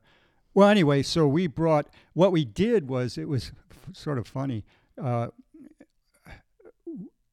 well, 0.53 0.69
anyway, 0.69 1.03
so 1.03 1.27
we 1.27 1.47
brought 1.47 1.87
what 2.13 2.31
we 2.31 2.45
did 2.45 2.87
was 2.87 3.17
it 3.17 3.27
was 3.27 3.51
f- 3.69 3.93
sort 3.95 4.17
of 4.17 4.25
funny. 4.27 4.63
Uh, 5.01 5.27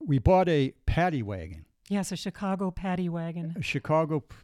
we 0.05 0.19
bought 0.19 0.49
a 0.49 0.73
paddy 0.87 1.23
wagon, 1.23 1.65
Yes, 1.89 2.11
a 2.11 2.17
Chicago 2.17 2.71
paddy 2.73 3.09
wagon. 3.09 3.55
a 3.57 3.63
Chicago 3.63 4.21
P- 4.21 4.37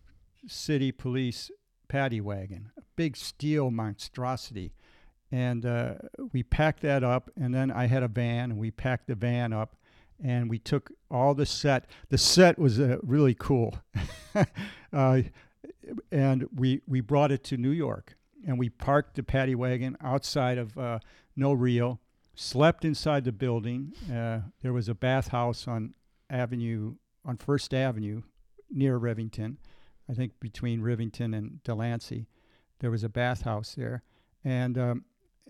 City 0.47 0.93
Police 0.93 1.51
paddy 1.89 2.21
wagon, 2.21 2.71
a 2.79 2.83
big 2.95 3.17
steel 3.17 3.71
monstrosity, 3.73 4.73
and 5.31 5.67
uh, 5.67 5.95
we 6.33 6.43
packed 6.43 6.81
that 6.83 7.05
up. 7.05 7.31
And 7.37 7.55
then 7.55 7.71
I 7.71 7.87
had 7.87 8.03
a 8.03 8.09
van, 8.09 8.51
and 8.51 8.59
we 8.59 8.71
packed 8.71 9.09
the 9.09 9.15
van 9.15 9.53
up, 9.53 9.77
and 10.23 10.49
we 10.51 10.59
took 10.59 10.91
all 11.11 11.35
the 11.35 11.47
set. 11.47 11.87
The 12.09 12.19
set 12.19 12.59
was 12.59 12.81
uh, 12.81 12.99
really 13.03 13.35
cool, 13.35 13.79
uh, 14.93 15.23
and 16.11 16.49
we 16.55 16.81
we 16.87 17.01
brought 17.01 17.33
it 17.33 17.45
to 17.45 17.57
New 17.57 17.71
York, 17.71 18.17
and 18.47 18.59
we 18.59 18.69
parked 18.69 19.17
the 19.17 19.23
paddy 19.23 19.55
wagon 19.55 19.97
outside 20.01 20.59
of 20.59 20.77
uh, 20.79 20.99
No 21.37 21.53
Rio. 21.53 22.01
Slept 22.35 22.85
inside 22.85 23.25
the 23.25 23.33
building. 23.33 23.93
Uh, 24.13 24.41
there 24.63 24.73
was 24.73 24.89
a 24.89 24.95
bathhouse 24.95 25.67
on 25.67 25.95
Avenue 26.31 26.95
on 27.25 27.37
First 27.37 27.75
Avenue 27.75 28.23
near 28.71 28.99
Rivington, 28.99 29.57
I 30.09 30.15
think 30.15 30.39
between 30.41 30.81
Rivington 30.81 31.37
and 31.37 31.63
Delancey. 31.65 32.27
There 32.81 32.91
was 32.91 33.03
a 33.03 33.09
bathhouse 33.09 33.75
there, 33.75 34.03
and 34.45 34.79
um, 34.79 35.05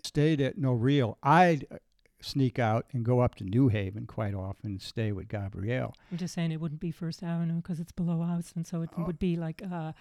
stayed 0.05 0.41
at 0.41 0.57
No 0.57 0.73
Rio. 0.73 1.17
I'd 1.23 1.65
uh, 1.71 1.77
sneak 2.21 2.59
out 2.59 2.85
and 2.91 3.05
go 3.05 3.19
up 3.21 3.35
to 3.35 3.43
New 3.43 3.69
Haven 3.69 4.05
quite 4.05 4.33
often 4.33 4.71
and 4.71 4.81
stay 4.81 5.11
with 5.11 5.27
Gabriele. 5.29 5.93
I'm 6.11 6.17
just 6.17 6.33
saying 6.33 6.51
it 6.51 6.59
wouldn't 6.59 6.81
be 6.81 6.91
First 6.91 7.23
Avenue 7.23 7.55
because 7.61 7.79
it's 7.79 7.91
below 7.93 8.21
us, 8.21 8.51
and 8.55 8.67
so 8.67 8.81
it 8.81 8.89
Oh. 8.97 9.03
would 9.05 9.19
be 9.19 9.35
like 9.37 9.61
uh, 9.63 9.93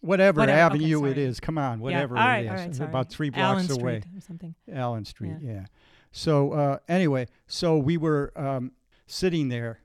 Whatever, 0.00 0.42
Whatever, 0.42 0.60
avenue 0.60 1.04
it 1.06 1.14
sorry. 1.14 1.24
is, 1.24 1.40
come 1.40 1.58
on, 1.58 1.80
whatever 1.80 2.14
yeah. 2.14 2.24
right, 2.24 2.38
it 2.38 2.44
is. 2.46 2.50
right, 2.52 2.68
It's 2.68 2.78
about 2.78 3.10
three 3.10 3.32
Allen 3.34 3.66
blocks 3.66 3.80
away. 3.82 4.00
Street 4.00 4.16
or 4.16 4.20
something. 4.20 4.54
Allen 4.72 5.04
Street, 5.04 5.34
yeah. 5.40 5.64
So 6.12 6.52
uh, 6.52 6.78
anyway, 6.88 7.26
so 7.48 7.76
we 7.78 7.96
were 7.96 8.32
um, 8.36 8.70
sitting 9.08 9.48
there 9.48 9.80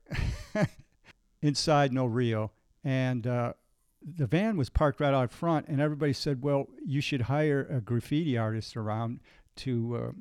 inside 1.41 1.91
No 1.91 2.05
Rio, 2.05 2.51
and 2.83 3.25
uh, 3.27 3.53
the 4.01 4.27
van 4.27 4.55
was 4.57 4.69
parked 4.69 4.99
right 5.01 5.13
out 5.13 5.31
front, 5.31 5.67
and 5.67 5.81
everybody 5.81 6.13
said, 6.13 6.43
"Well, 6.43 6.67
you 6.85 7.01
should 7.01 7.21
hire 7.21 7.65
a 7.69 7.81
graffiti 7.81 8.37
artist 8.37 8.77
around 8.77 9.19
to 9.57 9.95
uh, 9.95 10.11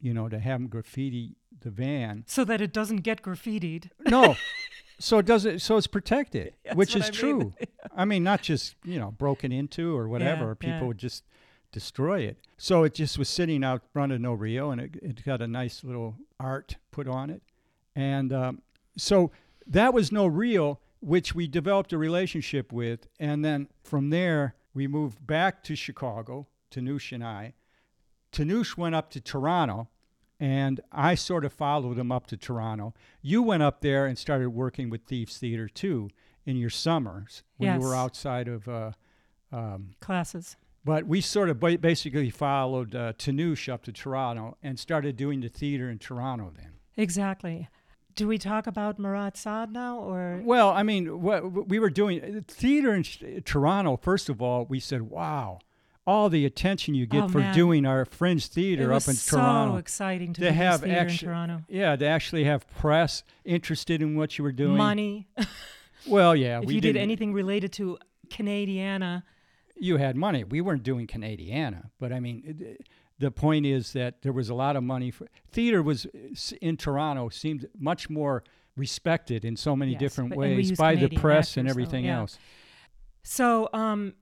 you 0.00 0.14
know, 0.14 0.28
to 0.28 0.38
have 0.38 0.60
them 0.60 0.68
graffiti 0.68 1.36
the 1.60 1.70
van. 1.70 2.24
So 2.26 2.44
that 2.44 2.60
it 2.60 2.72
doesn't 2.72 2.98
get 2.98 3.22
graffitied. 3.22 3.90
No. 4.08 4.36
so 4.98 5.18
it 5.18 5.26
doesn't 5.26 5.60
so 5.60 5.76
it's 5.76 5.86
protected, 5.86 6.54
That's 6.64 6.76
which 6.76 6.96
is 6.96 7.04
I 7.04 7.06
mean. 7.06 7.12
true. 7.12 7.54
I 7.96 8.04
mean, 8.04 8.22
not 8.22 8.42
just, 8.42 8.76
you 8.84 8.98
know, 8.98 9.10
broken 9.10 9.52
into 9.52 9.96
or 9.96 10.08
whatever, 10.08 10.48
Yeah, 10.48 10.54
people 10.54 10.78
yeah. 10.80 10.84
would 10.84 10.98
just 10.98 11.24
destroy 11.72 12.20
it. 12.20 12.38
So 12.56 12.84
it 12.84 12.94
just 12.94 13.18
was 13.18 13.28
sitting 13.28 13.64
out 13.64 13.82
front 13.92 14.12
of 14.12 14.20
No 14.20 14.32
Rio 14.34 14.70
and 14.70 14.80
it, 14.80 14.96
it 15.02 15.24
got 15.24 15.42
a 15.42 15.46
nice 15.48 15.84
little 15.84 16.16
art 16.38 16.76
put 16.90 17.08
on 17.08 17.30
it. 17.30 17.42
And 17.94 18.32
um, 18.32 18.62
so 18.96 19.32
that 19.66 19.92
was 19.92 20.12
No 20.12 20.26
Rio, 20.26 20.78
which 21.00 21.34
we 21.34 21.46
developed 21.48 21.92
a 21.92 21.98
relationship 21.98 22.72
with. 22.72 23.08
And 23.18 23.44
then 23.44 23.68
from 23.82 24.10
there, 24.10 24.54
we 24.74 24.86
moved 24.86 25.26
back 25.26 25.62
to 25.64 25.74
Chicago, 25.74 26.46
Tanush 26.70 27.12
and 27.12 27.24
I. 27.24 27.54
Tanush 28.38 28.76
went 28.76 28.94
up 28.94 29.10
to 29.10 29.20
Toronto, 29.20 29.88
and 30.38 30.80
I 30.92 31.16
sort 31.16 31.44
of 31.44 31.52
followed 31.52 31.98
him 31.98 32.12
up 32.12 32.26
to 32.28 32.36
Toronto. 32.36 32.94
You 33.20 33.42
went 33.42 33.64
up 33.64 33.80
there 33.80 34.06
and 34.06 34.16
started 34.16 34.50
working 34.50 34.90
with 34.90 35.02
Thieves 35.02 35.38
Theater 35.38 35.68
too 35.68 36.10
in 36.46 36.56
your 36.56 36.70
summers 36.70 37.42
when 37.56 37.74
you 37.74 37.86
were 37.86 37.94
outside 37.96 38.46
of. 38.48 38.68
Uh, 38.68 38.92
um, 39.50 39.90
Classes. 40.00 40.56
but 40.84 41.06
we 41.06 41.20
sort 41.22 41.48
of 41.48 41.58
ba- 41.58 41.78
basically 41.78 42.30
followed 42.30 42.94
uh, 42.94 43.14
Tanush 43.14 43.68
up 43.72 43.82
to 43.84 43.92
Toronto 43.92 44.56
and 44.62 44.78
started 44.78 45.16
doing 45.16 45.40
the 45.40 45.48
theater 45.48 45.88
in 45.90 45.98
Toronto 45.98 46.52
then. 46.54 46.72
Exactly. 46.98 47.68
Do 48.14 48.28
we 48.28 48.36
talk 48.36 48.66
about 48.66 48.98
Marat/Sade 48.98 49.72
now, 49.72 50.00
or 50.00 50.42
Well, 50.44 50.68
I 50.70 50.82
mean, 50.82 51.22
what 51.22 51.68
we 51.68 51.78
were 51.78 51.90
doing 51.90 52.22
uh, 52.22 52.40
theater 52.46 52.94
in 52.94 53.42
Toronto. 53.42 53.96
First 53.96 54.28
of 54.28 54.42
all, 54.42 54.66
we 54.66 54.80
said, 54.80 55.02
"Wow, 55.02 55.60
all 56.08 56.28
the 56.30 56.44
attention 56.46 56.94
you 56.94 57.06
get 57.06 57.24
Oh, 57.24 57.28
for 57.28 57.38
man. 57.38 57.54
doing 57.54 57.84
our 57.86 58.04
fringe 58.04 58.46
theater 58.48 58.92
up 58.92 59.06
in 59.08 59.14
so 59.14 59.36
Toronto." 59.36 59.76
exciting 59.76 60.32
to 60.32 60.40
To 60.40 60.52
have 60.52 60.80
theater 60.80 60.98
actu- 61.00 61.12
in 61.12 61.18
Toronto? 61.18 61.62
Yeah, 61.68 61.96
to 61.96 62.06
actually 62.06 62.44
have 62.44 62.66
press 62.68 63.22
interested 63.44 64.00
in 64.02 64.16
what 64.16 64.38
you 64.38 64.42
were 64.44 64.52
doing. 64.52 64.76
Money. 64.76 65.28
Well, 66.06 66.34
yeah, 66.36 66.60
if 66.60 66.64
we 66.66 66.74
you 66.76 66.80
did 66.80 66.96
anything 66.96 67.32
related 67.34 67.72
to 67.72 67.98
Canadiana, 68.30 69.24
You 69.76 69.96
had 69.98 70.16
money. 70.16 70.42
We 70.44 70.60
weren't 70.60 70.82
doing 70.84 71.06
Canadiana, 71.06 71.90
but 71.98 72.12
I 72.12 72.20
mean, 72.20 72.42
it, 72.46 72.88
the 73.18 73.30
point 73.30 73.66
is 73.66 73.92
that 73.92 74.22
there 74.22 74.32
was 74.32 74.48
a 74.48 74.54
lot 74.54 74.76
of 74.76 74.82
money 74.84 75.10
for 75.10 75.26
theater. 75.50 75.82
Was 75.82 76.06
in 76.62 76.76
Toronto 76.76 77.28
seemed 77.28 77.66
much 77.78 78.08
more 78.08 78.42
respected 78.76 79.44
in 79.44 79.56
so 79.56 79.74
many 79.76 79.92
Yes, 79.92 80.00
different 80.00 80.36
ways 80.36 80.72
by 80.72 80.94
the 80.94 81.00
Canadian 81.08 81.20
press 81.20 81.56
and 81.56 81.66
actors, 81.68 81.74
so, 81.74 81.80
everything 81.80 82.04
yeah. 82.06 82.18
else. 82.20 82.38
So, 83.24 83.68
um, 83.74 84.14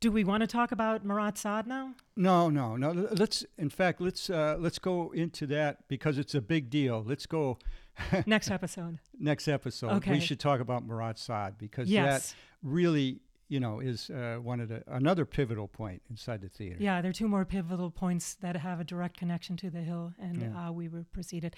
do 0.00 0.12
we 0.12 0.24
want 0.24 0.42
to 0.42 0.46
talk 0.46 0.70
about 0.72 1.04
Marat/Sade 1.04 1.66
now? 1.66 1.94
No, 2.16 2.48
no, 2.50 2.76
no. 2.76 2.92
Let's, 3.12 3.44
in 3.56 3.68
fact, 3.70 4.00
let's 4.00 4.30
uh, 4.30 4.56
let's 4.58 4.78
go 4.78 5.10
into 5.12 5.46
that 5.48 5.88
because 5.88 6.18
it's 6.18 6.34
a 6.34 6.40
big 6.40 6.70
deal. 6.70 7.02
Let's 7.06 7.26
go 7.26 7.58
Next 8.26 8.50
episode. 8.50 8.98
next 9.18 9.48
episode. 9.48 9.90
Okay. 9.96 10.12
We 10.12 10.20
should 10.20 10.38
talk 10.40 10.60
about 10.60 10.86
Marat/Sade 10.86 11.58
because 11.58 11.88
Yes. 11.90 12.30
that 12.30 12.36
really, 12.62 13.20
you 13.48 13.58
know, 13.60 13.80
is 13.80 14.08
uh, 14.10 14.36
one 14.40 14.60
of 14.60 14.68
the 14.68 14.84
another 14.86 15.24
pivotal 15.24 15.66
point 15.66 16.02
inside 16.08 16.40
the 16.42 16.48
theater. 16.48 16.76
Yeah, 16.78 17.00
there 17.02 17.10
are 17.10 17.14
two 17.14 17.26
more 17.28 17.44
pivotal 17.44 17.90
points 17.90 18.34
that 18.36 18.56
have 18.56 18.78
a 18.78 18.84
direct 18.84 19.16
connection 19.16 19.56
to 19.58 19.70
the 19.70 19.80
hill, 19.80 20.12
and 20.20 20.42
Yeah. 20.42 20.68
uh, 20.68 20.72
we 20.72 20.88
were 20.88 21.04
proceeded. 21.12 21.56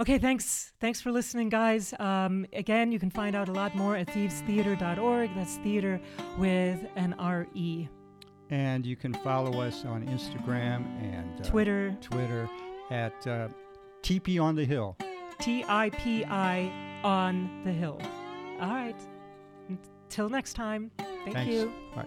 Okay, 0.00 0.16
thanks. 0.16 0.72
Thanks 0.80 1.02
for 1.02 1.12
listening, 1.12 1.50
guys. 1.50 1.92
Um, 1.98 2.46
again, 2.54 2.90
you 2.90 2.98
can 2.98 3.10
find 3.10 3.36
out 3.36 3.50
a 3.50 3.52
lot 3.52 3.74
more 3.74 3.96
at 3.96 4.06
thievestheater.org. 4.06 5.34
That's 5.34 5.56
theater 5.58 6.00
with 6.38 6.80
an 6.96 7.14
R 7.18 7.46
E. 7.54 7.86
And 8.48 8.86
you 8.86 8.96
can 8.96 9.12
follow 9.12 9.60
us 9.60 9.84
on 9.84 10.06
Instagram 10.06 10.86
and 11.02 11.40
uh, 11.40 11.44
Twitter, 11.44 11.94
Twitter 12.00 12.48
at 12.90 13.14
uh, 13.26 13.48
TP 14.02 14.42
on 14.42 14.56
the 14.56 14.64
Hill. 14.64 14.96
T 15.38 15.64
I 15.68 15.90
P 15.90 16.24
I 16.24 16.72
on 17.04 17.62
the 17.64 17.72
hill. 17.72 18.00
All 18.60 18.70
right. 18.70 18.96
Until 19.68 20.28
next 20.28 20.54
time. 20.54 20.90
Thank 20.98 21.34
Thanks. 21.34 21.52
you. 21.52 21.72
Bye. 21.94 22.06